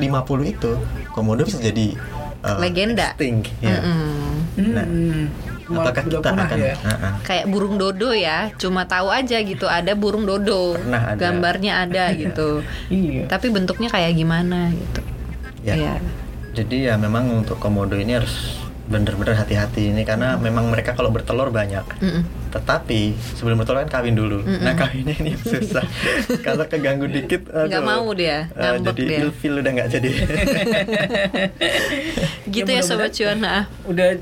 itu 0.48 0.72
komodo 1.10 1.42
bisa 1.42 1.58
jadi 1.60 1.94
uh, 2.42 2.58
Legenda. 2.58 3.14
extinct, 3.14 3.50
ya. 3.60 3.80
Mm-mm. 3.80 4.28
Nah, 4.60 4.86
Hmm. 5.70 5.86
apakah 5.86 6.02
kita 6.02 6.18
punah 6.20 6.50
akan 6.50 6.58
ya? 6.58 6.74
Kayak 7.22 7.46
burung 7.48 7.78
dodo 7.78 8.10
ya 8.10 8.50
cuma 8.58 8.90
tahu 8.90 9.06
aja 9.08 9.38
gitu 9.38 9.70
ada 9.70 9.94
burung 9.94 10.26
dodo 10.26 10.74
Pernah 10.74 11.14
ada. 11.14 11.22
gambarnya 11.22 11.86
ada 11.86 12.10
gitu 12.12 12.66
iya 12.90 13.30
tapi 13.30 13.54
bentuknya 13.54 13.86
kayak 13.86 14.18
gimana 14.18 14.74
gitu 14.74 15.06
Ya. 15.70 15.76
Iya. 15.76 15.94
Jadi 16.52 16.78
ya 16.84 16.96
memang 16.96 17.30
untuk 17.36 17.58
komodo 17.58 17.94
ini 17.94 18.16
harus 18.16 18.58
bener-bener 18.86 19.38
hati-hati 19.38 19.94
ini 19.94 20.02
karena 20.02 20.34
memang 20.36 20.66
mereka 20.68 20.92
kalau 20.92 21.08
bertelur 21.08 21.50
banyak. 21.50 21.86
Mm-mm. 21.96 22.26
Tetapi 22.50 23.14
sebelum 23.38 23.62
bertelur 23.62 23.86
kan 23.86 24.02
kawin 24.02 24.18
dulu. 24.18 24.42
Nah 24.42 24.74
kawinnya 24.74 25.14
ini 25.16 25.30
yang 25.32 25.44
susah. 25.44 25.86
kalau 26.46 26.66
keganggu 26.66 27.06
dikit, 27.06 27.46
Nggak 27.46 27.70
aduh, 27.70 27.86
mau 27.86 28.10
dia, 28.12 28.50
ngambek 28.50 28.90
jadi 28.90 29.04
dia. 29.06 29.20
ilfil 29.22 29.54
udah 29.62 29.72
nggak 29.72 29.90
jadi. 29.94 30.10
gitu 32.50 32.66
Ya, 32.68 32.82
ya, 32.82 32.84
sobat 32.84 33.14
cuan 33.14 33.38
nah 33.40 33.70
udah 33.86 34.18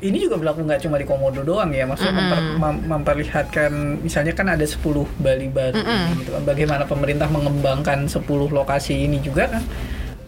ini 0.00 0.16
juga 0.20 0.36
berlaku 0.36 0.64
nggak 0.64 0.84
cuma 0.84 1.00
di 1.00 1.06
komodo 1.06 1.40
doang 1.40 1.72
ya 1.72 1.88
maksudnya 1.88 2.12
Mm-mm. 2.12 2.28
memper- 2.28 2.56
mem- 2.60 2.84
memperlihatkan 2.90 3.72
misalnya 3.98 4.32
kan 4.32 4.52
ada 4.52 4.62
10 4.62 4.84
Bali 5.16 5.48
baru 5.48 5.74
Mm-mm. 5.74 6.04
gitu 6.18 6.30
kan 6.30 6.42
bagaimana 6.44 6.84
pemerintah 6.84 7.24
mengembangkan 7.26 8.04
10 8.04 8.20
lokasi 8.50 9.00
ini 9.00 9.18
juga 9.18 9.48
kan 9.48 9.64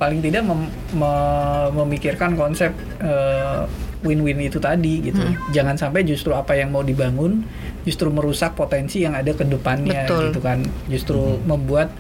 paling 0.01 0.24
tidak 0.24 0.48
mem- 0.48 0.72
me- 0.96 1.70
memikirkan 1.76 2.32
konsep 2.32 2.72
eh, 3.05 3.68
win-win 4.01 4.40
itu 4.40 4.57
tadi 4.57 5.12
gitu. 5.12 5.20
Jangan 5.53 5.76
sampai 5.76 6.09
justru 6.09 6.32
apa 6.32 6.57
yang 6.57 6.72
mau 6.72 6.80
dibangun 6.80 7.44
justru 7.84 8.09
merusak 8.09 8.57
potensi 8.57 9.05
yang 9.05 9.12
ada 9.12 9.36
ke 9.36 9.44
depannya 9.44 10.09
Betul. 10.09 10.32
gitu 10.32 10.40
kan. 10.40 10.64
Justru 10.88 11.36
membuat 11.44 11.92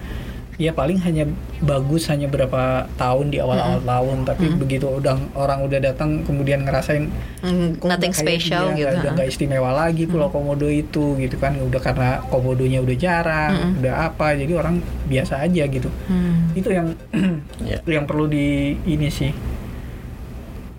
ya 0.60 0.70
paling 0.70 1.00
hanya 1.00 1.24
bagus 1.58 2.04
hanya 2.06 2.28
berapa 2.28 2.60
tahun 2.94 3.32
di 3.32 3.40
awal-awal 3.40 3.80
tahun 3.80 4.18
tapi 4.22 4.44
begitu 4.54 4.92
udah 4.92 5.16
orang 5.32 5.64
udah 5.64 5.80
datang 5.80 6.20
kemudian 6.20 6.62
ngerasain 6.62 7.08
Mm, 7.40 7.80
nothing 7.80 8.12
special 8.12 8.68
dia, 8.70 8.76
gitu 8.76 8.86
nggak- 8.86 9.00
udah 9.00 9.10
nggak 9.14 9.28
istimewa 9.30 9.70
lagi 9.72 10.04
pulau 10.04 10.28
komodo 10.28 10.68
itu 10.68 11.16
gitu 11.16 11.34
kan 11.34 11.56
udah 11.56 11.80
karena 11.80 12.08
komodonya 12.26 12.78
udah 12.78 12.92
jarang 12.94 13.52
udah 13.74 14.06
apa 14.06 14.36
jadi 14.36 14.52
orang 14.54 14.78
biasa 15.06 15.40
aja 15.40 15.64
gitu 15.64 15.88
Hmm. 16.04 16.52
itu 16.52 16.68
yang 16.68 16.92
Ya. 17.64 17.80
yang 17.82 18.04
perlu 18.04 18.28
di 18.28 18.46
ini 18.84 19.08
sih 19.08 19.32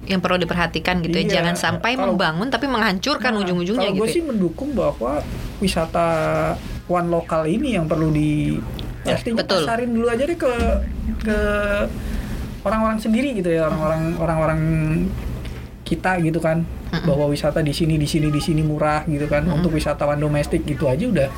yang 0.04 0.20
perlu 0.20 0.38
diperhatikan 0.38 1.00
gitu 1.00 1.14
Iya. 1.16 1.26
ya 1.26 1.34
jangan 1.40 1.56
sampai 1.56 1.94
Kalau- 1.94 2.14
membangun 2.14 2.50
tapi 2.50 2.66
menghancurkan 2.66 3.32
Nah, 3.32 3.42
ujung-ujungnya 3.42 3.88
kalau 3.88 3.96
gitu 3.96 4.04
gue 4.04 4.10
sih 4.12 4.22
ya. 4.22 4.28
mendukung 4.28 4.70
bahwa 4.74 5.22
wisata 5.58 6.08
one 6.86 7.08
lokal 7.08 7.46
ini 7.46 7.74
yang 7.74 7.86
perlu 7.86 8.10
di 8.10 8.58
Ya, 8.58 8.81
pastinya 9.04 9.42
betul. 9.42 9.62
pasarin 9.64 9.90
dulu 9.90 10.08
aja 10.08 10.24
deh 10.24 10.38
ke 10.38 10.54
ke 11.22 11.38
orang-orang 12.62 13.00
sendiri 13.02 13.34
gitu 13.34 13.50
ya 13.50 13.66
orang-orang 13.66 14.02
orang-orang 14.18 14.60
kita 15.82 16.22
gitu 16.22 16.40
kan. 16.40 16.64
Bahwa 16.92 17.28
wisata 17.28 17.64
di 17.64 17.72
sini 17.72 17.96
di 17.96 18.08
sini 18.08 18.28
di 18.28 18.40
sini 18.40 18.62
murah 18.62 19.04
gitu 19.08 19.28
kan. 19.28 19.48
Untuk 19.48 19.72
wisatawan 19.74 20.20
domestik 20.20 20.64
gitu 20.64 20.88
aja 20.88 21.04
udah. 21.08 21.30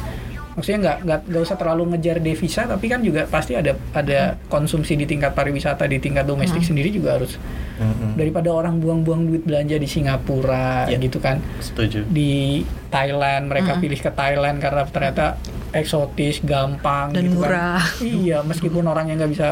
Maksudnya 0.54 0.80
nggak 0.86 0.98
nggak 1.02 1.20
nggak 1.34 1.42
usah 1.50 1.58
terlalu 1.58 1.84
ngejar 1.98 2.22
devisa 2.22 2.70
tapi 2.70 2.86
kan 2.86 3.02
juga 3.02 3.26
pasti 3.26 3.58
ada 3.58 3.74
ada 3.90 4.38
konsumsi 4.46 4.94
di 4.94 5.10
tingkat 5.10 5.34
pariwisata 5.34 5.90
di 5.90 5.98
tingkat 5.98 6.30
domestik 6.30 6.62
sendiri 6.62 6.94
juga 6.94 7.18
harus 7.18 7.42
Mm-mm. 7.82 8.14
daripada 8.14 8.54
orang 8.54 8.78
buang-buang 8.78 9.26
duit 9.26 9.42
belanja 9.42 9.82
di 9.82 9.90
Singapura 9.90 10.86
Ya. 10.86 11.02
gitu 11.02 11.18
kan. 11.18 11.42
Setuju. 11.58 12.06
di 12.06 12.62
Thailand 12.94 13.50
mereka 13.50 13.82
pilih 13.82 13.98
ke 13.98 14.14
Thailand 14.14 14.62
karena 14.62 14.86
ternyata 14.86 15.42
eksotis 15.74 16.40
gampang 16.40 17.12
Dan 17.12 17.28
gitu 17.28 17.42
murah. 17.42 17.82
kan 17.82 18.06
iya 18.06 18.40
meskipun 18.40 18.86
orangnya 18.86 19.18
nggak 19.20 19.32
bisa 19.32 19.48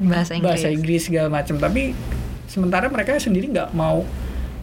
bahasa 0.00 0.32
Inggris. 0.32 0.46
bahasa 0.48 0.66
Inggris 0.70 1.02
segala 1.04 1.28
macam 1.28 1.58
tapi 1.58 1.92
sementara 2.46 2.86
mereka 2.86 3.18
sendiri 3.18 3.50
nggak 3.50 3.74
mau 3.74 4.06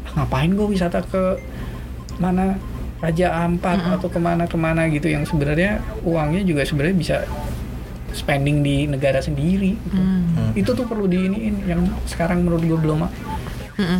"Ah, 0.01 0.11
ngapain 0.17 0.49
gue 0.49 0.65
wisata 0.65 1.03
ke 1.03 1.37
mana 2.17 2.55
Raja 2.99 3.33
Ampat 3.43 3.81
atau 3.97 4.07
ke 4.07 4.17
mana 4.17 4.45
ke 4.45 4.55
mana 4.55 4.85
gitu 4.87 5.09
yang 5.09 5.25
sebenarnya 5.25 5.81
uangnya 6.01 6.45
juga 6.45 6.61
sebenarnya 6.63 6.95
bisa 6.95 7.17
spending 8.11 8.59
di 8.61 8.85
negara 8.85 9.19
sendiri 9.19 9.73
gitu. 9.73 9.95
Hmm. 9.95 10.21
Hmm. 10.31 10.51
itu 10.53 10.67
tuh 10.67 10.83
perlu 10.83 11.07
diiniin 11.07 11.63
yang 11.65 11.81
sekarang 12.05 12.43
menurut 12.43 12.61
gue 12.61 12.75
belum 12.75 13.07
Mm-mm. 13.73 13.99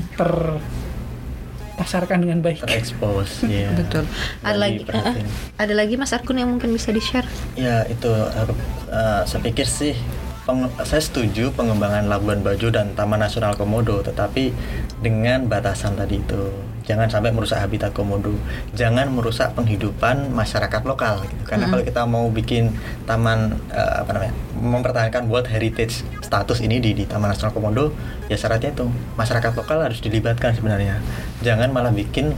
Terpasarkan 1.82 2.21
dengan 2.21 2.39
baik 2.39 2.61
terekspos 2.61 3.41
ya 3.49 3.73
Betul. 3.73 4.05
Ada 4.45 4.53
lagi, 4.55 4.86
diperhatiin. 4.86 5.25
ada 5.57 5.73
lagi 5.73 5.93
Mas 5.97 6.13
Arkun 6.13 6.38
yang 6.38 6.53
mungkin 6.53 6.69
bisa 6.69 6.93
di 6.93 7.01
share? 7.01 7.25
Ya 7.57 7.82
itu 7.89 8.05
aku, 8.38 8.53
eh, 8.88 9.21
saya 9.25 9.41
pikir 9.41 9.65
sih 9.65 9.97
peng- 10.45 10.69
saya 10.86 11.01
setuju 11.01 11.49
pengembangan 11.51 12.05
Labuan 12.05 12.45
Bajo 12.45 12.69
dan 12.69 12.93
Taman 12.93 13.17
Nasional 13.17 13.57
Komodo, 13.57 14.05
tetapi 14.05 14.53
dengan 15.01 15.49
batasan 15.49 15.97
tadi 15.97 16.21
itu 16.21 16.53
jangan 16.91 17.07
sampai 17.07 17.31
merusak 17.31 17.63
habitat 17.63 17.95
komodo, 17.95 18.35
jangan 18.75 19.07
merusak 19.07 19.55
penghidupan 19.55 20.35
masyarakat 20.35 20.83
lokal. 20.83 21.23
Gitu. 21.23 21.43
Karena 21.47 21.71
Mm-mm. 21.71 21.73
kalau 21.79 21.83
kita 21.87 22.01
mau 22.03 22.25
bikin 22.27 22.75
taman 23.07 23.55
eh, 23.71 23.95
apa 24.03 24.11
namanya 24.11 24.35
mempertahankan 24.59 25.31
World 25.31 25.47
Heritage 25.47 26.03
status 26.19 26.59
ini 26.59 26.83
di, 26.83 26.91
di 26.91 27.07
Taman 27.07 27.31
Nasional 27.31 27.55
Komodo, 27.55 27.95
ya 28.27 28.35
syaratnya 28.35 28.75
itu 28.75 28.91
masyarakat 29.15 29.55
lokal 29.55 29.87
harus 29.87 30.03
dilibatkan 30.03 30.51
sebenarnya. 30.51 30.99
Jangan 31.39 31.71
malah 31.71 31.95
bikin 31.95 32.35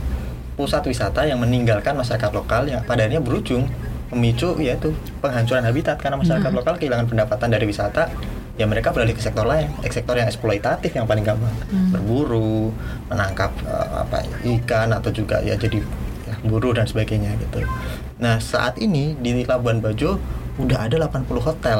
pusat 0.53 0.85
wisata 0.85 1.25
yang 1.25 1.41
meninggalkan 1.41 1.97
masyarakat 1.97 2.29
lokal 2.29 2.69
yang 2.69 2.85
pada 2.85 3.09
akhirnya 3.09 3.25
berujung 3.25 3.65
memicu 4.13 4.53
yaitu 4.61 4.93
penghancuran 5.17 5.65
habitat 5.65 5.97
karena 5.97 6.21
masyarakat 6.21 6.53
Mhm. 6.53 6.57
lokal 6.61 6.77
kehilangan 6.77 7.09
pendapatan 7.09 7.49
dari 7.49 7.65
wisata 7.65 8.13
ya 8.53 8.65
mereka 8.65 8.89
beralih 8.89 9.13
ke 9.13 9.21
sektor 9.21 9.43
lain. 9.43 9.69
Sektor 9.85 10.13
yang 10.13 10.27
eksploitatif 10.27 10.93
yang 10.93 11.05
paling 11.05 11.21
gampang. 11.21 11.49
Hmm. 11.69 11.89
berburu 11.89 12.69
menangkap 13.07 13.49
eh, 13.63 13.89
apa 13.99 14.17
ikan 14.59 14.89
atau 14.91 15.09
juga 15.09 15.41
ya 15.41 15.53
jadi 15.53 15.81
ya, 16.23 16.35
buruh 16.43 16.73
dan 16.73 16.85
sebagainya 16.85 17.33
gitu. 17.39 17.65
Nah 18.17 18.37
saat 18.37 18.77
ini 18.77 19.13
di 19.15 19.41
Labuan 19.43 19.81
Bajo 19.81 20.21
udah 20.55 20.85
ada 20.85 21.01
80 21.01 21.25
hotel 21.41 21.79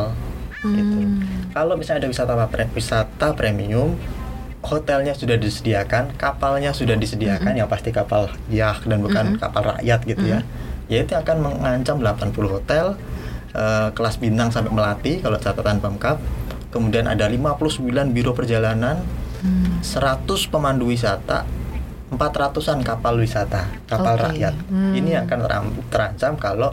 gitu. 0.64 0.98
Hmm. 0.98 1.20
kalau 1.52 1.76
misalnya 1.76 2.08
ada 2.08 2.10
wisata 2.10 2.34
pre- 2.48 2.72
wisata 2.72 3.36
premium 3.36 4.00
hotelnya 4.64 5.12
sudah 5.12 5.36
disediakan 5.36 6.16
kapalnya 6.16 6.72
sudah 6.72 6.96
disediakan 6.96 7.52
yang 7.54 7.68
pasti 7.68 7.92
kapal 7.92 8.32
yacht 8.48 8.88
dan 8.88 9.04
bukan 9.04 9.36
Mhm. 9.36 9.38
kapal 9.38 9.76
rakyat 9.76 10.00
gitu 10.08 10.24
ya. 10.26 10.40
Ya 10.88 11.04
itu 11.04 11.14
akan 11.14 11.38
mengancam 11.42 12.00
80 12.00 12.48
hotel 12.50 12.96
eh, 13.52 13.90
kelas 13.92 14.18
bintang 14.18 14.50
sampai 14.50 14.72
melati 14.72 15.20
kalau 15.20 15.38
catatan 15.38 15.78
Pemkap 15.78 16.18
kemudian 16.74 17.06
ada 17.06 17.30
59 17.30 17.78
biro 18.10 18.34
perjalanan 18.34 18.98
Hmm. 19.40 19.84
100 19.84 20.24
pemandu 20.48 20.88
wisata 20.88 21.44
400-an 22.10 22.80
kapal 22.80 23.18
wisata 23.18 23.68
kapal 23.86 24.16
Oke. 24.16 24.24
rakyat 24.32 24.56
Hmm. 24.66 24.94
ini 24.94 25.14
akan 25.14 25.38
terancam 25.90 26.38
kalau 26.38 26.72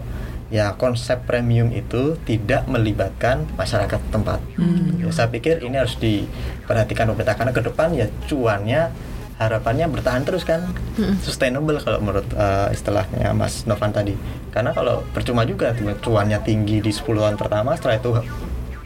ya 0.49 0.75
konsep 0.75 1.25
premium 1.25 1.71
itu 1.71 2.15
tidak 2.21 2.67
melibatkan 2.67 3.43
masyarakat 3.55 3.99
tempat 4.11 4.39
Hmm. 4.55 4.99
Ya, 4.99 5.11
saya 5.11 5.27
pikir 5.27 5.59
ini 5.61 5.77
harus 5.77 5.97
diperhatikan 5.97 7.09
pemerintah 7.09 7.35
karena 7.35 7.51
ke 7.51 7.63
depan 7.65 7.91
ya 7.91 8.07
cuannya 8.25 8.95
harapannya 9.35 9.89
bertahan 9.89 10.23
terus 10.23 10.45
kan 10.45 10.69
Mm-mm. 10.95 11.17
sustainable 11.19 11.75
kalau 11.77 11.99
menurut 11.99 12.29
uh, 12.31 12.69
istilahnya 12.69 13.33
Mas 13.33 13.65
Novan 13.65 13.89
tadi 13.89 14.13
karena 14.51 14.71
kalau 14.71 15.01
percuma 15.11 15.43
juga 15.43 15.73
cuannya 15.97 16.39
tinggi 16.39 16.79
di 16.79 16.93
10 16.93 17.03
tahun 17.19 17.35
pertama 17.35 17.73
setelah 17.73 17.97
itu 17.97 18.11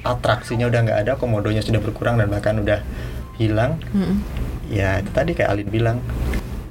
atraksinya 0.04 0.68
udah 0.68 0.80
nggak 0.84 0.98
ada 1.08 1.12
komodonya 1.16 1.64
sudah 1.64 1.80
berkurang 1.80 2.20
dan 2.20 2.28
bahkan 2.28 2.60
udah 2.60 2.84
hilang 3.40 3.80
Mm-mm. 3.90 4.20
ya 4.70 5.02
itu 5.02 5.10
tadi 5.10 5.34
kayak 5.34 5.50
Alin 5.50 5.68
bilang 5.72 5.98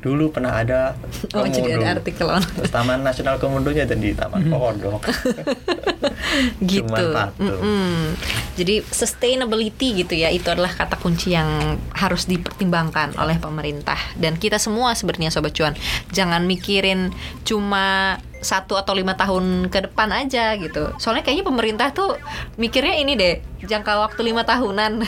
dulu 0.03 0.35
pernah 0.35 0.59
ada 0.59 0.99
Oh, 1.35 1.47
jadi 1.47 1.79
ada 1.79 1.95
artikel 1.97 2.27
on. 2.27 2.43
Terus 2.43 2.69
Taman 2.69 3.07
Nasional 3.07 3.39
Komodonya 3.39 3.87
jadi 3.87 4.11
Taman 4.13 4.51
Kodok 4.51 4.99
gitu. 6.71 7.05
Mm-mm. 7.39 8.13
Jadi 8.59 8.83
sustainability 8.83 10.03
gitu 10.03 10.13
ya 10.13 10.27
itu 10.29 10.45
adalah 10.51 10.69
kata 10.75 10.99
kunci 10.99 11.33
yang 11.33 11.79
harus 11.95 12.27
dipertimbangkan 12.27 13.15
oleh 13.17 13.39
pemerintah 13.39 13.97
dan 14.19 14.35
kita 14.37 14.59
semua 14.59 14.93
sebenarnya 14.93 15.31
sobat 15.31 15.55
cuan 15.55 15.73
jangan 16.11 16.43
mikirin 16.45 17.15
cuma 17.47 18.19
satu 18.43 18.75
atau 18.75 18.93
lima 18.93 19.15
tahun 19.17 19.71
ke 19.71 19.89
depan 19.89 20.11
aja 20.11 20.53
gitu. 20.59 20.91
Soalnya 20.99 21.23
kayaknya 21.25 21.45
pemerintah 21.47 21.87
tuh 21.95 22.19
mikirnya 22.59 22.99
ini 22.99 23.15
deh 23.15 23.35
jangka 23.63 23.93
waktu 23.99 24.21
lima 24.23 24.43
tahunan. 24.43 24.93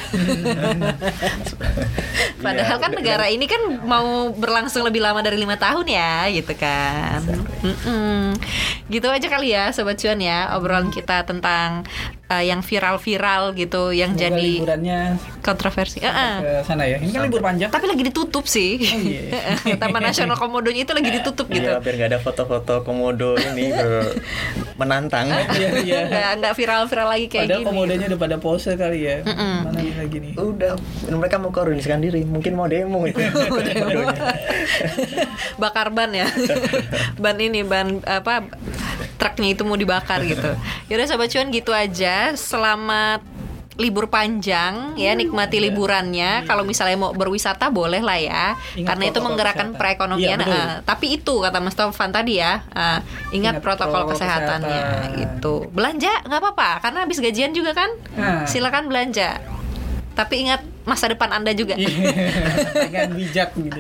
Padahal 2.36 2.78
Iya, 2.78 2.84
kan 2.84 2.92
negara 2.94 3.26
ini 3.28 3.46
kan 3.46 3.58
mau 3.82 4.06
berlangsung 4.30 4.84
lebih 4.84 5.02
lama 5.02 5.20
dari 5.20 5.36
lima 5.36 5.56
tahun 5.56 5.88
ya, 5.88 6.30
gitu 6.30 6.54
kan. 6.54 7.20
Mm-mm. 7.60 8.38
Gitu 8.86 9.08
aja 9.08 9.26
kali 9.26 9.50
ya, 9.50 9.72
sobat 9.72 9.98
cuan 9.98 10.20
ya, 10.20 10.54
obrolan 10.54 10.88
kita 10.88 11.26
tentang 11.26 11.82
uh, 12.28 12.40
yang 12.40 12.62
viral-viral 12.62 13.52
gitu, 13.54 13.90
yang 13.90 14.14
Semoga 14.14 14.24
jadi 14.30 14.50
liburannya 14.62 15.00
kontroversi. 15.42 15.98
Uh-uh. 16.00 16.36
ke 16.40 16.52
sana 16.64 16.86
ya 16.86 16.98
ini 16.98 17.10
kan 17.10 17.26
libur 17.26 17.42
panjang 17.42 17.70
Tapi 17.70 17.86
lagi 17.88 18.04
ditutup 18.04 18.46
sih. 18.46 18.78
Oh, 18.78 19.00
iya. 19.02 19.78
Taman 19.82 20.04
Nasional 20.04 20.38
Komodonya 20.38 20.86
itu 20.86 20.94
lagi 20.94 21.10
ditutup 21.12 21.50
gitu. 21.50 21.66
Iya, 21.66 21.82
biar 21.82 21.94
nggak 21.98 22.10
ada 22.14 22.20
foto-foto 22.22 22.86
komodo 22.86 23.34
ini 23.36 23.74
ber- 23.76 24.14
menantang. 24.78 25.34
iya 25.56 25.70
iya 25.82 26.00
Nggak, 26.06 26.32
nggak 26.40 26.54
viral-viral 26.54 27.08
lagi 27.10 27.26
kayak 27.26 27.46
Padahal 27.48 27.62
gini. 27.64 27.70
komodonya 27.72 28.06
udah 28.08 28.20
pada 28.22 28.38
pose 28.46 28.78
kali 28.78 29.02
ya 29.02 29.26
Mm-mm. 29.26 29.66
mana 29.66 29.74
nih 29.74 29.94
lagi 29.98 30.18
nih 30.22 30.34
Udah, 30.38 30.78
mereka 31.10 31.42
mau 31.42 31.50
koordinasikan 31.50 31.98
diri, 31.98 32.22
mungkin 32.22 32.54
mau 32.54 32.70
demo 32.70 33.02
itu. 33.10 33.18
Komodonya. 33.18 34.14
bakar 35.62 35.90
ban 35.90 36.14
ya 36.14 36.30
ban 37.24 37.38
ini 37.42 37.66
ban 37.66 38.06
apa 38.06 38.46
truknya 39.18 39.58
itu 39.58 39.66
mau 39.66 39.74
dibakar 39.74 40.22
gitu 40.22 40.54
yaudah 40.86 41.08
sobat 41.10 41.34
cuan 41.34 41.50
gitu 41.50 41.74
aja 41.74 42.38
selamat 42.38 43.35
libur 43.76 44.08
panjang 44.08 44.96
ya 44.96 45.12
nikmati 45.12 45.60
liburannya 45.60 46.44
kalau 46.44 46.64
misalnya 46.64 46.96
mau 46.98 47.12
berwisata 47.12 47.68
boleh 47.68 48.00
lah 48.00 48.16
ya 48.16 48.44
Ingat 48.74 48.88
karena 48.88 49.04
itu 49.06 49.20
menggerakkan 49.20 49.68
kesehatan. 49.68 49.80
perekonomian 49.80 50.28
Iya, 50.32 50.38
betul. 50.42 50.56
ah. 50.58 50.76
tapi 50.82 51.06
itu 51.14 51.34
kata 51.38 51.58
Mas 51.60 51.74
Taufan 51.74 52.10
tadi 52.10 52.38
ya 52.38 52.64
ah, 52.72 53.04
ingat, 53.30 53.36
Ingat 53.52 53.54
protokol, 53.60 54.08
protokol 54.08 54.12
kesehatannya 54.16 54.80
kesehatan. 54.80 55.18
gitu 55.18 55.56
belanja 55.70 56.14
nggak 56.24 56.40
apa-apa 56.40 56.70
karena 56.82 57.00
habis 57.02 57.20
gajian 57.20 57.52
juga 57.52 57.72
kan 57.74 57.90
Nah. 58.16 58.44
silakan 58.46 58.88
belanja 58.88 59.44
tapi 60.16 60.48
ingat 60.48 60.64
masa 60.88 61.12
depan 61.12 61.30
anda 61.36 61.52
juga. 61.52 61.76
Dengan 62.88 63.12
bijak 63.14 63.52
gitu. 63.54 63.80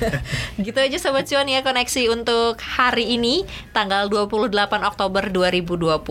Gitu 0.66 0.78
aja 0.78 0.98
Sobat 1.00 1.24
Cuan 1.26 1.48
ya 1.48 1.64
koneksi 1.64 2.12
untuk 2.12 2.60
hari 2.60 3.16
ini 3.16 3.48
tanggal 3.72 4.06
28 4.12 4.52
Oktober 4.84 5.32
2020 5.32 6.04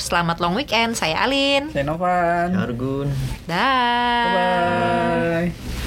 Selamat 0.00 0.36
long 0.40 0.56
weekend, 0.56 0.96
saya 0.96 1.20
Alin. 1.22 1.68
Saya 1.70 1.84
Novan. 1.84 2.56
Argun. 2.56 3.12
Dah 3.44 4.32
bye. 4.32 5.52
Bye 5.52 5.81